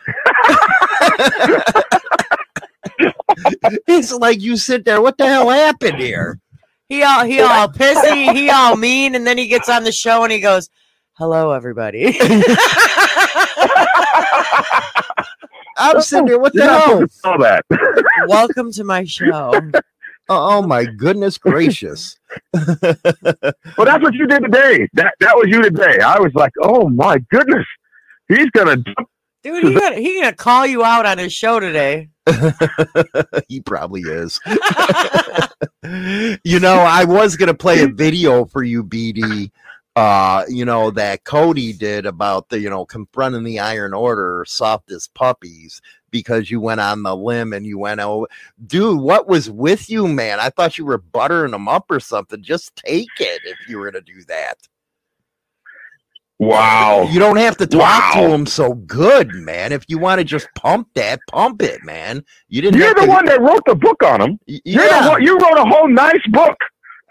It's 3.86 4.12
like 4.12 4.40
you 4.40 4.57
sit 4.57 4.84
there. 4.84 5.00
What 5.00 5.18
the 5.18 5.26
hell 5.26 5.48
happened 5.48 5.98
here? 5.98 6.38
he 6.92 7.03
all 7.03 7.24
he 7.24 7.40
all 7.40 7.68
pissy, 7.68 8.34
he 8.34 8.50
all 8.50 8.76
mean, 8.76 9.14
and 9.14 9.26
then 9.26 9.38
he 9.38 9.48
gets 9.48 9.70
on 9.70 9.82
the 9.82 9.92
show 9.92 10.24
and 10.24 10.32
he 10.32 10.40
goes, 10.40 10.68
"Hello, 11.14 11.53
everybody." 11.53 12.18
I'm 15.78 16.03
sitting 16.03 16.26
there. 16.26 16.38
What 16.38 16.53
the 16.53 16.64
hell? 16.64 17.09
supposed 17.09 17.22
to 17.22 17.30
know 17.30 17.38
that. 17.38 17.64
Welcome 18.28 18.72
to 18.72 18.84
my 18.84 19.05
show. 19.05 19.53
Oh, 20.28 20.61
oh 20.61 20.62
my 20.62 20.84
goodness 20.84 21.38
gracious! 21.38 22.18
Well, 23.78 23.86
that's 23.86 24.03
what 24.03 24.12
you 24.14 24.26
did 24.26 24.42
today. 24.42 24.86
That 24.92 25.14
that 25.20 25.34
was 25.34 25.46
you 25.48 25.62
today. 25.62 26.00
I 26.00 26.18
was 26.18 26.32
like, 26.34 26.53
oh 26.61 26.90
my 26.90 27.18
goodness, 27.30 27.64
he's 28.28 28.50
gonna. 28.50 28.76
jump. 28.76 29.09
Dude, 29.43 29.64
he 29.64 29.74
gonna, 29.74 29.97
he 29.97 30.20
gonna 30.20 30.32
call 30.32 30.66
you 30.66 30.84
out 30.84 31.05
on 31.05 31.18
his 31.18 31.32
show 31.32 31.59
today. 31.59 32.09
he 33.49 33.61
probably 33.61 34.03
is. 34.03 34.38
you 36.45 36.61
know, 36.61 36.76
I 36.76 37.05
was 37.05 37.36
gonna 37.36 37.55
play 37.55 37.82
a 37.82 37.88
video 37.88 38.45
for 38.45 38.62
you, 38.62 38.84
BD. 38.84 39.51
Uh, 39.95 40.45
you 40.49 40.64
know 40.64 40.90
that 40.93 41.24
Cody 41.24 41.72
did 41.72 42.07
about 42.07 42.49
the 42.49 42.61
you 42.61 42.70
know 42.70 42.86
confronting 42.86 43.43
the 43.43 43.59
Iron 43.59 43.93
Order, 43.93 44.45
soft 44.47 44.93
as 44.93 45.09
puppies, 45.09 45.82
because 46.11 46.51
you 46.51 46.61
went 46.61 46.80
on 46.80 47.03
the 47.03 47.16
limb 47.16 47.53
and 47.53 47.66
you 47.66 47.78
went 47.78 48.01
over. 48.01 48.26
Dude, 48.64 49.01
what 49.01 49.28
was 49.28 49.51
with 49.51 49.90
you, 49.90 50.07
man? 50.07 50.38
I 50.38 50.51
thought 50.51 50.78
you 50.78 50.86
were 50.86 50.99
buttering 50.99 51.51
them 51.51 51.66
up 51.66 51.90
or 51.90 51.99
something. 51.99 52.43
Just 52.43 52.76
take 52.76 53.09
it 53.18 53.40
if 53.45 53.68
you 53.68 53.78
were 53.78 53.90
gonna 53.90 54.03
do 54.03 54.22
that. 54.28 54.57
Wow. 56.47 57.09
You 57.11 57.20
don't 57.20 57.36
have 57.36 57.57
to 57.59 57.66
talk 57.66 58.14
to 58.14 58.20
Wow. 58.20 58.34
him 58.34 58.47
so 58.47 58.74
good, 58.74 59.32
man. 59.34 59.70
If 59.72 59.84
you 59.88 59.99
want 59.99 60.18
to 60.18 60.24
just 60.24 60.49
pump 60.57 60.88
that, 60.95 61.20
pump 61.30 61.62
it, 61.62 61.84
man. 61.84 62.24
You 62.49 62.62
didn't. 62.62 62.80
You're 62.80 62.95
the 62.95 63.03
to, 63.03 63.07
one 63.07 63.26
that 63.26 63.40
wrote 63.40 63.62
the 63.64 63.76
book 63.76 64.03
on 64.03 64.20
him. 64.22 64.38
Y- 64.49 64.61
You're 64.64 64.84
yeah. 64.84 65.03
the 65.05 65.11
one, 65.11 65.22
you 65.22 65.38
wrote 65.38 65.59
a 65.59 65.64
whole 65.64 65.88
nice 65.88 66.26
book. 66.30 66.57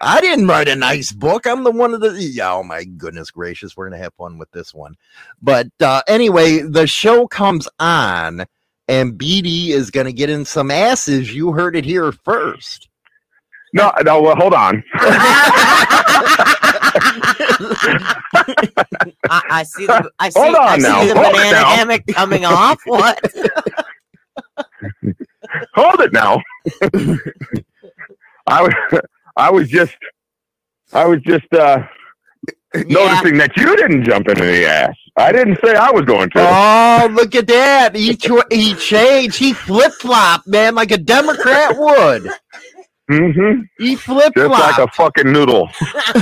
I 0.02 0.20
didn't 0.20 0.48
write 0.48 0.68
a 0.68 0.76
nice 0.76 1.14
book. 1.14 1.48
I'm 1.48 1.64
the 1.64 1.72
one 1.72 1.94
of 1.94 2.02
the. 2.02 2.40
Oh 2.44 2.64
my 2.64 2.84
goodness 2.84 3.32
gracious, 3.32 3.78
we're 3.78 3.90
gonna 3.90 4.02
have 4.04 4.14
fun 4.16 4.38
with 4.38 4.52
this 4.52 4.74
one. 4.74 4.96
But 5.42 5.68
uh, 5.80 6.02
anyway, 6.08 6.60
the 6.60 6.86
show 6.88 7.26
comes 7.28 7.70
on, 7.80 8.46
and 8.90 9.14
BD 9.14 9.70
is 9.70 9.92
gonna 9.92 10.12
get 10.12 10.30
in 10.30 10.44
some 10.44 10.72
asses. 10.72 11.34
You 11.34 11.54
heard 11.54 11.78
it 11.78 11.86
here 11.86 12.12
first. 12.12 12.90
No, 13.74 13.92
no. 14.04 14.22
Well, 14.22 14.36
hold 14.36 14.54
on. 14.54 14.84
I, 19.30 19.44
I 19.50 19.64
see 19.64 19.88
the 19.88 20.04
I 20.20 20.30
see, 20.30 20.40
Hold 20.40 20.56
on 20.56 20.68
I 20.68 20.78
see 20.80 20.84
now, 20.84 21.06
the 21.08 21.16
hold 21.16 21.36
banana 21.36 21.52
now. 21.52 21.66
hammock 21.66 22.08
coming 22.08 22.46
off. 22.46 22.82
What? 22.86 23.20
hold 25.76 26.02
it 26.02 26.14
now. 26.14 26.42
I 28.48 28.64
was, 28.64 28.74
I 29.38 29.52
was 29.52 29.70
just, 29.70 29.96
I 30.94 31.06
was 31.06 31.22
just 31.24 31.52
uh, 31.54 31.84
noticing 32.76 33.38
that 33.38 33.56
you 33.58 33.76
didn't 33.78 34.04
jump 34.06 34.28
into 34.30 34.44
the 34.46 34.66
ass. 34.66 34.96
I 35.18 35.32
didn't 35.32 35.60
say 35.64 35.76
I 35.76 35.92
was 35.92 36.06
going 36.06 36.30
to. 36.32 36.40
Oh, 36.40 37.10
look 37.12 37.36
at 37.36 37.48
that! 37.48 37.96
He 37.96 38.18
he 38.52 38.76
changed. 38.76 39.38
He 39.40 39.54
flip 39.54 39.94
flopped, 39.94 40.48
man, 40.48 40.76
like 40.76 40.92
a 40.92 40.98
Democrat 40.98 41.78
would. 41.78 42.30
Hmm 43.12 43.62
He 43.78 43.96
flip 43.96 44.34
Just 44.36 44.50
like 44.52 44.78
a 44.78 44.88
fucking 44.92 45.32
noodle. 45.32 45.70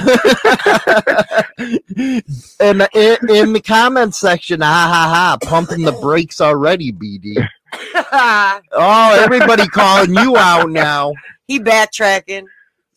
and 2.60 2.88
in, 2.94 3.18
in 3.30 3.54
the 3.54 3.62
comment 3.66 4.16
section, 4.16 4.62
ha 4.62 4.68
ha 4.68 5.10
ha, 5.14 5.38
pumping 5.44 5.84
the 5.84 5.92
brakes 5.94 6.42
already, 6.42 6.92
BD. 6.92 7.48
Oh, 8.72 9.14
everybody 9.14 9.68
calling 9.68 10.14
you 10.16 10.36
out 10.38 10.70
now. 10.72 11.14
he 11.48 11.60
backtracking. 11.60 12.46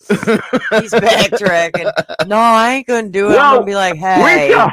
He's 0.09 0.95
backtracking. 0.95 1.93
No, 2.22 2.36
I 2.36 2.72
ain't 2.74 2.86
gonna 2.86 3.11
do 3.11 3.30
it. 3.32 3.38
I'm 3.38 3.53
gonna 3.53 3.66
be 3.66 3.74
like, 3.74 3.97
hey. 3.97 4.49
We 4.49 4.53
shall. 4.53 4.70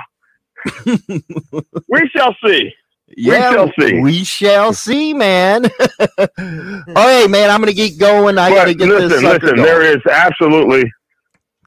we 1.89 2.09
shall 2.15 2.35
see. 2.45 2.73
Yeah, 3.17 3.51
shall 3.51 3.71
see. 3.79 3.99
We 3.99 4.23
shall 4.23 4.73
see, 4.73 5.13
man. 5.13 5.65
okay, 6.19 7.27
man, 7.27 7.49
I'm 7.49 7.59
gonna 7.59 7.73
get 7.73 7.97
going. 7.99 8.37
I 8.37 8.49
But 8.49 8.55
gotta 8.55 8.73
get 8.73 8.87
this. 8.87 9.01
listen, 9.11 9.21
sucker 9.21 9.33
listen. 9.41 9.55
going. 9.57 9.65
There 9.67 9.81
is 9.97 10.01
absolutely, 10.09 10.91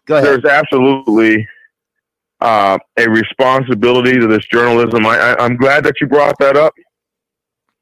Go 0.07 0.17
ahead. 0.17 0.27
there's 0.27 0.45
absolutely 0.45 1.47
uh, 2.41 2.79
a 2.99 3.09
responsibility 3.09 4.19
to 4.19 4.27
this 4.27 4.45
journalism. 4.47 5.07
I, 5.07 5.17
I, 5.19 5.45
I'm 5.45 5.57
glad 5.57 5.85
that 5.85 5.95
you 6.01 6.07
brought 6.07 6.37
that 6.39 6.57
up. 6.57 6.75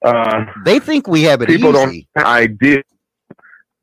Uh, 0.04 0.46
They 0.64 0.78
think 0.78 1.06
we 1.06 1.22
have 1.24 1.42
it 1.42 1.48
people 1.48 1.72
don't 1.72 1.90
easy. 1.90 2.08
have 2.16 2.26
an 2.26 2.32
idea 2.32 2.82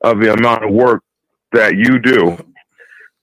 of 0.01 0.19
the 0.19 0.34
amount 0.34 0.63
of 0.65 0.71
work 0.71 1.03
that 1.51 1.75
you 1.75 1.99
do 1.99 2.38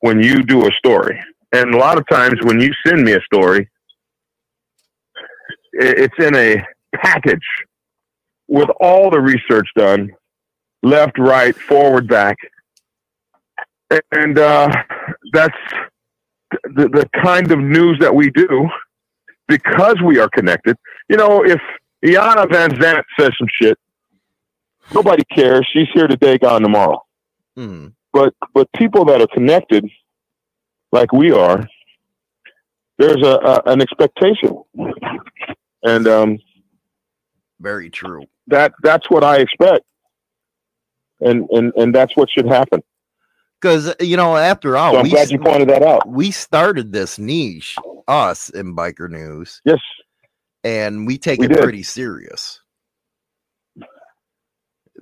when 0.01 0.23
you 0.23 0.43
do 0.43 0.67
a 0.67 0.71
story. 0.79 1.21
And 1.53 1.75
a 1.75 1.79
lot 1.79 1.99
of 1.99 2.07
times 2.09 2.35
when 2.43 2.61
you 2.61 2.73
send 2.87 3.05
me 3.05 3.13
a 3.13 3.21
story, 3.23 3.69
it's 5.75 6.15
in 6.19 6.35
a 6.35 6.65
package 6.95 7.47
with 8.49 8.69
all 8.81 9.11
the 9.11 9.21
research 9.21 9.69
done, 9.77 10.11
left, 10.83 11.19
right, 11.19 11.57
forward, 11.57 12.09
back. 12.09 12.37
And 14.13 14.39
uh, 14.39 14.71
that's 15.33 15.57
the, 16.75 16.89
the 16.89 17.09
kind 17.23 17.51
of 17.51 17.59
news 17.59 17.99
that 18.01 18.15
we 18.15 18.31
do 18.31 18.69
because 19.49 19.97
we 20.05 20.19
are 20.19 20.29
connected. 20.29 20.77
You 21.09 21.17
know, 21.17 21.45
if 21.45 21.61
Iana 22.05 22.51
Van 22.51 22.71
Zant 22.71 23.05
says 23.19 23.33
some 23.39 23.49
shit, 23.61 23.79
nobody 24.95 25.23
cares. 25.33 25.69
She's 25.73 25.89
here 25.93 26.07
today, 26.07 26.39
gone 26.39 26.63
tomorrow. 26.63 27.03
Hmm. 27.57 27.89
But 28.13 28.35
but 28.53 28.69
people 28.77 29.05
that 29.07 29.21
are 29.21 29.27
connected, 29.29 29.89
like 30.93 31.13
we 31.13 31.33
are, 31.33 31.67
there's 32.99 33.23
a, 33.23 33.39
a 33.45 33.63
an 33.67 33.83
expectation, 33.83 34.63
and 35.85 36.09
um, 36.09 36.39
Very 37.61 37.91
true. 37.91 38.25
that 38.49 38.73
that's 38.83 39.09
what 39.11 39.23
I 39.25 39.37
expect, 39.39 39.85
and 41.21 41.49
and 41.51 41.73
and 41.77 41.95
that's 41.95 42.17
what 42.17 42.29
should 42.31 42.47
happen. 42.47 42.83
Because 43.61 43.95
you 44.01 44.17
know, 44.17 44.37
after 44.37 44.77
all, 44.77 44.93
so 44.93 44.99
I'm 44.99 45.05
we 45.05 45.11
glad 45.11 45.31
you 45.31 45.39
pointed 45.39 45.69
that 45.71 45.83
out. 45.83 46.07
we 46.09 46.31
started 46.31 46.93
this 46.93 47.19
niche, 47.19 47.77
us 48.09 48.51
in 48.51 48.77
biker 48.77 49.09
news, 49.09 49.63
Yes, 49.65 49.79
and 50.65 51.07
we 51.07 51.17
take 51.17 51.41
We 51.41 51.47
it 51.47 51.51
did. 51.51 51.63
pretty 51.63 51.83
serious. 51.83 52.61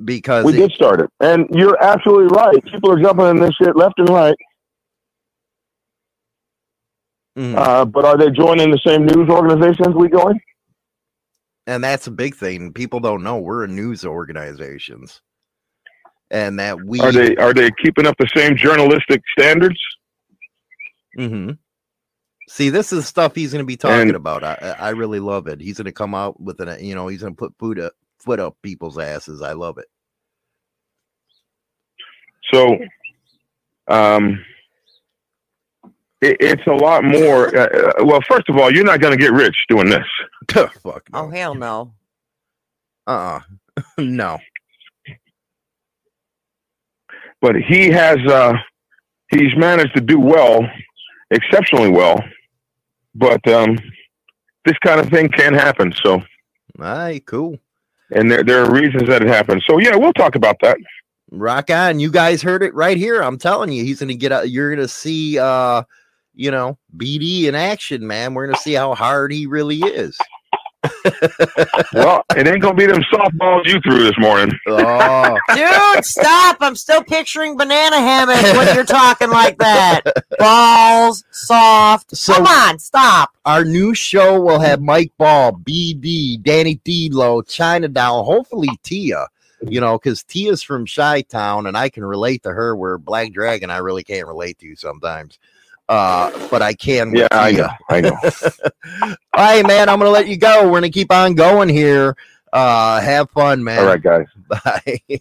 Because 0.05 0.45
we 0.45 0.53
it- 0.55 0.57
did 0.57 0.73
start 0.73 1.01
it, 1.01 1.11
and 1.21 1.49
you're 1.51 1.77
absolutely 1.83 2.35
right. 2.37 2.65
People 2.65 2.93
are 2.93 3.01
jumping 3.03 3.27
in 3.27 3.37
this 3.41 3.53
shit 3.61 3.77
left 3.77 3.99
and 3.99 4.09
right. 4.09 4.37
Mhm. 7.39 7.57
Uh, 7.57 7.85
but 7.85 8.05
are 8.05 8.17
they 8.17 8.31
joining 8.31 8.71
the 8.71 8.79
same 8.87 9.07
news 9.07 9.29
organizations 9.29 9.95
we 9.95 10.09
join? 10.09 10.39
And 11.67 11.83
that's 11.85 12.07
a 12.07 12.11
big 12.11 12.35
thing. 12.35 12.73
People 12.73 13.01
don't 13.01 13.23
know 13.23 13.39
we're 13.39 13.65
a 13.65 13.69
news 13.69 14.05
organizations, 14.05 15.21
and 16.31 16.59
that 16.59 16.83
we 16.85 17.01
Are 17.01 17.13
they 17.13 17.37
are 17.37 17.55
they 17.55 17.71
keeping 17.83 18.07
up 18.07 18.17
the 18.19 18.29
same 18.35 18.57
journalistic 18.57 19.23
standards? 19.39 19.81
hmm 21.17 21.51
See, 22.49 22.69
this 22.69 22.93
is 22.93 23.07
stuff 23.07 23.35
he's 23.35 23.53
going 23.53 23.63
to 23.63 23.67
be 23.67 23.77
talking 23.77 24.09
And- 24.09 24.17
about. 24.17 24.45
I, 24.45 24.77
I 24.79 24.91
really 24.91 25.21
love 25.21 25.47
it. 25.47 25.61
He's 25.61 25.79
going 25.79 25.87
to 25.87 25.93
come 25.93 26.15
out 26.15 26.39
with 26.41 26.61
an, 26.61 26.85
you 26.85 26.95
know, 26.95 27.07
he's 27.09 27.21
going 27.23 27.33
to 27.35 27.39
put 27.39 27.55
foot 27.59 27.79
up, 27.79 27.93
foot 28.19 28.41
up 28.41 28.57
people's 28.63 28.99
asses. 28.99 29.41
I 29.41 29.53
love 29.53 29.79
it. 29.79 29.87
So, 32.53 32.77
um, 33.89 34.45
it, 36.21 36.37
it's 36.41 36.67
a 36.67 36.73
lot 36.75 37.05
more. 37.05 37.57
Uh, 37.57 37.67
uh, 38.01 38.05
well, 38.05 38.21
first 38.29 38.49
of 38.49 38.59
all, 38.59 38.71
you're 38.71 38.85
not 38.85 39.01
going 39.01 39.17
to 39.17 39.23
get 39.23 39.33
rich 39.33 39.57
doing 39.69 39.89
this. 39.89 40.07
Fuck 40.83 41.09
Oh 41.13 41.29
hell 41.31 41.55
no. 41.55 41.95
Uh 43.07 43.41
uh 43.77 43.81
no. 43.99 44.39
but 47.41 47.57
he 47.57 47.89
has 47.91 48.19
uh, 48.27 48.55
he's 49.31 49.55
managed 49.57 49.95
to 49.95 50.01
do 50.01 50.19
well, 50.21 50.61
exceptionally 51.31 51.91
well. 51.91 52.23
But 53.15 53.47
um, 53.49 53.77
this 54.65 54.77
kind 54.85 55.01
of 55.01 55.09
thing 55.09 55.29
can 55.29 55.53
happen. 55.55 55.93
So, 56.05 56.15
All 56.15 56.23
right, 56.79 57.25
cool. 57.27 57.59
and 58.13 58.31
there 58.31 58.43
there 58.45 58.63
are 58.65 58.71
reasons 58.73 59.09
that 59.09 59.23
it 59.23 59.29
happens. 59.29 59.65
So 59.67 59.79
yeah, 59.79 59.97
we'll 59.97 60.13
talk 60.13 60.35
about 60.37 60.57
that. 60.63 60.77
Rock 61.31 61.71
on. 61.71 61.99
You 61.99 62.11
guys 62.11 62.43
heard 62.43 62.63
it 62.63 62.75
right 62.75 62.97
here. 62.97 63.23
I'm 63.23 63.39
telling 63.39 63.73
you, 63.73 63.85
he's 63.85 64.01
going 64.01 64.09
to 64.09 64.15
get 64.15 64.33
out. 64.33 64.51
You're 64.51 64.69
going 64.75 64.87
to 64.87 64.93
see, 64.93 65.39
uh, 65.39 65.83
you 66.35 66.51
know, 66.51 66.79
BD 66.97 67.45
in 67.45 67.55
action, 67.55 68.07
man. 68.07 68.35
We're 68.35 68.47
going 68.47 68.57
to 68.57 68.63
see 68.63 68.75
how 68.75 68.95
hard 68.95 69.33
he 69.33 69.47
really 69.47 69.79
is. 69.79 70.17
Well, 71.93 72.25
it 72.37 72.47
ain't 72.49 72.61
gonna 72.61 72.75
be 72.75 72.87
them 72.87 73.03
softballs 73.13 73.67
you 73.67 73.81
threw 73.81 74.03
this 74.03 74.19
morning. 74.19 74.51
Oh, 74.67 75.37
Dude, 75.55 76.05
stop. 76.05 76.57
I'm 76.61 76.75
still 76.75 77.05
picturing 77.05 77.57
banana 77.57 77.99
hammock 77.99 78.43
when 78.57 78.75
you're 78.75 78.85
talking 78.85 79.31
like 79.31 79.59
that. 79.59 80.03
Balls, 80.39 81.25
soft. 81.31 82.17
So- 82.17 82.35
Come 82.35 82.47
on, 82.47 82.79
stop. 82.79 83.31
our 83.45 83.65
new 83.65 83.95
show 83.95 84.41
will 84.41 84.59
have 84.59 84.81
Mike 84.81 85.13
Ball, 85.19 85.53
BD, 85.53 86.43
Danny 86.43 86.81
D'Lo, 86.85 87.43
China 87.43 87.89
Doll, 87.89 88.25
hopefully 88.25 88.71
Tia. 88.83 89.27
You 89.65 89.81
know, 89.81 89.97
because 89.99 90.25
Tia's 90.25 90.63
from 90.65 90.87
Chi 90.87 91.23
Town, 91.23 91.69
and 91.69 91.77
I 91.77 91.89
can 91.91 92.05
relate 92.05 92.43
to 92.43 92.51
her. 92.51 92.75
Where 92.75 92.99
Black 92.99 93.33
Dragon, 93.33 93.71
I 93.71 93.79
really 93.79 94.03
can't 94.03 94.27
relate 94.27 94.59
to 94.59 94.75
sometimes, 94.75 95.39
uh, 95.93 96.49
but 96.49 96.63
I 96.63 96.73
can. 96.73 97.15
Yeah, 97.15 97.29
I 97.31 97.53
know. 97.53 97.69
I 97.91 98.01
know. 98.01 98.17
All 99.35 99.45
right, 99.45 99.67
man. 99.67 99.91
I'm 99.91 99.99
gonna 99.99 100.09
let 100.09 100.27
you 100.27 100.39
go. 100.39 100.65
We're 100.65 100.79
gonna 100.79 100.89
keep 100.89 101.13
on 101.13 101.35
going 101.35 101.69
here. 101.69 102.17
Uh, 102.51 102.99
have 102.99 103.31
fun, 103.31 103.63
man. 103.63 103.81
All 103.81 103.85
right, 103.85 104.03
guys. 104.03 104.27
Bye. 104.49 105.01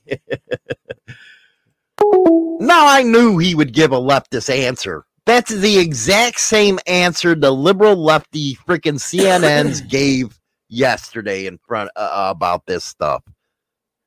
now 2.62 2.88
I 2.88 3.04
knew 3.04 3.38
he 3.38 3.54
would 3.54 3.74
give 3.74 3.92
a 3.92 4.00
leftist 4.00 4.50
answer. 4.50 5.04
That's 5.26 5.52
the 5.52 5.78
exact 5.78 6.40
same 6.40 6.80
answer 6.88 7.36
the 7.36 7.52
liberal 7.52 7.98
lefty 7.98 8.56
freaking 8.56 8.98
CNNs 8.98 9.88
gave 9.90 10.40
yesterday 10.70 11.48
in 11.48 11.58
front 11.58 11.92
uh, 11.98 12.28
about 12.34 12.66
this 12.66 12.86
stuff. 12.86 13.24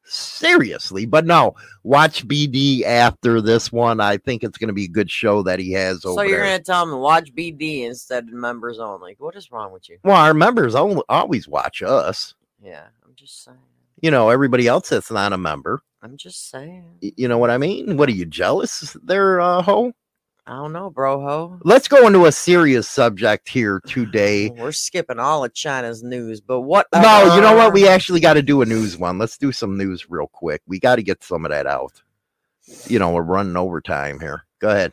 Seriously, 0.06 1.06
but 1.06 1.24
no, 1.24 1.54
watch 1.82 2.26
BD 2.28 2.82
after 2.82 3.40
this 3.40 3.72
one. 3.72 4.00
I 4.00 4.18
think 4.18 4.44
it's 4.44 4.58
going 4.58 4.68
to 4.68 4.74
be 4.74 4.84
a 4.84 4.88
good 4.88 5.10
show 5.10 5.42
that 5.44 5.58
he 5.58 5.72
has 5.72 6.04
over 6.04 6.16
So 6.16 6.22
you're 6.22 6.40
gonna 6.40 6.58
tell 6.60 6.84
them 6.84 6.94
to 6.94 6.98
watch 6.98 7.34
BD 7.34 7.84
instead 7.84 8.24
of 8.28 8.34
members 8.34 8.78
only. 8.78 9.16
What 9.18 9.34
is 9.34 9.50
wrong 9.50 9.72
with 9.72 9.88
you? 9.88 9.98
Well, 10.04 10.16
our 10.16 10.34
members 10.34 10.74
al- 10.74 11.04
always 11.08 11.48
watch 11.48 11.82
us. 11.82 12.34
Yeah, 12.62 12.84
I'm 13.04 13.14
just 13.14 13.44
saying. 13.44 13.58
You 14.00 14.10
know, 14.10 14.28
everybody 14.28 14.66
else 14.66 14.90
that's 14.90 15.10
not 15.10 15.32
a 15.32 15.38
member. 15.38 15.82
I'm 16.02 16.18
just 16.18 16.50
saying. 16.50 16.84
You 17.00 17.28
know 17.28 17.38
what 17.38 17.50
I 17.50 17.56
mean? 17.56 17.96
What 17.96 18.10
are 18.10 18.12
you 18.12 18.26
jealous? 18.26 18.94
There, 19.02 19.40
uh, 19.40 19.62
ho. 19.62 19.92
I 20.46 20.56
don't 20.56 20.72
know, 20.74 20.90
broho. 20.90 21.58
Let's 21.64 21.88
go 21.88 22.06
into 22.06 22.26
a 22.26 22.32
serious 22.32 22.86
subject 22.86 23.48
here 23.48 23.80
today. 23.86 24.50
We're 24.50 24.72
skipping 24.72 25.18
all 25.18 25.42
of 25.42 25.54
China's 25.54 26.02
news, 26.02 26.42
but 26.42 26.60
what? 26.60 26.86
No, 26.94 27.34
you 27.34 27.40
know 27.40 27.56
what? 27.56 27.72
We 27.72 27.88
actually 27.88 28.20
got 28.20 28.34
to 28.34 28.42
do 28.42 28.60
a 28.60 28.66
news 28.66 28.98
one. 28.98 29.16
Let's 29.16 29.38
do 29.38 29.52
some 29.52 29.78
news 29.78 30.10
real 30.10 30.26
quick. 30.26 30.60
We 30.66 30.78
got 30.78 30.96
to 30.96 31.02
get 31.02 31.24
some 31.24 31.46
of 31.46 31.50
that 31.50 31.66
out. 31.66 32.02
You 32.86 32.98
know, 32.98 33.12
we're 33.12 33.22
running 33.22 33.56
overtime 33.56 34.20
here. 34.20 34.44
Go 34.58 34.68
ahead. 34.68 34.92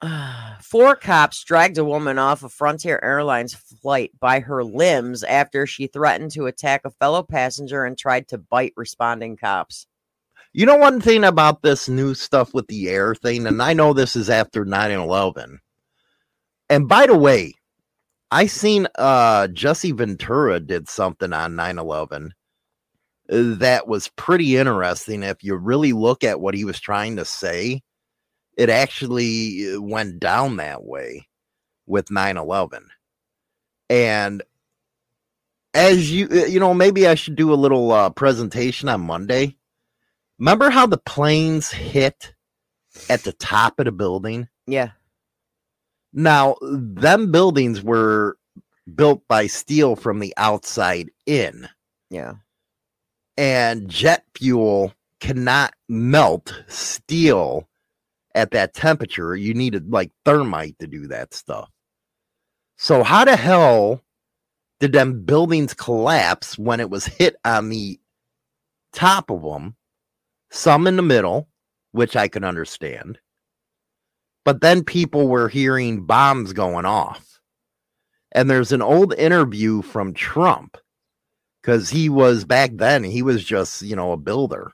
Four 0.62 0.96
cops 0.96 1.44
dragged 1.44 1.76
a 1.76 1.84
woman 1.84 2.18
off 2.18 2.42
a 2.42 2.48
Frontier 2.48 2.98
Airlines 3.02 3.52
flight 3.54 4.12
by 4.18 4.40
her 4.40 4.64
limbs 4.64 5.22
after 5.24 5.66
she 5.66 5.88
threatened 5.88 6.30
to 6.32 6.46
attack 6.46 6.82
a 6.84 6.90
fellow 6.90 7.22
passenger 7.22 7.84
and 7.84 7.98
tried 7.98 8.28
to 8.28 8.38
bite 8.38 8.72
responding 8.76 9.36
cops. 9.36 9.86
You 10.52 10.66
know 10.66 10.76
one 10.76 11.00
thing 11.00 11.24
about 11.24 11.62
this 11.62 11.88
new 11.88 12.14
stuff 12.14 12.54
with 12.54 12.66
the 12.68 12.88
air 12.88 13.14
thing, 13.14 13.46
and 13.46 13.62
I 13.62 13.74
know 13.74 13.92
this 13.92 14.16
is 14.16 14.30
after 14.30 14.64
9-11. 14.64 15.58
And 16.70 16.88
by 16.88 17.06
the 17.06 17.16
way, 17.16 17.54
I 18.30 18.46
seen 18.46 18.86
uh 18.96 19.48
Jesse 19.48 19.92
Ventura 19.92 20.60
did 20.60 20.88
something 20.88 21.32
on 21.32 21.52
9-11 21.52 22.30
uh, 23.30 23.54
that 23.58 23.86
was 23.86 24.08
pretty 24.16 24.56
interesting. 24.56 25.22
If 25.22 25.42
you 25.42 25.56
really 25.56 25.92
look 25.92 26.24
at 26.24 26.40
what 26.40 26.54
he 26.54 26.64
was 26.64 26.80
trying 26.80 27.16
to 27.16 27.24
say, 27.24 27.82
it 28.56 28.70
actually 28.70 29.74
uh, 29.74 29.80
went 29.80 30.20
down 30.20 30.56
that 30.56 30.84
way 30.84 31.28
with 31.86 32.06
9-11. 32.08 32.80
And 33.90 34.42
as 35.74 36.10
you 36.10 36.28
uh, 36.30 36.46
you 36.46 36.60
know, 36.60 36.74
maybe 36.74 37.06
I 37.06 37.14
should 37.14 37.36
do 37.36 37.52
a 37.52 37.54
little 37.54 37.92
uh, 37.92 38.10
presentation 38.10 38.88
on 38.88 39.02
Monday. 39.02 39.56
Remember 40.38 40.70
how 40.70 40.86
the 40.86 40.98
planes 40.98 41.70
hit 41.70 42.34
at 43.10 43.22
the 43.22 43.32
top 43.32 43.78
of 43.78 43.86
the 43.86 43.92
building? 43.92 44.48
Yeah. 44.66 44.90
Now, 46.12 46.56
them 46.62 47.30
buildings 47.32 47.82
were 47.82 48.38
built 48.94 49.26
by 49.28 49.46
steel 49.46 49.96
from 49.96 50.20
the 50.20 50.32
outside 50.36 51.10
in, 51.26 51.68
Yeah. 52.10 52.34
and 53.36 53.88
jet 53.88 54.24
fuel 54.34 54.94
cannot 55.20 55.74
melt 55.88 56.62
steel 56.68 57.68
at 58.34 58.52
that 58.52 58.72
temperature. 58.74 59.36
You 59.36 59.52
needed 59.54 59.90
like 59.92 60.12
thermite 60.24 60.78
to 60.78 60.86
do 60.86 61.08
that 61.08 61.34
stuff. 61.34 61.70
So, 62.76 63.02
how 63.02 63.24
the 63.24 63.36
hell 63.36 64.02
did 64.80 64.92
them 64.92 65.24
buildings 65.24 65.74
collapse 65.74 66.56
when 66.56 66.80
it 66.80 66.88
was 66.88 67.04
hit 67.04 67.36
on 67.44 67.68
the 67.68 68.00
top 68.92 69.30
of 69.30 69.42
them? 69.42 69.76
Some 70.50 70.86
in 70.86 70.96
the 70.96 71.02
middle, 71.02 71.48
which 71.92 72.16
I 72.16 72.28
can 72.28 72.44
understand. 72.44 73.18
But 74.44 74.60
then 74.60 74.84
people 74.84 75.28
were 75.28 75.48
hearing 75.48 76.06
bombs 76.06 76.52
going 76.52 76.86
off. 76.86 77.40
And 78.32 78.48
there's 78.48 78.72
an 78.72 78.82
old 78.82 79.14
interview 79.14 79.82
from 79.82 80.14
Trump 80.14 80.76
because 81.60 81.90
he 81.90 82.08
was 82.08 82.44
back 82.44 82.70
then, 82.74 83.04
he 83.04 83.22
was 83.22 83.44
just, 83.44 83.82
you 83.82 83.96
know, 83.96 84.12
a 84.12 84.16
builder, 84.16 84.72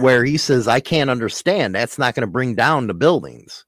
where 0.00 0.24
he 0.24 0.36
says, 0.36 0.68
I 0.68 0.80
can't 0.80 1.10
understand. 1.10 1.74
That's 1.74 1.98
not 1.98 2.14
going 2.14 2.26
to 2.26 2.30
bring 2.30 2.54
down 2.54 2.86
the 2.86 2.94
buildings. 2.94 3.64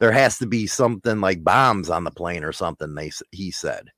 There 0.00 0.12
has 0.12 0.38
to 0.38 0.46
be 0.46 0.66
something 0.66 1.20
like 1.20 1.42
bombs 1.42 1.90
on 1.90 2.04
the 2.04 2.10
plane 2.10 2.44
or 2.44 2.52
something, 2.52 2.94
they, 2.94 3.10
he 3.30 3.50
said. 3.50 3.88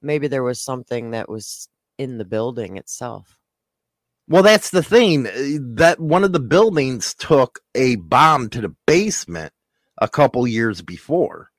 Maybe 0.00 0.28
there 0.28 0.42
was 0.42 0.60
something 0.60 1.12
that 1.12 1.28
was 1.28 1.68
in 1.98 2.18
the 2.18 2.24
building 2.24 2.76
itself. 2.76 3.38
Well, 4.28 4.42
that's 4.42 4.70
the 4.70 4.82
thing 4.82 5.26
uh, 5.26 5.58
that 5.76 6.00
one 6.00 6.24
of 6.24 6.32
the 6.32 6.40
buildings 6.40 7.14
took 7.14 7.60
a 7.74 7.96
bomb 7.96 8.48
to 8.50 8.60
the 8.60 8.74
basement 8.86 9.52
a 9.98 10.08
couple 10.08 10.46
years 10.46 10.80
before, 10.82 11.50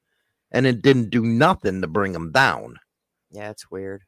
and 0.51 0.65
it 0.65 0.81
didn't 0.81 1.09
do 1.09 1.23
nothing 1.23 1.81
to 1.81 1.87
bring 1.87 2.13
them 2.13 2.31
down. 2.31 2.79
Yeah, 3.31 3.49
it's 3.49 3.69
weird. 3.69 4.03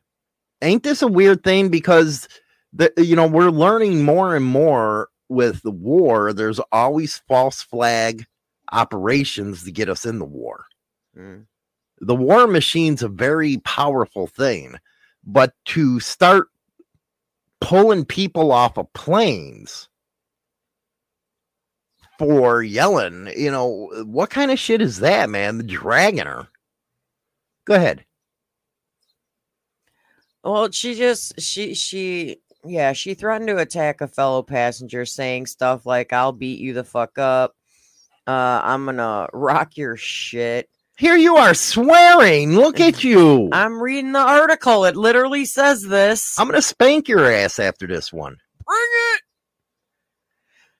Ain't 0.62 0.84
this 0.84 1.02
a 1.02 1.08
weird 1.08 1.44
thing? 1.44 1.70
Because 1.70 2.28
the 2.74 2.92
you 2.98 3.16
know 3.16 3.28
we're 3.28 3.50
learning 3.50 4.04
more 4.04 4.36
and 4.36 4.46
more 4.46 5.10
with 5.30 5.62
the 5.64 5.72
war. 5.72 6.34
There's 6.34 6.60
always 6.72 7.22
false 7.28 7.62
flag 7.62 8.26
operations 8.72 9.64
to 9.64 9.72
get 9.72 9.90
us 9.90 10.06
in 10.06 10.20
the 10.20 10.26
war. 10.26 10.66
Mm. 11.18 11.46
The 12.00 12.16
war 12.16 12.48
machine's 12.48 13.04
a 13.04 13.08
very 13.08 13.58
powerful 13.58 14.28
thing, 14.28 14.76
but 15.24 15.54
to 15.66 16.00
start 16.00 16.48
pulling 17.66 18.06
people 18.06 18.52
off 18.52 18.78
of 18.78 18.94
planes 18.94 19.90
for 22.20 22.62
yelling, 22.62 23.28
you 23.36 23.50
know, 23.50 23.90
what 24.06 24.30
kind 24.30 24.52
of 24.52 24.60
shit 24.60 24.82
is 24.82 25.00
that, 25.00 25.32
man? 25.32 25.58
The 25.58 25.64
dragging 25.64 26.28
her. 26.28 26.48
Go 27.66 27.74
ahead. 27.74 28.06
Well, 30.44 30.70
she 30.70 30.94
just 30.94 31.42
she 31.42 31.74
she 31.74 32.38
yeah, 32.64 32.94
she 32.94 33.16
threatened 33.16 33.48
to 33.48 33.58
attack 33.58 34.00
a 34.02 34.08
fellow 34.08 34.44
passenger 34.44 35.04
saying 35.04 35.48
stuff 35.48 35.88
like 35.88 36.14
I'll 36.14 36.34
beat 36.34 36.60
you 36.60 36.74
the 36.74 36.84
fuck 36.84 37.18
up. 37.18 37.56
Uh, 38.28 38.62
I'm 38.64 38.86
gonna 38.86 39.28
rock 39.34 39.76
your 39.76 39.98
shit. 39.98 40.70
Here 40.98 41.18
you 41.18 41.36
are 41.36 41.54
swearing. 41.54 42.56
Look 42.56 42.80
at 42.80 43.04
you. 43.04 43.50
I'm 43.52 43.82
reading 43.82 44.14
the 44.14 44.20
article. 44.20 44.86
It 44.86 44.96
literally 44.96 45.44
says 45.44 45.82
this. 45.84 46.40
I'm 46.40 46.48
gonna 46.48 46.62
spank 46.62 47.10
your 47.10 47.30
ass 47.30 47.60
after 47.60 47.86
this 47.86 48.14
one. 48.14 48.38
Bring 48.66 48.78
it. 49.16 49.22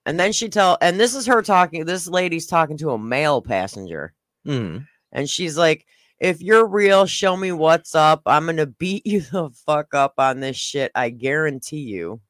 And 0.06 0.20
then 0.20 0.32
she 0.32 0.48
tell, 0.50 0.78
and 0.82 1.00
this 1.00 1.16
is 1.16 1.26
her 1.26 1.42
talking. 1.42 1.84
This 1.86 2.08
lady's 2.08 2.48
talking 2.48 2.78
to 2.78 2.92
a 2.92 2.98
male 2.98 3.42
passenger, 3.42 4.14
Hmm. 4.46 4.78
and 5.12 5.30
she's 5.30 5.58
like, 5.58 5.86
"If 6.20 6.42
you're 6.42 6.66
real, 6.66 7.06
show 7.08 7.36
me 7.36 7.52
what's 7.52 7.94
up. 7.96 8.22
I'm 8.26 8.46
gonna 8.46 8.68
beat 8.68 9.06
you 9.06 9.22
the 9.22 9.50
fuck 9.66 9.94
up 9.94 10.14
on 10.18 10.40
this 10.40 10.56
shit. 10.56 10.92
I 10.96 11.10
guarantee 11.10 11.82
you." 11.82 12.22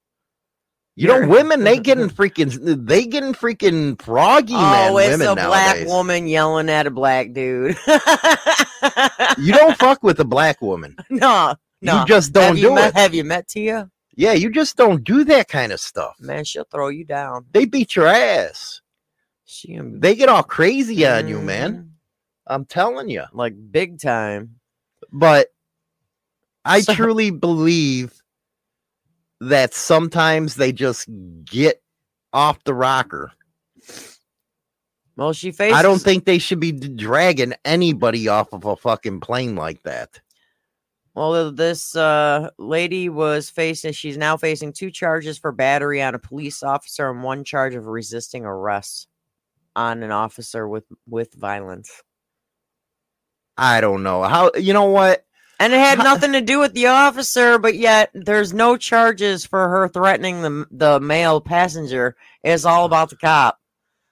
You 0.98 1.08
know, 1.08 1.28
women 1.28 1.64
they 1.66 1.78
getting 1.80 2.10
freaking 2.10 2.86
they 2.88 3.06
getting 3.06 3.34
freaking 3.34 4.02
froggy 4.02 4.54
man 4.54 4.91
oh, 4.93 4.98
it's 4.98 5.10
women 5.20 5.28
a 5.28 5.36
black 5.36 5.76
nowadays. 5.76 5.88
woman 5.88 6.28
yelling 6.28 6.70
at 6.70 6.88
a 6.88 6.91
black 6.91 7.34
dude. 7.34 7.78
You 9.38 9.52
don't 9.54 9.78
fuck 9.78 10.04
with 10.04 10.20
a 10.20 10.26
black 10.26 10.62
woman. 10.62 10.96
no, 11.10 11.56
no. 11.82 12.00
You 12.02 12.06
just 12.06 12.32
don't 12.32 12.56
have 12.56 12.58
do 12.58 12.74
met, 12.74 12.89
it. 12.89 12.96
Have 12.96 13.14
you 13.14 13.24
met 13.26 13.48
Tia? 13.48 13.89
Yeah, 14.16 14.32
you 14.32 14.50
just 14.50 14.78
don't 14.78 15.04
do 15.04 15.26
that 15.26 15.50
kind 15.50 15.74
of 15.74 15.80
stuff. 15.82 16.16
Man, 16.20 16.46
she'll 16.46 16.64
throw 16.72 16.88
you 16.88 17.04
down. 17.04 17.46
They 17.52 17.66
beat 17.66 17.96
your 17.98 18.08
ass. 18.08 18.80
She 19.43 19.78
They 19.82 20.16
get 20.16 20.30
all 20.30 20.43
crazy 20.43 21.06
on 21.06 21.28
you, 21.28 21.41
man. 21.41 21.74
Mhm. 21.74 21.89
I'm 22.48 22.66
telling 22.66 23.10
you. 23.10 23.24
like 23.34 23.54
big 23.72 24.00
time. 24.00 24.56
But 25.12 25.48
I 26.64 26.80
So- 26.82 26.93
truly 26.96 27.32
believe 27.32 28.14
that 29.42 29.74
sometimes 29.74 30.56
they 30.56 30.72
just 30.72 31.08
get 31.46 31.82
off 32.34 32.64
the 32.64 32.74
rocker. 32.74 33.32
Well, 35.18 35.34
she 35.34 35.52
faces. 35.52 35.78
I 35.78 35.82
don't 35.82 36.02
think 36.02 36.26
they 36.26 36.40
should 36.40 36.60
be 36.60 36.72
dragging 36.72 37.54
anybody 37.64 38.28
off 38.28 38.54
of 38.54 38.66
a 38.66 38.76
fucking 38.76 39.22
plane 39.22 39.56
like 39.56 39.82
that. 39.84 40.20
Well, 41.14 41.54
this 41.54 41.96
uh, 41.96 42.50
lady 42.58 43.08
was 43.08 43.50
facing. 43.50 43.94
She's 43.94 44.18
now 44.18 44.36
facing 44.36 44.74
two 44.74 44.92
charges 44.92 45.38
for 45.38 45.54
battery 45.54 46.02
on 46.02 46.14
a 46.14 46.20
police 46.20 46.62
officer 46.62 47.10
and 47.10 47.24
one 47.24 47.46
charge 47.46 47.76
of 47.76 47.88
resisting 47.88 48.44
arrest 48.44 49.08
on 49.78 50.04
an 50.04 50.12
officer 50.12 50.68
with 50.68 50.84
with 51.08 51.34
violence. 51.34 52.04
I 53.58 53.80
don't 53.80 54.04
know 54.04 54.24
how. 54.24 54.52
You 54.56 54.74
know 54.74 54.86
what? 54.86 55.26
And 55.60 55.74
it 55.74 55.80
had 55.80 55.99
nothing 55.99 56.34
to 56.34 56.41
do 56.41 56.60
with 56.60 56.74
the 56.74 56.88
officer, 56.88 57.58
but 57.58 57.76
yet 57.76 58.12
there's 58.14 58.53
no 58.53 58.76
charges 58.76 59.45
for 59.45 59.70
her 59.70 59.88
threatening 59.88 60.41
the 60.41 60.66
the 60.72 60.99
male 60.99 61.39
passenger. 61.39 62.16
It's 62.43 62.66
all 62.66 62.86
about 62.86 63.10
the 63.10 63.16
cop. 63.16 63.60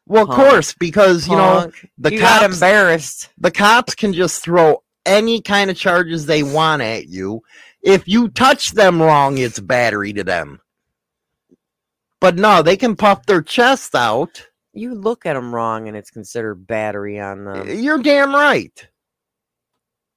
Well, 0.05 0.23
of 0.23 0.29
course, 0.29 0.73
because 0.73 1.27
you 1.27 1.35
know 1.35 1.71
the 1.97 2.13
you 2.13 2.19
cops. 2.19 2.53
embarrassed. 2.55 3.29
the 3.37 3.51
cops 3.51 3.95
can 3.95 4.13
just 4.13 4.41
throw 4.41 4.83
any 5.05 5.41
kind 5.41 5.69
of 5.69 5.77
charges 5.77 6.25
they 6.25 6.43
want 6.43 6.81
at 6.81 7.07
you. 7.07 7.41
If 7.81 8.07
you 8.07 8.29
touch 8.29 8.71
them 8.71 9.01
wrong, 9.01 9.37
it's 9.37 9.59
battery 9.59 10.13
to 10.13 10.23
them. 10.23 10.61
But 12.21 12.37
no, 12.37 12.61
they 12.61 12.77
can 12.77 12.95
puff 12.95 13.25
their 13.25 13.41
chest 13.41 13.95
out. 13.95 14.47
You 14.73 14.95
look 14.95 15.25
at 15.25 15.33
them 15.33 15.53
wrong, 15.53 15.87
and 15.87 15.95
it's 15.97 16.09
considered 16.09 16.65
battery 16.65 17.19
on 17.19 17.43
them. 17.43 17.69
You're 17.69 18.01
damn 18.01 18.33
right. 18.33 18.87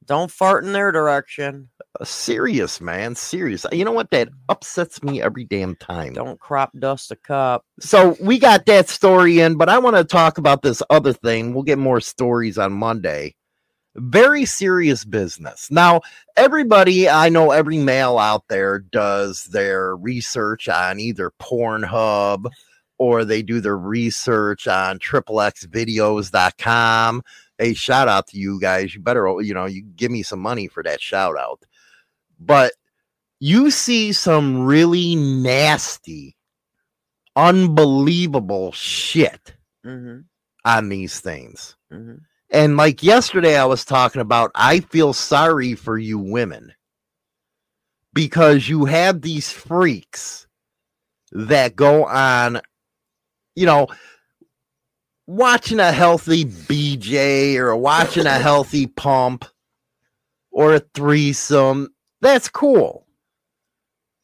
Don't 0.06 0.30
fart 0.30 0.64
in 0.64 0.72
their 0.72 0.92
direction. 0.92 1.68
Uh, 2.00 2.04
serious, 2.04 2.80
man. 2.80 3.14
Serious. 3.14 3.66
You 3.72 3.84
know 3.84 3.92
what? 3.92 4.10
That 4.10 4.28
upsets 4.48 5.02
me 5.02 5.20
every 5.20 5.44
damn 5.44 5.76
time. 5.76 6.14
Don't 6.14 6.40
crop 6.40 6.70
dust 6.78 7.10
a 7.10 7.16
cup. 7.16 7.64
So 7.80 8.16
we 8.20 8.38
got 8.38 8.66
that 8.66 8.88
story 8.88 9.40
in, 9.40 9.56
but 9.56 9.68
I 9.68 9.78
want 9.78 9.96
to 9.96 10.04
talk 10.04 10.38
about 10.38 10.62
this 10.62 10.82
other 10.90 11.12
thing. 11.12 11.52
We'll 11.52 11.64
get 11.64 11.78
more 11.78 12.00
stories 12.00 12.58
on 12.58 12.72
Monday. 12.72 13.34
Very 13.96 14.44
serious 14.44 15.04
business. 15.04 15.70
Now, 15.70 16.02
everybody, 16.36 17.08
I 17.08 17.30
know 17.30 17.50
every 17.50 17.78
male 17.78 18.18
out 18.18 18.44
there 18.48 18.78
does 18.78 19.44
their 19.44 19.96
research 19.96 20.68
on 20.68 21.00
either 21.00 21.32
Pornhub 21.40 22.44
or 22.98 23.24
they 23.24 23.42
do 23.42 23.60
their 23.60 23.76
research 23.76 24.68
on 24.68 24.98
triplexvideos.com. 24.98 27.22
Hey, 27.58 27.74
shout 27.74 28.08
out 28.08 28.26
to 28.28 28.38
you 28.38 28.60
guys. 28.60 28.94
You 28.94 29.00
better, 29.00 29.40
you 29.40 29.54
know, 29.54 29.66
you 29.66 29.82
give 29.82 30.10
me 30.10 30.22
some 30.22 30.40
money 30.40 30.68
for 30.68 30.82
that 30.82 31.00
shout 31.00 31.36
out. 31.38 31.62
But 32.38 32.72
you 33.40 33.70
see 33.70 34.12
some 34.12 34.64
really 34.64 35.16
nasty, 35.16 36.36
unbelievable 37.34 38.72
shit 38.72 39.54
Mm-hmm. 39.84 40.22
on 40.64 40.88
these 40.88 41.20
things. 41.20 41.76
Mm-hmm. 41.92 42.16
And 42.50 42.76
like 42.76 43.02
yesterday, 43.04 43.56
I 43.56 43.66
was 43.66 43.84
talking 43.84 44.20
about, 44.20 44.50
I 44.54 44.80
feel 44.80 45.12
sorry 45.12 45.74
for 45.74 45.96
you 45.96 46.18
women 46.18 46.72
because 48.12 48.68
you 48.68 48.86
have 48.86 49.20
these 49.20 49.50
freaks 49.52 50.48
that 51.30 51.76
go 51.76 52.04
on, 52.06 52.60
you 53.54 53.66
know, 53.66 53.86
watching 55.26 55.80
a 55.80 55.92
healthy 55.92 56.44
BJ 56.44 57.56
or 57.56 57.74
watching 57.76 58.26
a 58.26 58.30
healthy 58.38 58.86
pump 58.86 59.44
or 60.50 60.74
a 60.74 60.80
threesome. 60.80 61.88
That's 62.20 62.48
cool. 62.48 63.06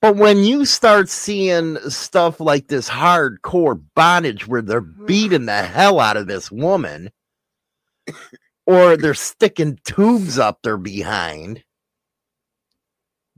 But 0.00 0.16
when 0.16 0.38
you 0.38 0.64
start 0.64 1.08
seeing 1.08 1.78
stuff 1.88 2.40
like 2.40 2.66
this 2.66 2.90
hardcore 2.90 3.80
bondage 3.94 4.48
where 4.48 4.60
they're 4.60 4.82
mm. 4.82 5.06
beating 5.06 5.46
the 5.46 5.62
hell 5.62 6.00
out 6.00 6.16
of 6.16 6.26
this 6.26 6.50
woman, 6.50 7.10
or 8.66 8.96
they're 8.96 9.14
sticking 9.14 9.78
tubes 9.84 10.40
up 10.40 10.60
their 10.62 10.76
behind, 10.76 11.62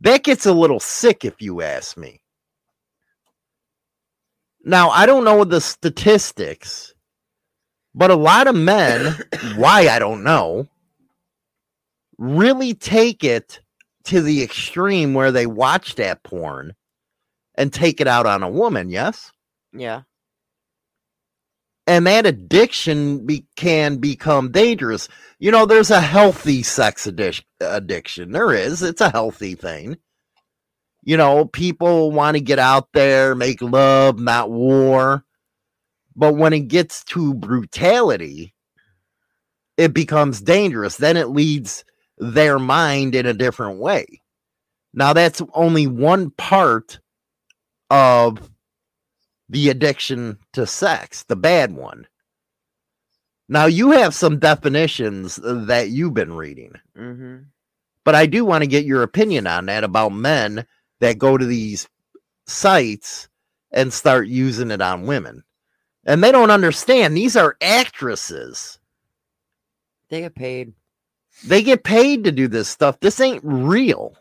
that 0.00 0.24
gets 0.24 0.46
a 0.46 0.52
little 0.52 0.80
sick, 0.80 1.26
if 1.26 1.42
you 1.42 1.60
ask 1.60 1.98
me. 1.98 2.22
Now, 4.64 4.88
I 4.88 5.04
don't 5.04 5.24
know 5.24 5.44
the 5.44 5.60
statistics, 5.60 6.93
but 7.94 8.10
a 8.10 8.16
lot 8.16 8.46
of 8.48 8.56
men, 8.56 9.18
why 9.56 9.88
I 9.88 9.98
don't 9.98 10.24
know, 10.24 10.68
really 12.18 12.74
take 12.74 13.24
it 13.24 13.60
to 14.04 14.22
the 14.22 14.42
extreme 14.42 15.14
where 15.14 15.32
they 15.32 15.46
watch 15.46 15.96
that 15.96 16.22
porn 16.24 16.74
and 17.56 17.72
take 17.72 18.00
it 18.00 18.08
out 18.08 18.26
on 18.26 18.42
a 18.42 18.50
woman, 18.50 18.90
yes? 18.90 19.32
Yeah. 19.72 20.02
and 21.86 22.06
that 22.06 22.26
addiction 22.26 23.26
be, 23.26 23.46
can 23.56 23.98
become 23.98 24.52
dangerous. 24.52 25.08
You 25.38 25.50
know, 25.50 25.66
there's 25.66 25.90
a 25.92 26.00
healthy 26.00 26.62
sex 26.64 27.06
addic- 27.06 27.44
addiction. 27.60 28.32
There 28.32 28.52
is. 28.54 28.82
It's 28.82 29.02
a 29.02 29.10
healthy 29.10 29.54
thing. 29.54 29.98
You 31.04 31.16
know, 31.18 31.46
people 31.46 32.12
want 32.12 32.36
to 32.36 32.42
get 32.42 32.58
out 32.58 32.88
there, 32.94 33.34
make 33.34 33.62
love, 33.62 34.18
not 34.18 34.50
war. 34.50 35.23
But 36.16 36.34
when 36.36 36.52
it 36.52 36.68
gets 36.68 37.04
to 37.04 37.34
brutality, 37.34 38.54
it 39.76 39.92
becomes 39.94 40.40
dangerous. 40.40 40.96
Then 40.96 41.16
it 41.16 41.28
leads 41.30 41.84
their 42.18 42.58
mind 42.58 43.14
in 43.14 43.26
a 43.26 43.32
different 43.34 43.78
way. 43.78 44.06
Now, 44.92 45.12
that's 45.12 45.42
only 45.54 45.86
one 45.88 46.30
part 46.30 47.00
of 47.90 48.50
the 49.48 49.68
addiction 49.70 50.38
to 50.52 50.66
sex, 50.66 51.24
the 51.24 51.36
bad 51.36 51.72
one. 51.74 52.06
Now, 53.48 53.66
you 53.66 53.90
have 53.92 54.14
some 54.14 54.38
definitions 54.38 55.36
that 55.42 55.90
you've 55.90 56.14
been 56.14 56.32
reading, 56.32 56.72
Mm-hmm. 56.96 57.42
but 58.04 58.14
I 58.14 58.26
do 58.26 58.44
want 58.44 58.62
to 58.62 58.68
get 58.68 58.86
your 58.86 59.02
opinion 59.02 59.46
on 59.46 59.66
that 59.66 59.84
about 59.84 60.12
men 60.12 60.66
that 61.00 61.18
go 61.18 61.36
to 61.36 61.44
these 61.44 61.88
sites 62.46 63.28
and 63.72 63.92
start 63.92 64.28
using 64.28 64.70
it 64.70 64.80
on 64.80 65.06
women. 65.06 65.42
And 66.06 66.22
they 66.22 66.32
don't 66.32 66.50
understand 66.50 67.16
these 67.16 67.36
are 67.36 67.56
actresses. 67.60 68.78
They 70.10 70.20
get 70.20 70.34
paid. 70.34 70.72
They 71.46 71.62
get 71.62 71.82
paid 71.82 72.24
to 72.24 72.32
do 72.32 72.46
this 72.46 72.68
stuff. 72.68 73.00
This 73.00 73.20
ain't 73.20 73.42
real. 73.44 74.14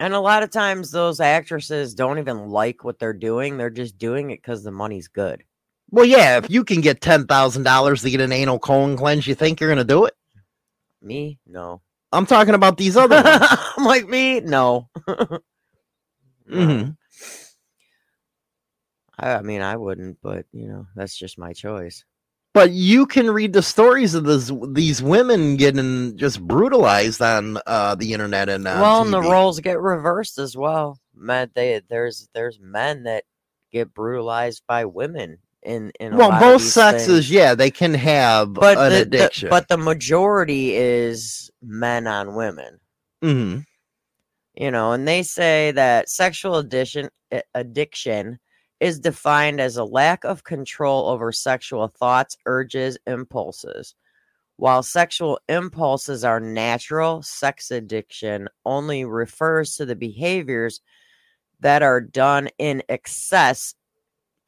And 0.00 0.14
a 0.14 0.20
lot 0.20 0.44
of 0.44 0.50
times 0.50 0.90
those 0.92 1.20
actresses 1.20 1.92
don't 1.94 2.18
even 2.18 2.50
like 2.50 2.84
what 2.84 2.98
they're 2.98 3.12
doing. 3.12 3.56
They're 3.56 3.68
just 3.68 3.98
doing 3.98 4.30
it 4.30 4.40
because 4.40 4.62
the 4.62 4.70
money's 4.70 5.08
good. 5.08 5.42
Well, 5.90 6.04
yeah, 6.04 6.38
if 6.38 6.50
you 6.50 6.64
can 6.64 6.80
get 6.80 7.00
$10,000 7.00 8.02
to 8.02 8.10
get 8.10 8.20
an 8.20 8.32
anal 8.32 8.58
colon 8.58 8.96
cleanse, 8.96 9.26
you 9.26 9.34
think 9.34 9.58
you're 9.60 9.70
going 9.70 9.78
to 9.78 9.84
do 9.84 10.04
it? 10.04 10.14
Me? 11.02 11.38
No. 11.46 11.80
I'm 12.12 12.26
talking 12.26 12.54
about 12.54 12.76
these 12.76 12.96
other. 12.96 13.20
I'm 13.24 13.84
like 13.84 14.08
me? 14.08 14.40
No. 14.40 14.88
Mhm. 16.50 16.96
I, 19.18 19.34
I 19.34 19.42
mean, 19.42 19.60
I 19.62 19.76
wouldn't, 19.76 20.18
but 20.22 20.46
you 20.52 20.68
know, 20.68 20.86
that's 20.94 21.16
just 21.16 21.38
my 21.38 21.52
choice. 21.52 22.04
But 22.54 22.70
you 22.70 23.06
can 23.06 23.30
read 23.30 23.52
the 23.52 23.62
stories 23.62 24.14
of 24.14 24.24
this, 24.24 24.50
these 24.70 25.02
women 25.02 25.56
getting 25.56 26.16
just 26.16 26.40
brutalized 26.40 27.20
on 27.20 27.58
uh, 27.66 27.94
the 27.94 28.12
internet 28.14 28.48
and 28.48 28.66
on 28.66 28.80
well, 28.80 29.02
and 29.02 29.12
the 29.12 29.20
roles 29.20 29.60
get 29.60 29.78
reversed 29.80 30.38
as 30.38 30.56
well. 30.56 30.98
Man, 31.14 31.50
they 31.54 31.82
there's 31.88 32.28
there's 32.34 32.58
men 32.60 33.04
that 33.04 33.24
get 33.70 33.92
brutalized 33.92 34.62
by 34.66 34.86
women 34.86 35.38
in 35.62 35.92
in 36.00 36.14
a 36.14 36.16
Well, 36.16 36.30
both 36.40 36.62
sexes, 36.62 37.06
things. 37.06 37.30
yeah, 37.30 37.54
they 37.54 37.70
can 37.70 37.92
have 37.94 38.54
but 38.54 38.78
an 38.78 38.84
the, 38.84 38.90
the- 38.90 39.02
addiction. 39.02 39.50
but 39.50 39.68
the 39.68 39.76
majority 39.78 40.74
is 40.74 41.50
men 41.62 42.06
on 42.06 42.34
women. 42.34 42.78
Mhm. 43.22 43.64
you 44.54 44.70
know 44.70 44.92
and 44.92 45.06
they 45.08 45.22
say 45.24 45.72
that 45.72 46.08
sexual 46.08 46.56
addiction 46.56 47.08
addiction 47.54 48.38
is 48.80 49.00
defined 49.00 49.60
as 49.60 49.76
a 49.76 49.84
lack 49.84 50.24
of 50.24 50.44
control 50.44 51.08
over 51.08 51.32
sexual 51.32 51.88
thoughts 51.88 52.36
urges 52.46 52.98
impulses 53.06 53.94
while 54.56 54.82
sexual 54.82 55.38
impulses 55.48 56.24
are 56.24 56.40
natural 56.40 57.22
sex 57.22 57.70
addiction 57.70 58.48
only 58.64 59.04
refers 59.04 59.76
to 59.76 59.86
the 59.86 59.96
behaviors 59.96 60.80
that 61.60 61.82
are 61.82 62.00
done 62.00 62.48
in 62.58 62.82
excess 62.88 63.74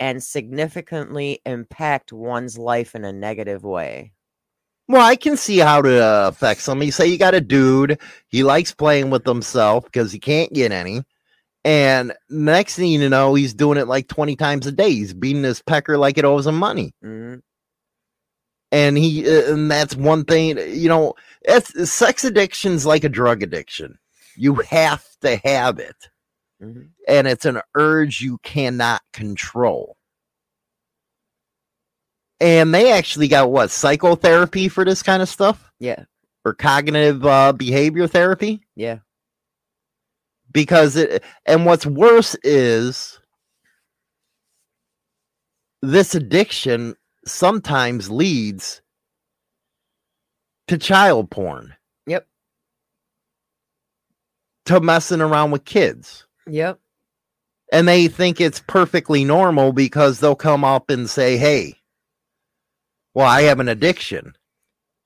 and 0.01 0.23
significantly 0.23 1.41
impact 1.47 2.13
one's 2.13 2.59
life 2.59 2.95
in 2.95 3.05
a 3.05 3.13
negative 3.13 3.63
way 3.65 4.13
Well, 4.89 5.07
I 5.07 5.15
can 5.15 5.37
see 5.37 5.59
how 5.59 5.83
to 5.83 6.05
uh, 6.05 6.29
affect 6.29 6.63
somebody. 6.63 6.91
Say 6.91 7.07
you 7.07 7.17
got 7.19 7.35
a 7.35 7.41
dude, 7.41 8.01
he 8.27 8.43
likes 8.43 8.75
playing 8.75 9.11
with 9.11 9.25
himself 9.25 9.85
because 9.85 10.11
he 10.11 10.19
can't 10.19 10.53
get 10.53 10.73
any. 10.73 11.05
And 11.65 12.15
next 12.31 12.77
thing 12.77 12.91
you 12.91 13.09
know, 13.09 13.35
he's 13.35 13.53
doing 13.55 13.77
it 13.79 13.87
like 13.89 14.09
20 14.09 14.35
times 14.37 14.67
a 14.67 14.73
day. 14.73 14.91
He's 14.91 15.13
beating 15.13 15.43
his 15.43 15.61
pecker 15.63 15.99
like 15.99 16.17
it 16.17 16.25
owes 16.25 16.47
him 16.47 16.57
money. 16.57 16.95
Mhm. 17.05 17.43
And 18.73 18.97
he, 18.97 19.29
uh, 19.29 19.53
and 19.53 19.71
that's 19.71 19.97
one 19.97 20.25
thing, 20.25 20.57
you 20.59 20.89
know, 20.89 21.15
it's, 21.43 21.91
sex 21.91 22.25
addiction's 22.25 22.87
like 22.87 23.05
a 23.05 23.09
drug 23.09 23.43
addiction. 23.43 23.99
You 24.37 24.55
have 24.55 25.05
to 25.23 25.37
have 25.45 25.79
it. 25.81 25.97
Mhm. 26.63 26.91
And 27.09 27.27
it's 27.27 27.45
an 27.45 27.61
urge 27.75 28.21
you 28.21 28.39
cannot 28.43 29.03
control. 29.13 29.97
And 32.41 32.73
they 32.75 32.93
actually 32.93 33.29
got 33.29 33.51
what 33.51 33.71
psychotherapy 33.71 34.69
for 34.69 34.85
this 34.85 35.03
kind 35.03 35.23
of 35.23 35.29
stuff? 35.29 35.67
yeah 35.79 36.05
or 36.45 36.55
cognitive 36.55 37.25
uh, 37.27 37.53
behavior 37.53 38.07
therapy 38.07 38.63
yeah 38.77 38.99
because 40.53 40.97
it 40.97 41.23
and 41.47 41.67
what's 41.67 41.87
worse 41.87 42.37
is 42.43 43.19
this 45.83 46.15
addiction 46.15 46.95
sometimes 47.25 48.11
leads 48.11 48.83
to 50.69 50.79
child 50.79 51.31
porn. 51.31 51.75
Yep. 52.07 52.27
To 54.67 54.81
messing 54.81 55.21
around 55.21 55.51
with 55.51 55.65
kids. 55.65 56.27
Yep. 56.47 56.79
And 57.73 57.87
they 57.87 58.09
think 58.09 58.41
it's 58.41 58.61
perfectly 58.61 59.25
normal 59.25 59.73
because 59.73 60.21
they'll 60.21 60.35
come 60.35 60.65
up 60.65 60.91
and 60.91 61.09
say 61.09 61.37
hey 61.37 61.77
well 63.15 63.27
i 63.27 63.43
have 63.43 63.61
an 63.61 63.69
addiction. 63.69 64.35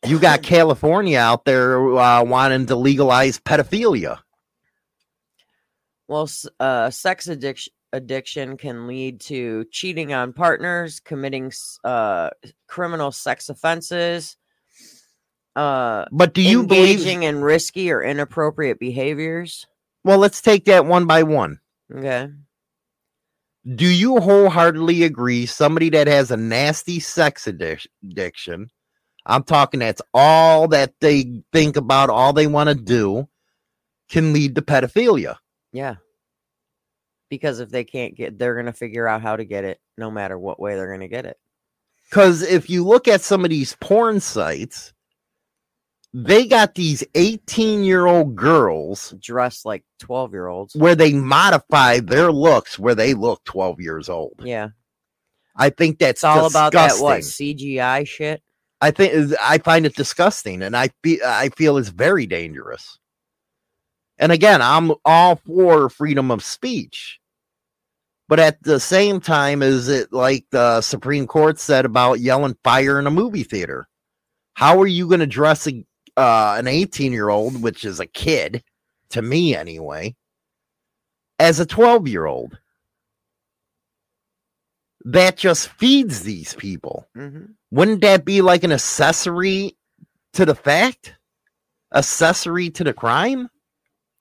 You 0.07 0.19
got 0.19 0.43
california 0.43 1.19
out 1.19 1.45
there 1.45 1.97
uh, 1.97 2.25
wanting 2.25 2.67
to 2.67 2.77
legalize 2.77 3.39
pedophilia 3.39 4.21
Well, 6.09 6.29
uh, 6.61 6.91
sex 6.91 7.29
addiction 7.29 7.73
addiction 7.93 8.57
can 8.57 8.89
lead 8.89 9.21
to 9.21 9.65
cheating 9.71 10.13
on 10.13 10.33
partners, 10.33 10.99
committing 10.99 11.53
uh, 11.85 12.31
criminal 12.67 13.13
sex 13.13 13.49
offenses, 13.49 14.37
uh, 15.57 16.05
but 16.11 16.35
do 16.35 16.43
you 16.43 16.67
believe 16.67 16.99
engaging 16.99 17.23
in 17.23 17.41
risky 17.41 17.91
or 17.91 18.03
inappropriate 18.03 18.81
behaviors. 18.81 19.67
Well, 20.03 20.19
let's 20.19 20.43
take 20.43 20.65
that 20.65 20.87
one 20.87 21.07
by 21.07 21.23
one. 21.23 21.61
Okay. 21.95 22.29
Do 23.75 23.87
you 23.87 24.21
wholeheartedly 24.21 25.05
agree 25.05 25.47
somebody 25.47 25.89
that 25.91 26.07
has 26.07 26.31
a 26.31 26.37
nasty 26.37 27.01
sex 27.01 27.47
addiction, 27.47 28.71
I'm 29.25 29.45
talking 29.45 29.81
that's 29.81 30.03
all 30.13 30.69
that 30.69 30.93
they 31.01 31.43
think 31.53 31.77
about, 31.77 32.11
all 32.11 32.35
they 32.35 32.47
want 32.47 32.69
to 32.69 32.75
do, 32.75 33.29
can 34.11 34.35
lead 34.35 34.57
to 34.57 34.63
pedophilia? 34.63 35.37
Yeah. 35.75 35.97
Because 37.29 37.59
if 37.61 37.69
they 37.69 37.85
can't 37.85 38.15
get, 38.15 38.39
they're 38.39 38.55
gonna 38.55 38.73
figure 38.73 39.07
out 39.09 39.21
how 39.21 39.37
to 39.37 39.45
get 39.45 39.65
it, 39.65 39.81
no 39.99 40.11
matter 40.11 40.39
what 40.39 40.61
way 40.61 40.77
they're 40.77 40.91
gonna 40.91 41.09
get 41.09 41.27
it. 41.27 41.37
Because 42.09 42.43
if 42.43 42.71
you 42.71 42.85
look 42.87 43.09
at 43.09 43.23
some 43.23 43.45
of 43.45 43.51
these 43.51 43.77
porn 43.81 44.21
sites, 44.21 44.93
they 46.13 46.47
got 46.47 46.77
these 46.77 47.03
18 47.17 47.83
year 47.83 48.07
old 48.07 48.37
girls 48.37 49.15
Dressed 49.21 49.65
like 49.67 49.83
twelve 49.99 50.33
year 50.33 50.47
olds. 50.47 50.77
where 50.77 50.95
they 50.95 51.13
modify 51.13 51.99
their 51.99 52.31
looks 52.31 52.79
where 52.79 52.95
they 52.95 53.15
look 53.15 53.43
12 53.45 53.81
years 53.81 54.09
old. 54.09 54.35
Yeah. 54.39 54.69
I 55.57 55.71
think 55.71 55.99
that's 55.99 56.19
It's 56.21 56.25
all 56.25 56.47
about 56.47 56.73
that 56.73 56.99
what. 57.01 57.21
CGI 57.21 58.07
shit. 58.07 58.43
I 58.81 58.91
think 58.91 59.35
I 59.41 59.59
find 59.59 59.87
it 59.87 59.97
disgusting, 59.97 60.63
and 60.63 60.77
I 60.77 60.91
be, 61.03 61.21
I 61.25 61.49
feel 61.51 61.79
it's 61.79 61.89
very 61.89 62.27
dangerous. 62.27 62.99
And 64.19 64.33
again, 64.33 64.63
I'm 64.63 64.93
all 65.05 65.37
for 65.37 65.89
freedom 65.89 66.31
of 66.31 66.45
speech, 66.45 67.21
but 68.29 68.41
at 68.41 68.63
the 68.63 68.81
same 68.81 69.21
time, 69.21 69.63
is 69.63 69.89
it 69.89 70.13
like 70.13 70.47
the 70.51 70.81
Supreme 70.81 71.27
Court 71.27 71.59
said 71.59 71.85
about 71.85 72.21
yelling 72.21 72.57
fire 72.65 72.99
in 72.99 73.07
a 73.07 73.11
movie 73.11 73.43
theater? 73.45 73.89
How 74.55 74.81
are 74.81 74.87
you 74.87 75.09
going 75.09 75.21
to 75.21 75.27
dress 75.27 75.67
a, 75.67 75.85
uh, 76.17 76.57
an 76.59 76.69
18 76.69 77.13
year 77.13 77.29
old, 77.29 77.63
which 77.63 77.85
is 77.85 78.01
a 78.01 78.07
kid 78.07 78.63
to 79.11 79.23
me 79.23 79.57
anyway, 79.57 80.15
as 81.39 81.61
a 81.61 81.67
12 81.67 82.09
year 82.09 82.27
old? 82.27 82.59
That 85.07 85.37
just 85.37 85.69
feeds 85.69 86.23
these 86.23 86.55
people 86.55 87.07
hmm 87.15 87.45
wouldn't 87.71 88.03
that 88.03 88.25
be 88.25 88.41
like 88.41 88.63
an 88.63 88.71
accessory 88.71 89.77
to 90.35 90.47
the 90.47 90.55
fact? 90.55 91.17
Accessory 91.93 92.71
to 92.71 92.85
the 92.85 92.93
crime? 92.93 93.51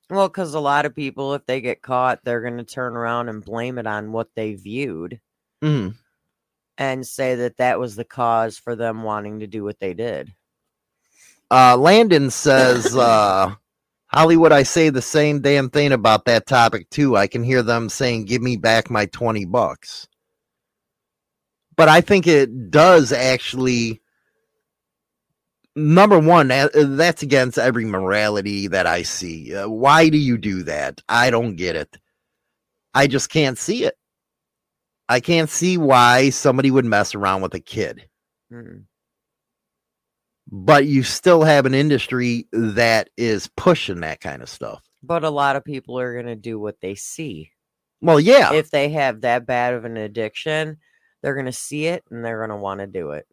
Well, 0.09 0.27
because 0.27 0.53
a 0.53 0.59
lot 0.59 0.85
of 0.85 0.95
people, 0.95 1.33
if 1.33 1.45
they 1.45 1.61
get 1.61 1.81
caught, 1.81 2.23
they're 2.23 2.41
gonna 2.41 2.63
turn 2.63 2.95
around 2.95 3.29
and 3.29 3.43
blame 3.43 3.77
it 3.77 3.87
on 3.87 4.11
what 4.11 4.29
they 4.35 4.53
viewed 4.53 5.19
Mm. 5.63 5.95
and 6.77 7.07
say 7.07 7.35
that 7.35 7.57
that 7.57 7.79
was 7.79 7.95
the 7.95 8.03
cause 8.03 8.57
for 8.57 8.75
them 8.75 9.03
wanting 9.03 9.39
to 9.39 9.47
do 9.47 9.63
what 9.63 9.79
they 9.79 9.93
did. 9.93 10.33
Uh, 11.49 11.77
Landon 11.77 12.29
says, 12.29 12.95
uh, 12.97 13.55
Hollywood, 14.07 14.51
I 14.51 14.63
say 14.63 14.89
the 14.89 15.01
same 15.01 15.39
damn 15.41 15.69
thing 15.69 15.91
about 15.91 16.25
that 16.25 16.45
topic 16.45 16.89
too. 16.89 17.15
I 17.17 17.27
can 17.27 17.43
hear 17.43 17.63
them 17.63 17.89
saying, 17.89 18.25
give 18.25 18.41
me 18.41 18.57
back 18.57 18.89
my 18.89 19.05
20 19.07 19.45
bucks. 19.45 20.07
But 21.75 21.89
I 21.89 22.01
think 22.01 22.27
it 22.27 22.69
does 22.69 23.11
actually. 23.11 24.01
Number 25.75 26.19
one, 26.19 26.49
that's 26.49 27.23
against 27.23 27.57
every 27.57 27.85
morality 27.85 28.67
that 28.67 28.85
I 28.85 29.01
see. 29.01 29.55
Uh, 29.55 29.67
why 29.67 30.09
do 30.09 30.17
you 30.17 30.37
do 30.37 30.61
that? 30.63 31.01
I 31.09 31.31
don't 31.31 31.55
get 31.55 31.75
it. 31.75 31.97
I 32.93 33.07
just 33.07 33.29
can't 33.29 33.57
see 33.57 33.85
it. 33.85 33.95
I 35.09 35.19
can't 35.19 35.49
see 35.49 35.77
why 35.77 36.29
somebody 36.29 36.69
would 36.69 36.85
mess 36.85 37.15
around 37.15 37.41
with 37.41 37.55
a 37.55 37.59
kid. 37.59 38.07
Mm. 38.51 38.83
But 40.51 40.85
you 40.85 41.01
still 41.01 41.43
have 41.43 41.65
an 41.65 41.73
industry 41.73 42.47
that 42.51 43.09
is 43.17 43.49
pushing 43.57 44.01
that 44.01 44.21
kind 44.21 44.43
of 44.43 44.49
stuff. 44.49 44.83
But 45.01 45.23
a 45.23 45.29
lot 45.29 45.55
of 45.55 45.65
people 45.65 45.99
are 45.99 46.15
gonna 46.15 46.35
do 46.35 46.59
what 46.59 46.79
they 46.81 46.93
see. 46.95 47.51
Well, 47.99 48.19
yeah. 48.19 48.53
If 48.53 48.69
they 48.69 48.89
have 48.89 49.21
that 49.21 49.47
bad 49.47 49.73
of 49.73 49.85
an 49.85 49.97
addiction, 49.97 50.77
they're 51.21 51.35
gonna 51.35 51.51
see 51.51 51.87
it 51.87 52.03
and 52.11 52.23
they're 52.23 52.39
gonna 52.39 52.59
want 52.59 52.79
to 52.81 52.87
do 52.87 53.11
it. 53.11 53.25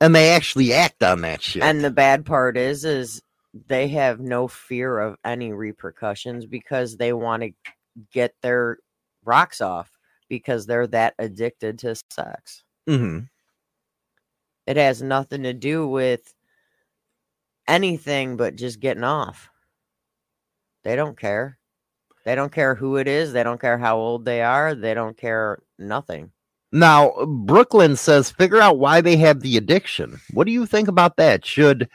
And 0.00 0.14
they 0.14 0.30
actually 0.30 0.72
act 0.72 1.02
on 1.02 1.20
that 1.22 1.42
shit. 1.42 1.62
And 1.62 1.84
the 1.84 1.90
bad 1.90 2.24
part 2.26 2.56
is, 2.56 2.84
is 2.84 3.22
they 3.68 3.88
have 3.88 4.20
no 4.20 4.48
fear 4.48 4.98
of 4.98 5.16
any 5.24 5.52
repercussions 5.52 6.46
because 6.46 6.96
they 6.96 7.12
want 7.12 7.42
to 7.42 7.52
get 8.12 8.34
their 8.42 8.78
rocks 9.24 9.60
off 9.60 9.90
because 10.28 10.66
they're 10.66 10.86
that 10.88 11.14
addicted 11.18 11.78
to 11.80 11.94
sex. 12.10 12.64
Mhm. 12.88 13.28
It 14.66 14.76
has 14.76 15.02
nothing 15.02 15.42
to 15.44 15.52
do 15.52 15.86
with 15.86 16.34
anything 17.68 18.36
but 18.36 18.56
just 18.56 18.80
getting 18.80 19.04
off. 19.04 19.50
They 20.82 20.96
don't 20.96 21.18
care. 21.18 21.58
They 22.24 22.34
don't 22.34 22.52
care 22.52 22.74
who 22.74 22.96
it 22.96 23.06
is. 23.06 23.32
They 23.32 23.42
don't 23.42 23.60
care 23.60 23.78
how 23.78 23.98
old 23.98 24.24
they 24.24 24.42
are. 24.42 24.74
They 24.74 24.94
don't 24.94 25.16
care 25.16 25.62
nothing. 25.78 26.32
Now, 26.74 27.24
Brooklyn 27.24 27.94
says 27.94 28.32
figure 28.32 28.60
out 28.60 28.80
why 28.80 29.00
they 29.00 29.16
have 29.18 29.40
the 29.40 29.56
addiction. 29.56 30.20
What 30.32 30.44
do 30.44 30.52
you 30.52 30.66
think 30.66 30.88
about 30.88 31.16
that? 31.18 31.46
Should 31.46 31.88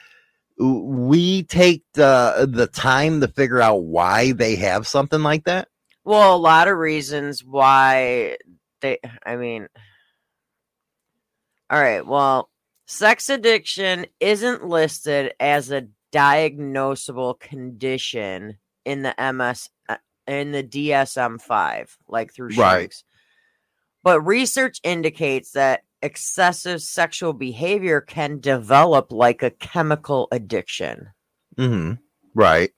we 0.58 1.42
take 1.42 1.84
the 1.92 2.48
the 2.50 2.66
time 2.66 3.20
to 3.20 3.28
figure 3.28 3.60
out 3.60 3.84
why 3.84 4.32
they 4.32 4.56
have 4.56 4.86
something 4.86 5.22
like 5.22 5.44
that? 5.44 5.68
Well, 6.02 6.34
a 6.34 6.38
lot 6.38 6.66
of 6.66 6.78
reasons 6.78 7.44
why 7.44 8.38
they, 8.80 8.98
I 9.26 9.36
mean, 9.36 9.68
all 11.68 11.78
right, 11.78 12.06
well, 12.06 12.48
sex 12.86 13.28
addiction 13.28 14.06
isn't 14.18 14.64
listed 14.64 15.34
as 15.38 15.70
a 15.70 15.88
diagnosable 16.10 17.38
condition 17.38 18.56
in 18.86 19.02
the 19.02 19.14
MS, 19.18 19.68
uh, 19.90 19.98
in 20.26 20.52
the 20.52 20.64
DSM 20.64 21.38
5, 21.38 21.98
like 22.08 22.32
through 22.32 22.48
Right. 22.56 22.80
Shanks. 22.80 23.04
But 24.02 24.20
research 24.22 24.80
indicates 24.82 25.52
that 25.52 25.82
excessive 26.02 26.82
sexual 26.82 27.32
behavior 27.32 28.00
can 28.00 28.40
develop 28.40 29.12
like 29.12 29.42
a 29.42 29.50
chemical 29.50 30.28
addiction. 30.32 31.10
Mm-hmm. 31.56 31.94
Right. 32.34 32.70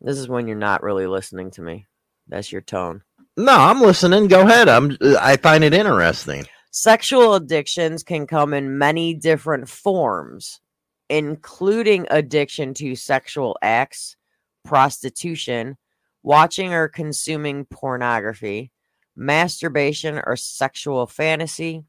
This 0.00 0.18
is 0.18 0.28
when 0.28 0.48
you're 0.48 0.56
not 0.56 0.82
really 0.82 1.06
listening 1.06 1.50
to 1.52 1.62
me. 1.62 1.86
That's 2.28 2.50
your 2.50 2.60
tone. 2.60 3.02
No, 3.36 3.52
I'm 3.52 3.80
listening. 3.80 4.28
Go 4.28 4.42
ahead. 4.42 4.68
I'm. 4.68 4.96
I 5.20 5.36
find 5.36 5.64
it 5.64 5.74
interesting. 5.74 6.46
Sexual 6.70 7.34
addictions 7.34 8.02
can 8.02 8.26
come 8.26 8.54
in 8.54 8.78
many 8.78 9.14
different 9.14 9.68
forms, 9.68 10.60
including 11.08 12.06
addiction 12.10 12.74
to 12.74 12.96
sexual 12.96 13.56
acts, 13.62 14.16
prostitution, 14.64 15.76
watching 16.22 16.72
or 16.74 16.88
consuming 16.88 17.64
pornography, 17.64 18.72
masturbation 19.16 20.20
or 20.24 20.36
sexual 20.36 21.06
fantasy, 21.06 21.84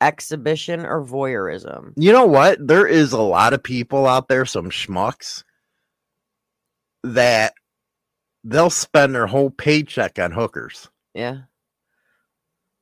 exhibition 0.00 0.86
or 0.86 1.04
voyeurism. 1.04 1.92
You 1.96 2.12
know 2.12 2.26
what? 2.26 2.66
There 2.66 2.86
is 2.86 3.12
a 3.12 3.20
lot 3.20 3.52
of 3.52 3.62
people 3.62 4.06
out 4.06 4.28
there, 4.28 4.44
some 4.44 4.70
schmucks, 4.70 5.44
that 7.02 7.54
they'll 8.44 8.70
spend 8.70 9.14
their 9.14 9.26
whole 9.26 9.50
paycheck 9.50 10.18
on 10.18 10.32
hookers. 10.32 10.88
Yeah. 11.14 11.42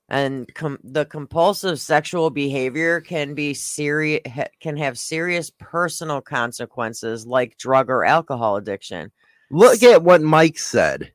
And 0.08 0.52
com- 0.54 0.78
the 0.82 1.04
compulsive 1.04 1.78
sexual 1.80 2.30
behavior 2.30 3.00
can 3.02 3.34
be 3.34 3.52
serious 3.52 4.22
can 4.60 4.76
have 4.78 4.98
serious 4.98 5.50
personal 5.58 6.22
consequences 6.22 7.26
like 7.26 7.58
drug 7.58 7.90
or 7.90 8.06
alcohol 8.06 8.56
addiction. 8.56 9.12
Look 9.50 9.82
at 9.82 10.02
what 10.02 10.22
Mike 10.22 10.58
said. 10.58 11.12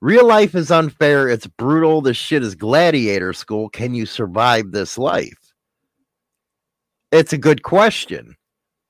Real 0.00 0.26
life 0.26 0.54
is 0.54 0.70
unfair. 0.70 1.28
It's 1.28 1.46
brutal. 1.46 2.00
This 2.00 2.16
shit 2.16 2.42
is 2.42 2.54
gladiator 2.54 3.32
school. 3.32 3.68
Can 3.68 3.94
you 3.94 4.06
survive 4.06 4.70
this 4.70 4.96
life? 4.96 5.52
It's 7.10 7.32
a 7.32 7.38
good 7.38 7.62
question. 7.62 8.36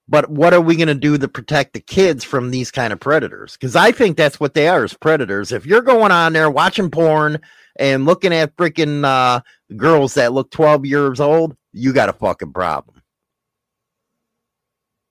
But 0.09 0.31
what 0.31 0.55
are 0.55 0.61
we 0.61 0.77
going 0.77 0.89
to 0.89 0.95
do 0.95 1.19
to 1.19 1.29
protect 1.29 1.75
the 1.75 1.81
kids 1.81 2.25
from 2.25 2.51
these 2.51 2.71
kind 2.71 2.93
of 2.93 3.01
predators? 3.01 3.53
Because 3.53 3.77
I 3.77 3.93
think 3.93 4.17
that's 4.17 4.41
what 4.41 4.55
they 4.55 4.69
are 4.69 4.85
as 4.85 4.95
predators. 4.95 5.53
If 5.53 5.67
you're 5.67 5.83
going 5.83 6.13
on 6.13 6.33
there 6.33 6.51
watching 6.51 6.91
porn 6.91 7.41
and 7.77 8.07
looking 8.07 8.33
at 8.33 8.57
freaking 8.57 9.05
uh, 9.05 9.41
girls 9.77 10.15
that 10.15 10.33
look 10.33 10.51
12 10.51 10.87
years 10.87 11.21
old, 11.21 11.57
you 11.73 11.93
got 11.93 12.09
a 12.09 12.15
fucking 12.15 12.53
problem. 12.53 13.03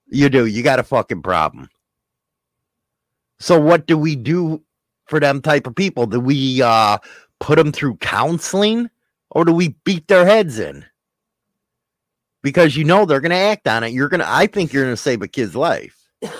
You 0.06 0.28
do. 0.28 0.46
You 0.46 0.62
got 0.62 0.80
a 0.80 0.84
fucking 0.84 1.22
problem. 1.22 1.68
So 3.38 3.60
what 3.60 3.86
do 3.86 3.96
we 3.96 4.16
do 4.16 4.62
for 5.08 5.20
them 5.20 5.42
type 5.42 5.66
of 5.66 5.74
people? 5.74 6.06
Do 6.06 6.20
we 6.20 6.62
uh 6.62 6.98
put 7.40 7.56
them 7.56 7.72
through 7.72 7.96
counseling 7.96 8.90
or 9.30 9.44
do 9.44 9.52
we 9.52 9.76
beat 9.84 10.08
their 10.08 10.26
heads 10.26 10.58
in? 10.58 10.84
Because 12.42 12.76
you 12.76 12.84
know 12.84 13.04
they're 13.04 13.20
going 13.20 13.30
to 13.30 13.36
act 13.36 13.66
on 13.66 13.82
it. 13.82 13.92
You're 13.92 14.08
going 14.08 14.20
to 14.20 14.30
I 14.30 14.46
think 14.46 14.72
you're 14.72 14.84
going 14.84 14.92
to 14.92 14.96
save 14.96 15.22
a 15.22 15.28
kid's 15.28 15.56
life. 15.56 15.96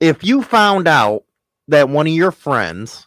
if 0.00 0.24
you 0.24 0.42
found 0.42 0.88
out 0.88 1.24
that 1.68 1.88
one 1.88 2.06
of 2.06 2.12
your 2.12 2.32
friends 2.32 3.06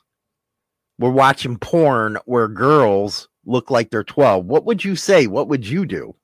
were 0.97 1.11
watching 1.11 1.57
porn 1.57 2.17
where 2.25 2.47
girls 2.47 3.29
look 3.45 3.71
like 3.71 3.89
they're 3.89 4.03
12, 4.03 4.45
what 4.45 4.65
would 4.65 4.83
you 4.83 4.95
say? 4.95 5.27
What 5.27 5.47
would 5.47 5.67
you 5.67 5.85
do? 5.85 6.15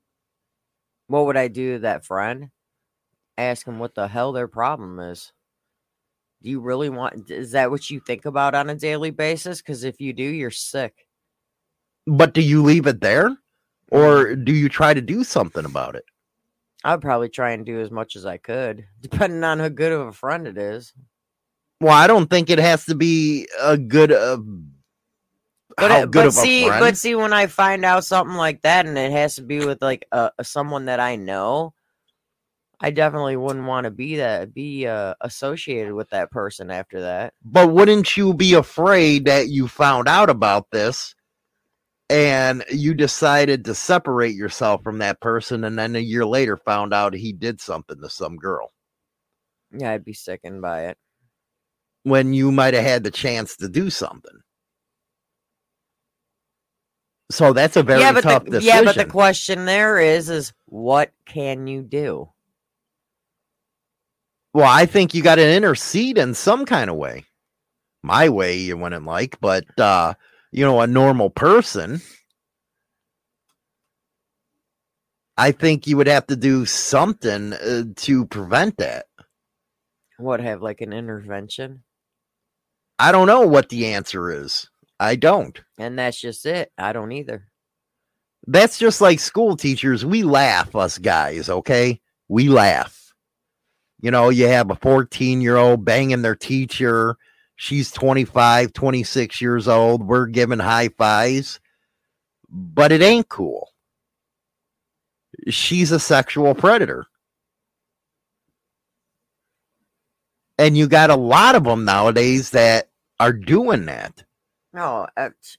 What 1.07 1.25
would 1.25 1.37
I 1.37 1.47
do 1.47 1.73
to 1.73 1.79
that 1.79 2.05
friend? 2.05 2.49
Ask 3.37 3.65
them 3.65 3.79
what 3.79 3.95
the 3.95 4.07
hell 4.07 4.31
their 4.31 4.47
problem 4.47 4.99
is. 4.99 5.31
Do 6.45 6.51
you 6.51 6.59
really 6.59 6.89
want 6.89 7.31
is 7.31 7.53
that 7.53 7.71
what 7.71 7.89
you 7.89 7.99
think 7.99 8.25
about 8.25 8.53
on 8.53 8.69
a 8.69 8.75
daily 8.75 9.09
basis? 9.09 9.63
Because 9.63 9.83
if 9.83 9.99
you 9.99 10.13
do, 10.13 10.21
you're 10.21 10.51
sick. 10.51 11.07
But 12.05 12.35
do 12.35 12.41
you 12.41 12.61
leave 12.61 12.85
it 12.85 13.01
there 13.01 13.35
or 13.89 14.35
do 14.35 14.53
you 14.53 14.69
try 14.69 14.93
to 14.93 15.01
do 15.01 15.23
something 15.23 15.65
about 15.65 15.95
it? 15.95 16.05
I'd 16.83 17.01
probably 17.01 17.29
try 17.29 17.53
and 17.53 17.65
do 17.65 17.81
as 17.81 17.89
much 17.89 18.15
as 18.15 18.27
I 18.27 18.37
could, 18.37 18.85
depending 19.01 19.43
on 19.43 19.57
how 19.57 19.69
good 19.69 19.91
of 19.91 20.05
a 20.05 20.11
friend 20.11 20.45
it 20.47 20.55
is. 20.55 20.93
Well, 21.81 21.95
I 21.95 22.05
don't 22.05 22.29
think 22.29 22.51
it 22.51 22.59
has 22.59 22.85
to 22.85 22.93
be 22.93 23.47
a 23.59 23.75
good 23.75 24.11
uh, 24.11 24.37
But, 25.77 25.89
how 25.89 26.01
good 26.01 26.11
but 26.11 26.21
of 26.27 26.27
a 26.27 26.31
see, 26.31 26.67
friend. 26.67 26.79
but 26.79 26.95
see, 26.95 27.15
when 27.15 27.33
I 27.33 27.47
find 27.47 27.83
out 27.83 28.05
something 28.05 28.37
like 28.37 28.61
that, 28.61 28.85
and 28.85 28.95
it 28.99 29.11
has 29.11 29.33
to 29.37 29.41
be 29.41 29.65
with 29.65 29.81
like 29.81 30.05
a, 30.11 30.29
someone 30.43 30.85
that 30.85 30.99
I 30.99 31.15
know, 31.15 31.73
I 32.85 32.91
definitely 32.91 33.35
wouldn't 33.35 33.65
want 33.65 33.85
to 33.85 33.89
be 33.91 34.17
that 34.17 34.53
be 34.53 34.85
uh, 34.85 35.15
associated 35.21 35.93
with 35.93 36.07
that 36.11 36.29
person 36.29 36.69
after 36.69 37.01
that. 37.01 37.33
But 37.43 37.71
wouldn't 37.73 38.15
you 38.15 38.31
be 38.35 38.53
afraid 38.53 39.25
that 39.25 39.47
you 39.49 39.67
found 39.67 40.07
out 40.07 40.29
about 40.29 40.69
this 40.71 41.15
and 42.11 42.63
you 42.69 42.93
decided 42.93 43.65
to 43.65 43.73
separate 43.73 44.35
yourself 44.35 44.83
from 44.83 44.99
that 44.99 45.19
person 45.19 45.63
and 45.63 45.79
then 45.79 45.95
a 45.95 45.99
year 45.99 46.27
later 46.27 46.57
found 46.57 46.93
out 46.93 47.15
he 47.15 47.33
did 47.33 47.59
something 47.59 47.99
to 47.99 48.07
some 48.07 48.37
girl 48.37 48.71
Yeah, 49.75 49.89
I'd 49.93 50.05
be 50.05 50.13
sickened 50.13 50.61
by 50.61 50.85
it. 50.89 50.97
when 52.03 52.35
you 52.35 52.51
might 52.51 52.75
have 52.75 52.83
had 52.85 53.03
the 53.03 53.09
chance 53.09 53.55
to 53.57 53.67
do 53.67 53.89
something? 53.89 54.41
So 57.31 57.51
that's 57.53 57.75
a 57.77 57.81
very 57.81 58.01
yeah, 58.01 58.11
but 58.13 58.21
tough 58.21 58.45
the, 58.45 58.51
decision. 58.51 58.75
yeah, 58.75 58.83
but 58.83 58.95
the 58.95 59.05
question 59.05 59.65
there 59.65 59.97
is, 59.97 60.29
is 60.29 60.53
what 60.67 61.11
can 61.25 61.65
you 61.65 61.81
do? 61.81 62.29
Well, 64.55 64.71
I 64.71 64.85
think 64.85 65.13
you 65.13 65.21
got 65.21 65.35
to 65.35 65.53
intercede 65.53 66.17
in 66.17 66.33
some 66.33 66.65
kind 66.65 66.89
of 66.89 66.95
way. 66.95 67.25
My 68.01 68.29
way 68.29 68.55
you 68.55 68.77
wouldn't 68.77 69.03
like, 69.03 69.37
but 69.41 69.65
uh, 69.77 70.13
you 70.53 70.63
know, 70.63 70.79
a 70.79 70.87
normal 70.87 71.29
person, 71.29 71.99
I 75.35 75.51
think 75.51 75.87
you 75.87 75.97
would 75.97 76.07
have 76.07 76.27
to 76.27 76.37
do 76.37 76.65
something 76.65 77.51
uh, 77.51 77.83
to 77.97 78.25
prevent 78.27 78.77
that. 78.77 79.07
What 80.19 80.39
have 80.39 80.61
like 80.61 80.79
an 80.79 80.93
intervention? 80.93 81.83
I 82.97 83.11
don't 83.11 83.27
know 83.27 83.41
what 83.41 83.67
the 83.67 83.87
answer 83.87 84.31
is. 84.31 84.69
I 85.01 85.17
don't. 85.17 85.61
And 85.77 85.99
that's 85.99 86.21
just 86.21 86.45
it. 86.45 86.71
I 86.77 86.93
don't 86.93 87.11
either. 87.11 87.49
That's 88.47 88.79
just 88.79 89.01
like 89.01 89.19
school 89.19 89.57
teachers. 89.57 90.05
We 90.05 90.23
laugh, 90.23 90.77
us 90.77 90.97
guys, 90.97 91.49
okay? 91.49 91.99
We 92.29 92.47
laugh. 92.47 93.04
You 94.01 94.11
know, 94.11 94.29
you 94.29 94.47
have 94.47 94.69
a 94.69 94.75
14 94.75 95.41
year 95.41 95.57
old 95.57 95.85
banging 95.85 96.21
their 96.21 96.35
teacher. 96.35 97.17
She's 97.55 97.91
25, 97.91 98.73
26 98.73 99.41
years 99.41 99.67
old. 99.67 100.05
We're 100.05 100.25
giving 100.27 100.59
high 100.59 100.89
fives, 100.89 101.59
but 102.49 102.91
it 102.91 103.01
ain't 103.01 103.29
cool. 103.29 103.71
She's 105.49 105.91
a 105.91 105.99
sexual 105.99 106.53
predator. 106.53 107.05
And 110.57 110.77
you 110.77 110.87
got 110.87 111.09
a 111.09 111.15
lot 111.15 111.55
of 111.55 111.63
them 111.65 111.85
nowadays 111.85 112.51
that 112.51 112.89
are 113.19 113.33
doing 113.33 113.85
that. 113.85 114.23
No, 114.73 115.07
it's- 115.17 115.57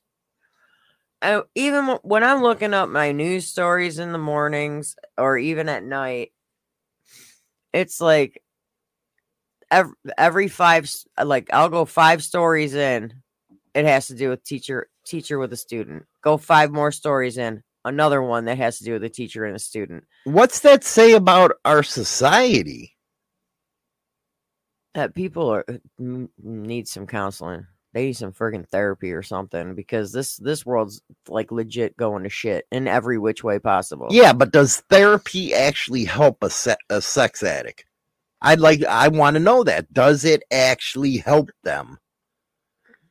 I, 1.22 1.42
even 1.54 1.98
when 2.02 2.22
I'm 2.22 2.42
looking 2.42 2.74
up 2.74 2.88
my 2.90 3.12
news 3.12 3.46
stories 3.48 3.98
in 3.98 4.12
the 4.12 4.18
mornings 4.18 4.96
or 5.16 5.38
even 5.38 5.68
at 5.68 5.82
night, 5.82 6.32
it's 7.72 8.00
like 8.00 8.42
every, 9.70 9.94
every 10.16 10.48
five, 10.48 10.90
like 11.22 11.50
I'll 11.52 11.68
go 11.68 11.84
five 11.84 12.22
stories 12.22 12.74
in, 12.74 13.14
it 13.74 13.84
has 13.84 14.06
to 14.08 14.14
do 14.14 14.30
with 14.30 14.44
teacher 14.44 14.88
teacher 15.04 15.38
with 15.38 15.52
a 15.52 15.56
student. 15.56 16.04
Go 16.22 16.36
five 16.36 16.70
more 16.70 16.92
stories 16.92 17.38
in, 17.38 17.62
another 17.84 18.22
one 18.22 18.46
that 18.46 18.58
has 18.58 18.78
to 18.78 18.84
do 18.84 18.94
with 18.94 19.04
a 19.04 19.08
teacher 19.08 19.44
and 19.44 19.54
a 19.54 19.60
student. 19.60 20.04
What's 20.24 20.60
that 20.60 20.84
say 20.84 21.12
about 21.12 21.52
our 21.64 21.82
society? 21.82 22.96
that 24.96 25.14
people 25.14 25.50
are 25.50 25.64
uh, 25.68 26.26
need 26.42 26.88
some 26.88 27.06
counseling. 27.06 27.66
They 27.96 28.04
need 28.08 28.16
some 28.18 28.34
friggin' 28.34 28.68
therapy 28.68 29.10
or 29.14 29.22
something 29.22 29.74
because 29.74 30.12
this 30.12 30.36
this 30.36 30.66
world's 30.66 31.00
like 31.28 31.50
legit 31.50 31.96
going 31.96 32.24
to 32.24 32.28
shit 32.28 32.66
in 32.70 32.88
every 32.88 33.16
which 33.16 33.42
way 33.42 33.58
possible. 33.58 34.08
Yeah, 34.10 34.34
but 34.34 34.52
does 34.52 34.80
therapy 34.90 35.54
actually 35.54 36.04
help 36.04 36.42
a, 36.42 36.50
se- 36.50 36.76
a 36.90 37.00
sex 37.00 37.42
addict? 37.42 37.86
I'd 38.42 38.60
like, 38.60 38.84
I 38.84 39.08
want 39.08 39.36
to 39.36 39.40
know 39.40 39.64
that. 39.64 39.90
Does 39.94 40.26
it 40.26 40.42
actually 40.50 41.16
help 41.16 41.48
them? 41.64 41.98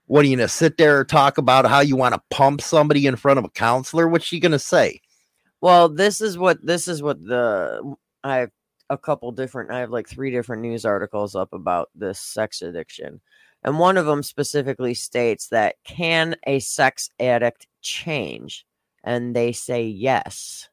What 0.05 0.23
are 0.23 0.27
you 0.27 0.37
gonna 0.37 0.47
sit 0.47 0.77
there 0.77 0.99
and 0.99 1.09
talk 1.09 1.39
about 1.39 1.65
how 1.65 1.79
you 1.79 1.95
want 1.95 2.13
to 2.13 2.21
pump 2.29 2.61
somebody 2.61 3.07
in 3.07 3.15
front 3.15 3.39
of 3.39 3.45
a 3.45 3.49
counselor? 3.49 4.07
What's 4.07 4.25
she 4.25 4.39
gonna 4.39 4.59
say? 4.59 5.01
Well, 5.61 5.89
this 5.89 6.21
is 6.21 6.37
what 6.37 6.63
this 6.63 6.87
is 6.87 7.01
what 7.01 7.25
the 7.25 7.95
I 8.23 8.35
have 8.35 8.51
a 8.91 8.99
couple 8.99 9.31
different 9.31 9.71
I 9.71 9.79
have 9.79 9.89
like 9.89 10.07
three 10.07 10.29
different 10.29 10.61
news 10.61 10.85
articles 10.85 11.33
up 11.33 11.53
about 11.53 11.89
this 11.95 12.19
sex 12.19 12.61
addiction. 12.61 13.19
And 13.65 13.79
one 13.79 13.97
of 13.97 14.05
them 14.05 14.21
specifically 14.23 14.93
states 14.93 15.47
that 15.49 15.75
can 15.83 16.35
a 16.45 16.59
sex 16.59 17.09
addict 17.19 17.65
change? 17.81 18.65
And 19.03 19.35
they 19.35 19.51
say 19.51 19.85
yes. 19.87 20.69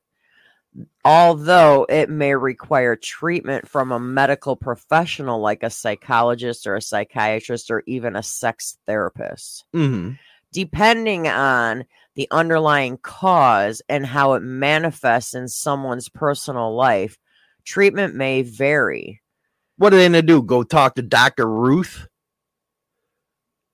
Although 1.05 1.86
it 1.89 2.10
may 2.10 2.35
require 2.35 2.94
treatment 2.94 3.66
from 3.66 3.93
a 3.93 3.98
medical 3.98 4.56
professional 4.56 5.40
like 5.40 5.62
a 5.62 5.70
psychologist 5.70 6.66
or 6.66 6.77
a 6.77 6.82
psychiatrist 6.82 7.70
or 7.70 7.82
even 7.86 8.14
a 8.14 8.23
sex 8.23 8.78
therapist. 8.86 9.64
Mm-hmm. 9.74 10.12
depending 10.52 11.28
on 11.28 11.85
the 12.14 12.28
underlying 12.31 12.98
cause 12.98 13.81
and 13.89 14.05
how 14.05 14.35
it 14.35 14.40
manifests 14.40 15.35
in 15.35 15.48
someone's 15.48 16.10
personal 16.10 16.74
life, 16.74 17.19
treatment 17.64 18.14
may 18.14 18.43
vary. 18.43 19.23
What 19.78 19.94
are 19.94 19.97
they 19.97 20.06
gonna 20.06 20.20
do? 20.23 20.43
Go 20.43 20.62
talk 20.62 20.94
to 20.97 21.02
Dr. 21.02 21.48
Ruth? 21.48 22.06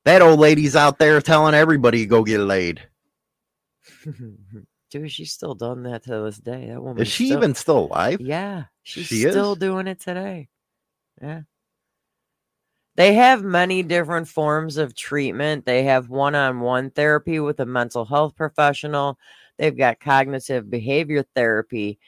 That 0.08 0.22
old 0.22 0.40
lady's 0.40 0.74
out 0.74 0.98
there 0.98 1.20
telling 1.20 1.52
everybody 1.52 1.98
to 1.98 2.06
go 2.06 2.24
get 2.24 2.38
laid. 2.40 2.80
Dude, 4.90 5.12
she's 5.12 5.32
still 5.32 5.54
done 5.54 5.82
that 5.82 6.04
to 6.04 6.22
this 6.22 6.38
day. 6.38 6.68
That 6.68 6.82
woman 6.82 7.02
Is 7.02 7.08
she 7.08 7.28
even 7.28 7.54
still 7.54 7.80
alive? 7.80 8.18
Yeah, 8.18 8.64
she's 8.82 9.04
She 9.04 9.24
is? 9.24 9.32
still 9.34 9.54
doing 9.54 9.86
it 9.86 10.00
today. 10.00 10.48
Yeah. 11.20 11.42
They 12.96 13.12
have 13.12 13.42
many 13.44 13.82
different 13.82 14.28
forms 14.28 14.78
of 14.78 14.96
treatment. 14.96 15.66
They 15.66 15.82
have 15.82 16.08
one 16.08 16.34
on 16.34 16.60
one 16.60 16.88
therapy 16.88 17.38
with 17.38 17.60
a 17.60 17.66
mental 17.66 18.06
health 18.06 18.34
professional. 18.34 19.18
They've 19.58 19.76
got 19.76 20.00
cognitive 20.00 20.70
behavior 20.70 21.26
therapy. 21.34 21.98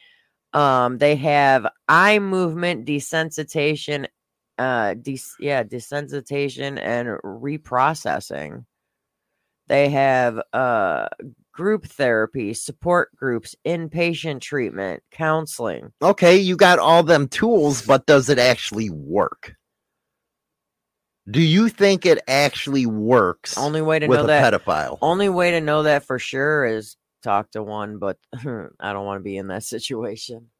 Um, 0.54 0.96
they 0.96 1.16
have 1.16 1.66
eye 1.86 2.18
movement 2.18 2.86
desensitization, 2.86 4.06
uh, 4.60 4.92
des- 4.92 5.36
yeah, 5.38 5.62
desensitization 5.62 6.78
and 6.78 7.08
reprocessing. 7.24 8.66
They 9.68 9.88
have 9.88 10.38
uh, 10.52 11.08
group 11.50 11.86
therapy, 11.86 12.52
support 12.52 13.16
groups, 13.16 13.56
inpatient 13.66 14.42
treatment, 14.42 15.02
counseling. 15.10 15.92
Okay, 16.02 16.36
you 16.36 16.56
got 16.56 16.78
all 16.78 17.02
them 17.02 17.26
tools, 17.26 17.80
but 17.86 18.04
does 18.04 18.28
it 18.28 18.38
actually 18.38 18.90
work? 18.90 19.54
Do 21.30 21.40
you 21.40 21.70
think 21.70 22.04
it 22.04 22.18
actually 22.28 22.84
works 22.84 23.56
Only 23.56 23.80
way 23.80 23.98
to 23.98 24.08
with 24.08 24.18
know 24.18 24.24
a 24.24 24.26
that 24.26 24.52
pedophile? 24.52 24.98
Only 25.00 25.30
way 25.30 25.52
to 25.52 25.60
know 25.62 25.84
that 25.84 26.04
for 26.04 26.18
sure 26.18 26.66
is 26.66 26.96
talk 27.22 27.50
to 27.52 27.62
one, 27.62 27.98
but 27.98 28.18
I 28.34 28.92
don't 28.92 29.06
want 29.06 29.20
to 29.20 29.24
be 29.24 29.38
in 29.38 29.46
that 29.46 29.64
situation. 29.64 30.50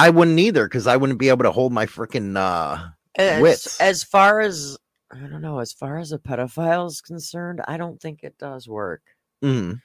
I 0.00 0.10
wouldn't 0.10 0.38
either 0.38 0.66
because 0.66 0.86
I 0.86 0.96
wouldn't 0.96 1.18
be 1.18 1.28
able 1.28 1.44
to 1.44 1.52
hold 1.52 1.72
my 1.72 1.86
freaking 1.86 2.36
uh, 2.36 2.88
As, 3.16 3.42
wits. 3.42 3.80
as 3.80 4.02
far 4.02 4.40
as 4.40 4.78
I 5.12 5.18
don't 5.18 5.42
know, 5.42 5.58
as 5.58 5.72
far 5.72 5.98
as 5.98 6.12
a 6.12 6.18
pedophile 6.18 6.86
is 6.86 7.00
concerned, 7.00 7.60
I 7.66 7.76
don't 7.76 8.00
think 8.00 8.20
it 8.22 8.38
does 8.38 8.68
work. 8.68 9.02
Mhm. 9.44 9.80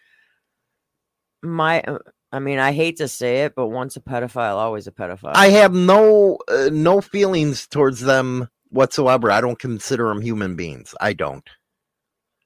My, 1.41 1.81
uh, 1.81 1.99
I 2.31 2.39
mean, 2.39 2.59
I 2.59 2.71
hate 2.71 2.97
to 2.97 3.07
say 3.07 3.43
it, 3.43 3.53
but 3.55 3.67
once 3.67 3.95
a 3.95 4.01
pedophile, 4.01 4.55
always 4.55 4.87
a 4.87 4.91
pedophile. 4.91 5.31
I 5.35 5.47
have 5.49 5.73
no 5.73 6.37
uh, 6.47 6.69
no 6.71 7.01
feelings 7.01 7.67
towards 7.67 8.01
them 8.01 8.49
whatsoever. 8.69 9.31
I 9.31 9.41
don't 9.41 9.59
consider 9.59 10.07
them 10.09 10.21
human 10.21 10.55
beings. 10.55 10.93
I 10.99 11.13
don't. 11.13 11.47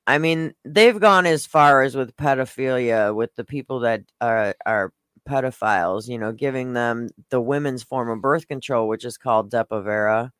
I 0.08 0.18
mean, 0.18 0.54
they've 0.66 1.00
gone 1.00 1.26
as 1.28 1.46
far 1.46 1.84
as 1.84 1.96
with 1.96 2.16
pedophilia 2.16 3.14
with 3.14 3.36
the 3.36 3.44
people 3.44 3.82
that 3.82 4.02
are 4.22 4.56
are 4.66 4.92
pedophiles, 5.30 6.08
you 6.08 6.18
know, 6.18 6.32
giving 6.32 6.74
them 6.74 7.10
the 7.30 7.40
women's 7.40 7.84
form 7.84 8.10
of 8.10 8.22
birth 8.22 8.48
control, 8.48 8.88
which 8.88 9.06
is 9.06 9.18
called 9.18 9.52
Depo-Provera, 9.52 10.32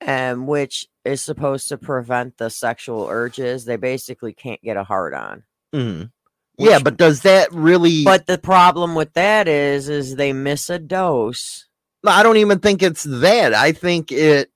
and 0.00 0.46
which 0.46 0.86
is 1.04 1.20
supposed 1.22 1.68
to 1.68 1.78
prevent 1.78 2.38
the 2.38 2.50
sexual 2.50 3.08
urges. 3.08 3.64
They 3.64 3.76
basically 3.76 4.32
can't 4.32 4.62
get 4.62 4.76
a 4.76 4.84
hard 4.84 5.14
on. 5.14 5.44
Mhm. 5.74 6.10
Yeah, 6.58 6.78
but 6.78 6.96
does 6.96 7.22
that 7.22 7.52
really? 7.52 8.04
But 8.04 8.26
the 8.26 8.38
problem 8.38 8.94
with 8.94 9.12
that 9.14 9.48
is, 9.48 9.88
is 9.88 10.16
they 10.16 10.32
miss 10.32 10.70
a 10.70 10.78
dose. 10.78 11.66
I 12.06 12.22
don't 12.22 12.36
even 12.38 12.60
think 12.60 12.82
it's 12.82 13.02
that. 13.02 13.52
I 13.52 13.72
think 13.72 14.12
it. 14.12 14.50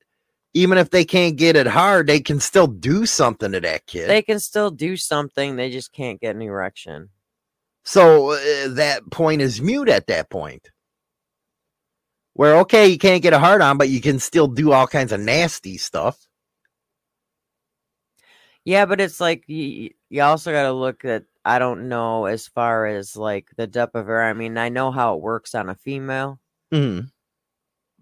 Even 0.53 0.78
if 0.78 0.91
they 0.91 1.05
can't 1.05 1.37
get 1.37 1.55
it 1.55 1.69
hard, 1.69 2.09
they 2.09 2.19
can 2.20 2.41
still 2.41 2.66
do 2.66 3.07
something 3.07 3.53
to 3.53 3.61
that 3.61 3.87
kid. 3.87 4.09
They 4.09 4.23
can 4.23 4.41
still 4.41 4.73
do 4.73 4.97
something. 4.97 5.55
They 5.55 5.70
just 5.70 5.93
can't 5.93 6.20
get 6.20 6.35
an 6.35 6.43
erection. 6.43 7.11
So 7.85 8.31
uh, 8.32 8.69
that 8.74 9.02
point 9.11 9.43
is 9.43 9.61
mute 9.61 9.89
at 9.89 10.07
that 10.09 10.31
point. 10.31 10.70
Where 12.35 12.59
okay, 12.61 12.89
you 12.89 12.98
can't 12.98 13.23
get 13.23 13.32
a 13.32 13.39
hard 13.39 13.61
on, 13.62 13.77
but 13.78 13.89
you 13.89 14.01
can 14.01 14.19
still 14.19 14.47
do 14.47 14.73
all 14.73 14.86
kinds 14.86 15.12
of 15.12 15.20
nasty 15.20 15.77
stuff. 15.78 16.19
Yeah, 18.65 18.86
but 18.86 19.01
it's 19.01 19.20
like 19.20 19.44
you, 19.48 19.90
you 20.11 20.23
also 20.23 20.52
got 20.52 20.65
to 20.65 20.73
look 20.73 21.05
at. 21.05 21.24
I 21.44 21.59
don't 21.59 21.89
know 21.89 22.27
as 22.27 22.47
far 22.48 22.86
as 22.86 23.16
like 23.16 23.48
the 23.57 23.66
Depo-Provera. 23.66 24.28
I 24.28 24.35
mean, 24.35 24.59
I 24.59 24.69
know 24.69 24.90
how 24.90 25.16
it 25.16 25.23
works 25.23 25.55
on 25.55 25.70
a 25.70 25.74
female, 25.74 26.39
Mhm. 26.73 27.11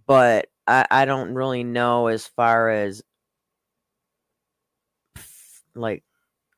but 0.06 0.48
I, 0.66 0.86
I 0.90 1.05
don't 1.05 1.34
really 1.34 1.62
know 1.64 2.09
as 2.09 2.26
far 2.26 2.70
as 2.70 3.02
like 5.74 6.02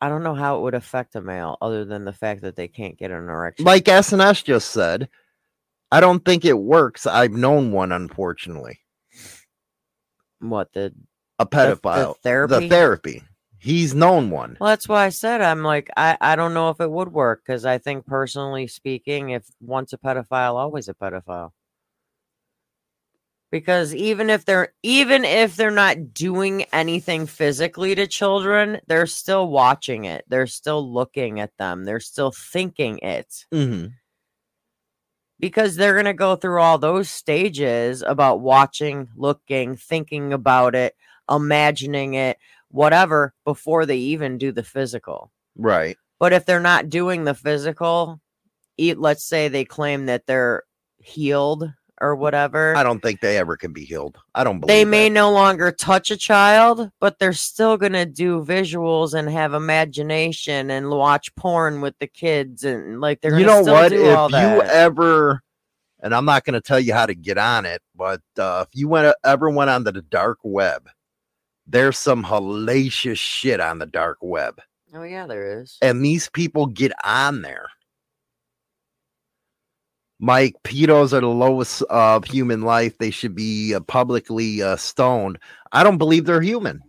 I 0.00 0.08
don't 0.08 0.22
know 0.22 0.34
how 0.34 0.58
it 0.58 0.62
would 0.62 0.74
affect 0.74 1.14
a 1.14 1.20
male 1.20 1.58
other 1.60 1.84
than 1.84 2.04
the 2.04 2.12
fact 2.12 2.42
that 2.42 2.56
they 2.56 2.68
can't 2.68 2.98
get 2.98 3.10
an 3.10 3.28
erection. 3.28 3.64
Like 3.64 3.84
SNS 3.84 4.44
just 4.44 4.70
said, 4.70 5.08
I 5.92 6.00
don't 6.00 6.24
think 6.24 6.44
it 6.44 6.58
works. 6.58 7.06
I've 7.06 7.32
known 7.32 7.72
one, 7.72 7.92
unfortunately, 7.92 8.80
what 10.38 10.72
the 10.72 10.94
a 11.38 11.46
pedophile. 11.46 12.16
therapy? 12.22 12.60
The 12.60 12.68
therapy. 12.68 13.22
He's 13.58 13.94
known 13.94 14.30
one. 14.30 14.56
Well, 14.58 14.70
that's 14.70 14.88
why 14.88 15.04
I 15.04 15.10
said 15.10 15.42
I'm 15.42 15.62
like 15.62 15.90
I 15.96 16.16
I 16.20 16.36
don't 16.36 16.54
know 16.54 16.70
if 16.70 16.80
it 16.80 16.90
would 16.90 17.12
work 17.12 17.42
because 17.44 17.66
I 17.66 17.76
think 17.76 18.06
personally 18.06 18.66
speaking, 18.66 19.30
if 19.30 19.44
once 19.60 19.92
a 19.92 19.98
pedophile, 19.98 20.54
always 20.54 20.88
a 20.88 20.94
pedophile. 20.94 21.50
Because 23.50 23.94
even 23.94 24.30
if 24.30 24.44
they're 24.44 24.72
even 24.82 25.24
if 25.24 25.56
they're 25.56 25.72
not 25.72 26.14
doing 26.14 26.64
anything 26.72 27.26
physically 27.26 27.94
to 27.96 28.06
children, 28.06 28.80
they're 28.86 29.06
still 29.06 29.48
watching 29.48 30.04
it. 30.04 30.24
They're 30.28 30.46
still 30.46 30.92
looking 30.92 31.40
at 31.40 31.56
them. 31.58 31.84
They're 31.84 32.00
still 32.00 32.30
thinking 32.30 32.98
it. 32.98 33.44
hmm 33.52 33.86
Because 35.40 35.76
they're 35.76 35.96
gonna 35.96 36.14
go 36.14 36.36
through 36.36 36.60
all 36.60 36.78
those 36.78 37.10
stages 37.10 38.02
about 38.02 38.40
watching, 38.40 39.08
looking, 39.16 39.74
thinking 39.76 40.32
about 40.32 40.74
it, 40.74 40.94
imagining 41.30 42.14
it, 42.14 42.38
whatever, 42.68 43.34
before 43.44 43.86
they 43.86 43.96
even 43.96 44.38
do 44.38 44.52
the 44.52 44.62
physical. 44.62 45.32
Right. 45.56 45.96
But 46.18 46.32
if 46.32 46.44
they're 46.46 46.60
not 46.60 46.90
doing 46.90 47.24
the 47.24 47.34
physical, 47.34 48.20
eat, 48.78 48.98
let's 48.98 49.24
say 49.24 49.48
they 49.48 49.64
claim 49.64 50.06
that 50.06 50.26
they're 50.26 50.64
healed 50.98 51.72
or 52.00 52.16
whatever, 52.16 52.74
I 52.76 52.82
don't 52.82 53.00
think 53.00 53.20
they 53.20 53.38
ever 53.38 53.56
can 53.56 53.72
be 53.72 53.84
healed. 53.84 54.18
I 54.34 54.44
don't 54.44 54.60
believe 54.60 54.74
they 54.74 54.84
may 54.84 55.08
that. 55.08 55.14
no 55.14 55.30
longer 55.30 55.70
touch 55.70 56.10
a 56.10 56.16
child, 56.16 56.90
but 57.00 57.18
they're 57.18 57.32
still 57.32 57.76
going 57.76 57.92
to 57.92 58.06
do 58.06 58.44
visuals 58.44 59.14
and 59.14 59.28
have 59.28 59.54
imagination 59.54 60.70
and 60.70 60.90
watch 60.90 61.34
porn 61.36 61.80
with 61.80 61.98
the 61.98 62.06
kids. 62.06 62.64
And 62.64 63.00
like 63.00 63.20
they're 63.20 63.38
you 63.38 63.46
know 63.46 63.62
what? 63.62 63.90
do 63.90 63.96
If 63.96 64.30
you 64.30 64.62
ever, 64.62 65.42
and 66.00 66.14
I'm 66.14 66.24
not 66.24 66.44
going 66.44 66.54
to 66.54 66.60
tell 66.60 66.80
you 66.80 66.94
how 66.94 67.06
to 67.06 67.14
get 67.14 67.38
on 67.38 67.66
it, 67.66 67.82
but 67.94 68.22
uh, 68.38 68.64
if 68.66 68.78
you 68.78 68.88
went 68.88 69.14
ever 69.24 69.50
went 69.50 69.70
on 69.70 69.84
the 69.84 69.92
dark 69.92 70.38
web, 70.42 70.88
there's 71.66 71.98
some 71.98 72.24
hellacious 72.24 73.18
shit 73.18 73.60
on 73.60 73.78
the 73.78 73.86
dark 73.86 74.18
web, 74.20 74.60
oh, 74.94 75.02
yeah, 75.02 75.26
there 75.26 75.60
is. 75.60 75.78
and 75.82 76.04
these 76.04 76.28
people 76.30 76.66
get 76.66 76.92
on 77.04 77.42
there. 77.42 77.68
Mike, 80.20 80.54
pedos 80.62 81.12
are 81.12 81.20
the 81.20 81.26
lowest 81.26 81.82
of 81.82 82.24
human 82.24 82.62
life. 82.62 82.98
They 82.98 83.10
should 83.10 83.34
be 83.34 83.74
uh, 83.74 83.80
publicly 83.80 84.62
uh, 84.62 84.76
stoned. 84.76 85.38
I 85.72 85.82
don't 85.82 85.98
believe 85.98 86.26
they're 86.26 86.42
human 86.42 86.82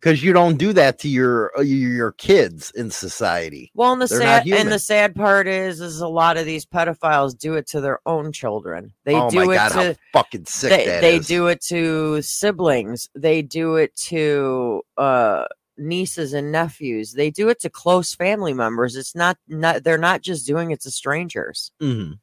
because 0.00 0.22
you 0.22 0.32
don't 0.32 0.56
do 0.56 0.72
that 0.72 0.98
to 1.00 1.08
your 1.08 1.50
uh, 1.58 1.62
your 1.62 1.90
your 1.90 2.12
kids 2.12 2.72
in 2.74 2.90
society. 2.90 3.70
Well, 3.74 3.92
and 3.92 4.02
the 4.02 4.06
They're 4.06 4.20
sad 4.20 4.48
and 4.48 4.72
the 4.72 4.78
sad 4.78 5.14
part 5.14 5.46
is, 5.46 5.80
is 5.80 6.00
a 6.00 6.08
lot 6.08 6.36
of 6.36 6.46
these 6.46 6.64
pedophiles 6.64 7.36
do 7.36 7.54
it 7.54 7.66
to 7.68 7.80
their 7.80 8.00
own 8.06 8.32
children. 8.32 8.92
They 9.04 9.14
oh 9.14 9.28
do 9.28 9.46
my 9.46 9.52
it 9.52 9.56
god, 9.56 9.68
to 9.68 9.74
how 9.74 9.94
fucking 10.12 10.46
sick 10.46 10.70
they, 10.70 11.00
they 11.00 11.18
do 11.18 11.48
it 11.48 11.60
to 11.66 12.22
siblings 12.22 13.08
they 13.14 13.42
do 13.42 13.76
it 13.76 13.94
to 13.96 14.82
uh 14.96 15.44
nieces 15.80 16.32
and 16.34 16.52
nephews 16.52 17.12
they 17.12 17.30
do 17.30 17.48
it 17.48 17.58
to 17.60 17.70
close 17.70 18.14
family 18.14 18.52
members 18.52 18.94
it's 18.96 19.14
not 19.14 19.36
not 19.48 19.82
they're 19.82 19.98
not 19.98 20.20
just 20.20 20.46
doing 20.46 20.70
it 20.70 20.80
to 20.82 20.90
strangers 20.90 21.72
Mhm. 21.80 22.18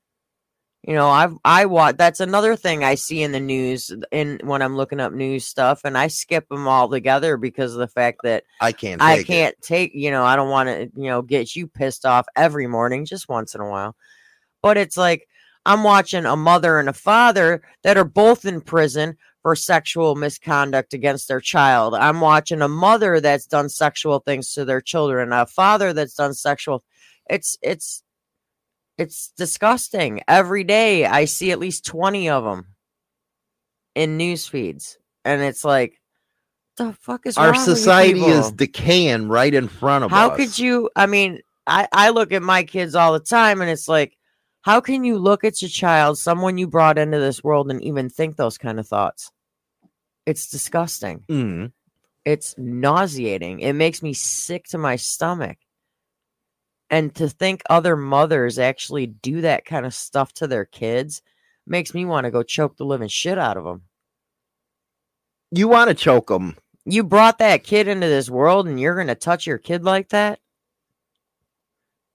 you 0.84 0.94
know 0.94 1.10
i've 1.10 1.34
i 1.44 1.66
watch 1.66 1.98
that's 1.98 2.20
another 2.20 2.56
thing 2.56 2.84
i 2.84 2.96
see 2.96 3.24
in 3.24 3.32
the 3.32 3.40
news 3.40 3.92
in 4.12 4.40
when 4.44 4.62
i'm 4.62 4.76
looking 4.76 5.00
up 5.00 5.12
news 5.12 5.46
stuff 5.46 5.82
and 5.84 5.98
i 5.98 6.08
skip 6.08 6.48
them 6.50 6.68
all 6.68 6.88
together 6.88 7.36
because 7.36 7.74
of 7.74 7.80
the 7.80 7.88
fact 7.88 8.20
that 8.24 8.44
I 8.60 8.72
can't. 8.72 9.02
I 9.02 9.24
can't 9.24 9.56
take, 9.62 9.92
you 9.94 10.10
know, 10.12 10.24
I 10.24 10.36
don't 10.36 10.50
want 10.50 10.70
to, 10.70 10.84
you 10.96 11.10
know, 11.10 11.22
get 11.22 11.56
you 11.56 11.68
pissed 11.68 12.06
off 12.06 12.26
every 12.36 12.66
morning, 12.66 13.06
just 13.06 13.30
once 13.30 13.54
in 13.54 13.62
a 13.62 13.70
while. 13.70 13.96
But 14.64 14.78
it's 14.78 14.98
like 14.98 15.28
I'm 15.66 15.84
watching 15.84 16.26
a 16.26 16.36
mother 16.36 16.80
and 16.80 16.90
a 16.90 16.94
father 16.94 17.62
that 17.84 17.98
are 17.98 18.04
both 18.06 18.46
in 18.46 18.62
prison 18.62 19.18
for 19.48 19.56
sexual 19.56 20.16
misconduct 20.16 20.94
against 20.94 21.30
their 21.30 21.40
child. 21.40 21.96
I'm 21.96 22.20
watching 22.20 22.62
a 22.62 22.68
mother 22.68 23.22
that's 23.22 23.46
done 23.46 23.70
sexual 23.70 24.20
things 24.20 24.52
to 24.56 24.66
their 24.66 24.82
children, 24.82 25.32
a 25.32 25.46
father 25.46 25.94
that's 25.94 26.16
done 26.16 26.34
sexual. 26.34 26.84
It's 27.30 27.58
it's 27.62 28.04
it's 28.98 29.32
disgusting. 29.38 30.20
Every 30.28 30.66
day 30.66 31.06
I 31.06 31.24
see 31.24 31.52
at 31.52 31.60
least 31.60 31.86
20 31.86 32.30
of 32.30 32.44
them 32.44 32.66
in 33.96 34.18
news 34.18 34.46
feeds. 34.46 34.98
And 35.24 35.42
it's 35.42 35.64
like 35.64 36.02
the 36.76 36.92
fuck 37.00 37.26
is 37.26 37.38
Our 37.38 37.54
wrong 37.54 37.54
with 37.54 37.78
society 37.78 38.26
is 38.26 38.52
decaying 38.52 39.30
right 39.30 39.54
in 39.54 39.70
front 39.70 40.04
of 40.04 40.12
How 40.12 40.26
us. 40.26 40.32
How 40.32 40.36
could 40.36 40.60
you? 40.60 40.90
I 40.94 41.06
mean, 41.06 41.40
I 41.66 41.88
I 41.94 42.10
look 42.10 42.34
at 42.34 42.44
my 42.44 42.64
kids 42.64 42.96
all 42.96 43.14
the 43.14 43.22
time, 43.22 43.62
and 43.62 43.72
it's 43.72 43.88
like, 43.88 44.18
how 44.64 44.82
can 44.82 45.06
you 45.06 45.18
look 45.18 45.46
at 45.46 45.62
your 45.62 45.70
child, 45.70 46.18
someone 46.18 46.58
you 46.58 46.68
brought 46.68 46.98
into 46.98 47.20
this 47.20 47.46
world, 47.46 47.72
and 47.72 47.82
even 47.82 48.10
think 48.10 48.36
those 48.36 48.58
kind 48.58 48.78
of 48.78 48.86
thoughts? 48.86 49.32
It's 50.28 50.50
disgusting. 50.50 51.24
Mm. 51.30 51.72
It's 52.26 52.54
nauseating. 52.58 53.62
It 53.62 53.72
makes 53.72 54.04
me 54.04 54.12
sick 54.12 54.66
to 54.68 54.78
my 54.78 54.98
stomach. 54.98 55.58
And 56.90 57.16
to 57.16 57.30
think 57.30 57.64
other 57.70 57.96
mothers 57.96 58.60
actually 58.60 59.08
do 59.08 59.40
that 59.42 59.64
kind 59.64 59.86
of 59.86 59.94
stuff 59.94 60.34
to 60.34 60.48
their 60.48 60.66
kids 60.66 61.22
makes 61.66 61.94
me 61.94 62.04
want 62.04 62.26
to 62.26 62.32
go 62.32 62.44
choke 62.44 62.76
the 62.76 62.84
living 62.84 63.08
shit 63.08 63.38
out 63.38 63.56
of 63.56 63.64
them. 63.64 63.84
You 65.52 65.70
want 65.70 65.88
to 65.90 65.96
choke 65.96 66.28
them? 66.28 66.58
You 66.84 67.06
brought 67.06 67.40
that 67.40 67.64
kid 67.64 67.88
into 67.88 68.08
this 68.08 68.30
world, 68.30 68.68
and 68.68 68.78
you're 68.78 68.96
going 68.96 69.08
to 69.08 69.16
touch 69.16 69.48
your 69.48 69.58
kid 69.58 69.86
like 69.86 70.10
that? 70.10 70.40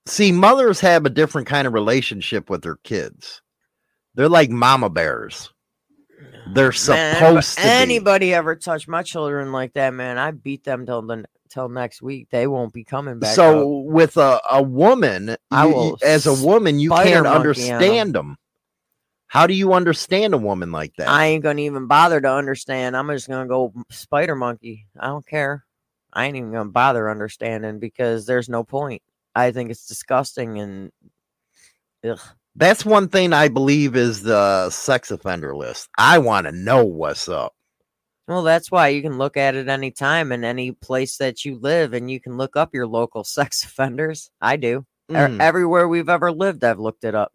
See, 0.07 0.33
mothers 0.33 0.81
have 0.81 1.07
a 1.07 1.11
different 1.11 1.47
kind 1.47 1.67
of 1.67 1.73
relationship 1.73 2.51
with 2.51 2.63
their 2.63 2.77
kids. 2.77 3.41
They're 4.15 4.29
like 4.29 4.51
mama 4.51 4.91
bears. 4.91 5.51
They're 6.55 6.73
supposed 6.73 7.59
if 7.59 7.63
to 7.63 7.63
be. 7.63 7.69
anybody 7.69 8.35
ever 8.35 8.57
touch 8.57 8.87
my 8.89 9.03
children 9.03 9.53
like 9.53 9.73
that, 9.75 9.95
man, 9.95 10.19
I 10.19 10.31
beat 10.33 10.65
them 10.65 10.87
till 10.87 11.03
the 11.03 11.25
till 11.49 11.69
next 11.69 12.03
week. 12.03 12.29
They 12.31 12.47
won't 12.47 12.73
be 12.73 12.85
coming 12.85 13.19
back. 13.19 13.35
So 13.35 13.61
up. 13.81 13.87
with 13.93 14.17
a, 14.17 14.41
a 14.51 14.63
woman, 14.63 15.37
I 15.51 15.67
you- 15.67 15.75
will 15.75 15.99
as 16.03 16.27
a 16.27 16.35
woman, 16.35 16.79
you 16.81 16.91
can't 16.91 17.05
monkey 17.05 17.15
on 17.15 17.27
'em. 17.27 17.33
understand 17.33 18.15
them. 18.15 18.37
How 19.27 19.47
do 19.47 19.55
you 19.55 19.73
understand 19.73 20.35
a 20.35 20.39
woman 20.39 20.73
like 20.73 20.95
that? 20.97 21.09
I 21.09 21.27
ain't 21.27 21.43
gonna 21.43 21.63
even 21.63 21.87
bother 21.87 22.21
to 22.21 22.31
understand. 22.31 22.97
I'm 22.97 23.09
just 23.09 23.29
gonna 23.29 23.49
go 23.49 23.73
spider 23.91 24.35
monkey. 24.37 24.87
I 24.99 25.07
don't 25.07 25.27
care. 25.27 25.65
I 26.13 26.27
ain't 26.27 26.37
even 26.37 26.53
gonna 26.53 26.69
bother 26.71 27.11
understanding 27.11 27.79
because 27.79 28.27
there's 28.27 28.51
no 28.51 28.63
point. 28.63 29.01
I 29.35 29.51
think 29.53 29.71
it's 29.71 29.87
disgusting 29.87 30.59
and 30.59 30.93
ugh. 32.05 32.21
That's 32.55 32.85
one 32.85 33.09
thing 33.09 33.33
I 33.33 33.49
believe 33.49 33.97
is 33.97 34.23
the 34.23 34.69
sex 34.71 35.11
offender 35.11 35.57
list. 35.57 35.89
I 35.97 36.19
want 36.19 36.47
to 36.47 36.53
know 36.53 36.85
what's 36.85 37.29
up. 37.29 37.55
Well, 38.29 38.43
that's 38.43 38.71
why 38.71 38.89
you 38.89 39.03
can 39.03 39.19
look 39.19 39.37
at 39.37 39.55
it 39.55 39.69
any 39.69 39.91
time 39.91 40.33
in 40.33 40.45
any 40.45 40.73
place 40.73 41.17
that 41.17 41.45
you 41.45 41.59
live, 41.59 41.93
and 41.93 42.11
you 42.11 42.21
can 42.21 42.37
look 42.37 42.57
up 42.57 42.71
your 42.73 42.87
local 42.87 43.25
sex 43.25 43.65
offenders. 43.65 44.31
I 44.41 44.57
do. 44.57 44.85
Mhm. 45.11 45.41
Everywhere 45.41 45.89
we've 45.89 46.09
ever 46.09 46.31
lived, 46.31 46.63
I've 46.65 46.79
looked 46.79 47.05
it 47.05 47.15
up. 47.15 47.33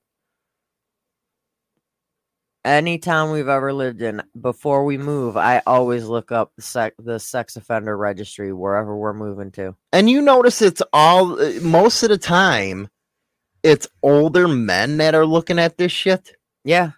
Any 2.64 2.98
town 2.98 3.32
we've 3.32 3.48
ever 3.48 3.72
lived 3.72 4.02
in, 4.02 4.22
before 4.40 4.84
we 4.84 4.98
move, 4.98 5.38
I 5.38 5.62
always 5.66 6.06
look 6.06 6.32
up 6.32 6.52
the 6.56 6.62
sex 6.62 6.96
the 7.00 7.20
sex 7.20 7.56
offender 7.56 7.96
registry 7.96 8.52
wherever 8.52 8.96
we're 8.96 9.14
moving 9.14 9.52
to. 9.52 9.76
And 9.94 10.10
you 10.10 10.22
notice 10.22 10.62
it's 10.62 10.82
all 10.92 11.40
uh, 11.42 11.54
most 11.62 12.04
of 12.04 12.10
the 12.10 12.18
time, 12.18 12.90
it's 13.64 13.88
older 14.04 14.48
men 14.48 14.98
that 14.98 15.16
are 15.16 15.26
looking 15.26 15.60
at 15.60 15.78
this 15.78 15.92
shit. 15.92 16.36
Yeah. 16.64 16.92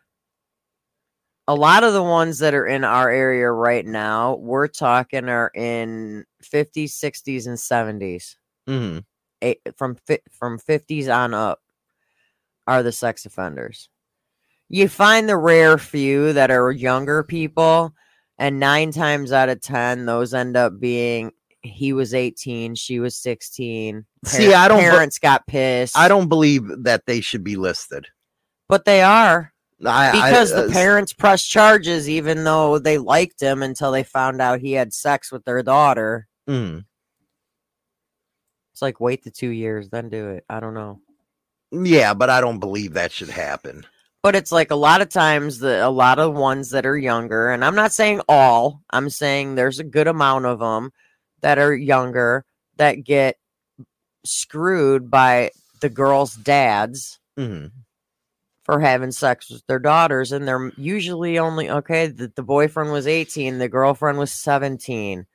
A 1.47 1.55
lot 1.55 1.83
of 1.83 1.93
the 1.93 2.03
ones 2.03 2.39
that 2.39 2.53
are 2.53 2.67
in 2.67 2.83
our 2.83 3.09
area 3.09 3.49
right 3.49 3.85
now, 3.85 4.35
we're 4.35 4.67
talking 4.67 5.27
are 5.29 5.51
in 5.55 6.25
50s, 6.43 6.91
60s, 6.91 7.47
and 7.47 7.57
70s. 7.57 8.35
Mm-hmm. 8.67 8.99
eight, 9.41 9.61
from 9.77 9.97
from 10.31 10.59
50s 10.59 11.11
on 11.11 11.33
up 11.33 11.59
are 12.67 12.83
the 12.83 12.91
sex 12.91 13.25
offenders. 13.25 13.89
You 14.67 14.87
find 14.87 15.27
the 15.27 15.37
rare 15.37 15.79
few 15.79 16.33
that 16.33 16.51
are 16.51 16.71
younger 16.71 17.23
people, 17.23 17.95
and 18.37 18.59
nine 18.59 18.91
times 18.91 19.31
out 19.31 19.49
of 19.49 19.61
ten, 19.61 20.05
those 20.05 20.35
end 20.35 20.55
up 20.55 20.79
being 20.79 21.31
he 21.61 21.93
was 21.93 22.13
18, 22.13 22.75
she 22.75 22.99
was 22.99 23.15
16. 23.17 24.05
See, 24.25 24.53
I 24.53 24.67
don't 24.67 24.79
Parents 24.79 25.17
got 25.19 25.47
pissed. 25.47 25.97
I 25.97 26.07
don't 26.07 26.27
believe 26.27 26.63
that 26.83 27.05
they 27.05 27.21
should 27.21 27.43
be 27.43 27.55
listed. 27.55 28.07
but 28.67 28.83
they 28.85 29.01
are 29.01 29.53
I, 29.85 30.09
I- 30.09 30.11
because 30.29 30.51
uh, 30.51 30.63
the 30.67 30.73
parents 30.73 31.13
pressed 31.13 31.49
charges, 31.49 32.09
even 32.09 32.43
though 32.43 32.79
they 32.79 32.97
liked 32.97 33.41
him 33.41 33.63
until 33.63 33.91
they 33.91 34.03
found 34.03 34.41
out 34.41 34.59
he 34.59 34.73
had 34.73 34.93
sex 34.93 35.31
with 35.31 35.45
their 35.45 35.63
daughter. 35.63 36.27
mhm. 36.49 36.83
It's 38.73 38.81
like 38.81 38.99
wait 38.99 39.23
the 39.23 39.31
two 39.31 39.49
years, 39.49 39.89
then 39.89 40.09
do 40.09 40.29
it. 40.29 40.45
I 40.49 40.59
don't 40.59 40.73
know. 40.73 40.99
Yeah, 41.71 42.13
but 42.13 42.29
I 42.29 42.41
don't 42.41 42.59
believe 42.59 42.93
that 42.93 43.11
should 43.11 43.29
happen. 43.29 43.85
but 44.21 44.35
it's 44.35 44.51
like 44.51 44.71
a 44.71 44.75
lot 44.75 45.01
of 45.01 45.07
times 45.09 45.59
the 45.59 45.85
a 45.85 45.89
lot 45.89 46.19
of 46.19 46.33
ones 46.33 46.71
that 46.71 46.85
are 46.85 46.97
younger 46.97 47.51
and 47.51 47.63
i'm 47.63 47.73
not 47.75 47.93
saying 47.93 48.19
all 48.27 48.81
i'm 48.89 49.09
saying 49.09 49.55
there's 49.55 49.79
a 49.79 49.83
good 49.85 50.07
amount 50.07 50.45
of 50.45 50.59
them 50.59 50.91
that 51.39 51.57
are 51.57 51.73
younger 51.73 52.43
that 52.75 53.05
get 53.05 53.37
screwed 54.29 55.09
by 55.09 55.51
the 55.81 55.89
girls 55.89 56.35
dads 56.35 57.19
hmm 57.37 57.67
for 58.65 58.79
having 58.79 59.11
sex 59.11 59.49
with 59.49 59.65
their 59.65 59.79
daughters 59.79 60.31
and 60.31 60.47
they're 60.47 60.71
usually 60.77 61.39
only 61.39 61.71
okay 61.71 62.05
the, 62.05 62.31
the 62.35 62.43
boyfriend 62.43 62.91
was 62.91 63.07
18 63.07 63.57
the 63.57 63.67
girlfriend 63.67 64.19
was 64.19 64.31
17 64.31 65.25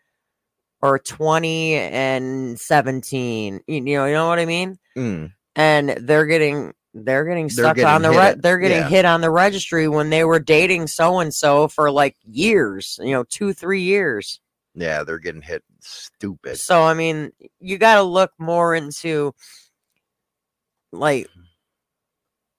or 0.81 0.99
20 1.01 1.75
and 1.75 2.61
17 2.61 3.61
you, 3.67 3.75
you 3.75 3.81
know 3.81 4.07
you 4.07 4.13
know 4.13 4.29
what 4.29 4.39
i 4.39 4.45
mean 4.45 4.79
Mm. 4.97 5.33
and 5.57 5.89
they're 6.03 6.27
getting 6.27 6.75
they're 6.93 7.25
getting 7.25 7.49
stuck 7.49 7.77
on 7.83 8.03
the 8.03 8.11
re- 8.11 8.37
they're 8.39 8.59
getting 8.59 8.83
yeah. 8.83 8.89
hit 8.89 9.05
on 9.05 9.21
the 9.21 9.31
registry 9.31 9.89
when 9.89 10.11
they 10.11 10.23
were 10.23 10.39
dating 10.39 10.87
so 10.87 11.19
and 11.19 11.35
so 11.35 11.67
for 11.67 11.91
like 11.91 12.15
years 12.25 13.01
you 13.03 13.11
know 13.11 13.25
two 13.25 13.53
three 13.53 13.83
years 13.83 14.39
Yeah, 14.75 15.05
they're 15.05 15.19
getting 15.19 15.43
hit 15.43 15.63
stupid. 15.81 16.59
so 16.59 16.83
i 16.83 16.95
mean 16.95 17.31
you 17.61 17.79
got 17.79 17.97
to 17.97 18.03
look 18.03 18.33
more 18.39 18.75
into 18.75 19.35
like 20.93 21.29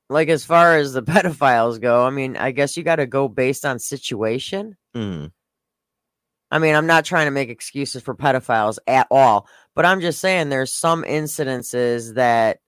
like 0.10 0.30
as 0.30 0.46
far 0.46 0.78
as 0.78 0.94
the 0.94 1.02
pedophiles 1.04 1.82
go 1.82 2.06
i 2.06 2.10
mean 2.10 2.38
i 2.38 2.52
guess 2.52 2.78
you 2.78 2.84
got 2.84 2.98
to 2.98 3.08
go 3.08 3.28
based 3.28 3.66
on 3.66 3.80
situation 3.80 4.78
Mm. 4.96 5.32
I 6.52 6.60
mean, 6.60 6.74
I'm 6.74 6.88
not 6.88 7.04
trying 7.04 7.26
to 7.26 7.32
make 7.32 7.50
excuses 7.50 8.02
for 8.02 8.16
pedophiles 8.16 8.78
at 8.88 9.08
all, 9.12 9.48
but 9.76 9.86
I'm 9.86 10.00
just 10.00 10.20
saying 10.20 10.48
there's 10.50 10.72
some 10.74 11.04
incidences 11.04 12.14
that 12.16 12.60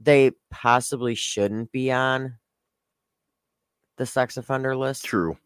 they 0.00 0.30
possibly 0.50 1.14
shouldn't 1.14 1.70
be 1.72 1.92
on 1.92 2.36
the 3.98 4.06
sex 4.06 4.36
offender 4.38 4.74
list. 4.74 5.04
True. 5.04 5.36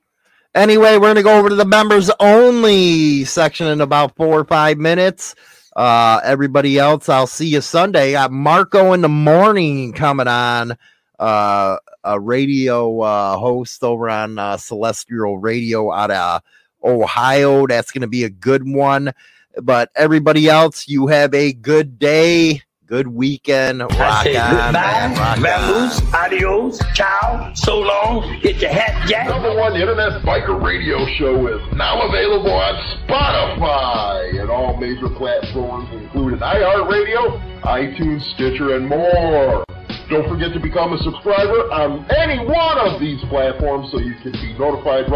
Anyway, 0.56 0.96
we're 0.96 1.08
gonna 1.10 1.22
go 1.22 1.38
over 1.38 1.50
to 1.50 1.54
the 1.54 1.66
members 1.66 2.10
only 2.18 3.26
section 3.26 3.66
in 3.66 3.82
about 3.82 4.16
four 4.16 4.40
or 4.40 4.44
five 4.46 4.78
minutes. 4.78 5.34
Uh, 5.76 6.18
everybody 6.24 6.78
else, 6.78 7.10
I'll 7.10 7.26
see 7.26 7.48
you 7.48 7.60
Sunday. 7.60 8.12
Got 8.12 8.32
Marco 8.32 8.94
in 8.94 9.02
the 9.02 9.08
morning 9.10 9.92
coming 9.92 10.26
on. 10.26 10.78
Uh, 11.18 11.76
a 12.04 12.18
radio 12.18 13.02
uh, 13.02 13.36
host 13.36 13.84
over 13.84 14.08
on 14.08 14.38
uh, 14.38 14.56
Celestial 14.56 15.36
Radio 15.36 15.92
out 15.92 16.10
of 16.10 16.40
Ohio. 16.82 17.66
That's 17.66 17.90
gonna 17.90 18.06
be 18.06 18.24
a 18.24 18.30
good 18.30 18.66
one. 18.66 19.12
But 19.60 19.90
everybody 19.94 20.48
else, 20.48 20.88
you 20.88 21.06
have 21.08 21.34
a 21.34 21.52
good 21.52 21.98
day, 21.98 22.62
good 22.86 23.08
weekend. 23.08 23.80
Rock 23.80 23.92
I 23.98 24.24
say 24.24 24.36
on, 24.36 24.50
goodbye, 24.50 24.72
man. 24.72 25.10
Rock 25.18 25.38
on. 25.38 25.42
vamoose, 25.42 26.14
adios, 26.14 26.80
ciao, 26.94 27.52
so 27.54 27.78
long, 27.80 28.38
get 28.42 28.60
your 28.60 28.70
hat 28.70 29.08
jack. 29.08 29.28
Number 29.28 29.54
one 29.56 29.74
internet 29.74 30.22
biker 30.22 30.62
radio 30.62 31.04
show 31.18 31.46
is 31.48 31.60
now 31.74 32.00
available 32.08 32.52
on 32.52 32.74
Spotify 33.06 34.40
and 34.40 34.50
all 34.50 34.76
major 34.76 35.08
platforms, 35.08 35.88
including 35.92 36.38
iHeartRadio, 36.38 37.62
iTunes, 37.62 38.22
Stitcher, 38.34 38.76
and 38.76 38.88
more. 38.88 39.64
Don't 40.08 40.28
forget 40.28 40.52
to 40.52 40.60
become 40.60 40.92
a 40.92 40.98
subscriber 41.02 41.66
on 41.72 42.06
any 42.12 42.38
one 42.46 42.78
of 42.78 43.00
these 43.00 43.20
platforms 43.28 43.90
so 43.90 43.98
you 43.98 44.14
can 44.22 44.30
be 44.30 44.54
notified 44.56 45.10
right 45.10 45.14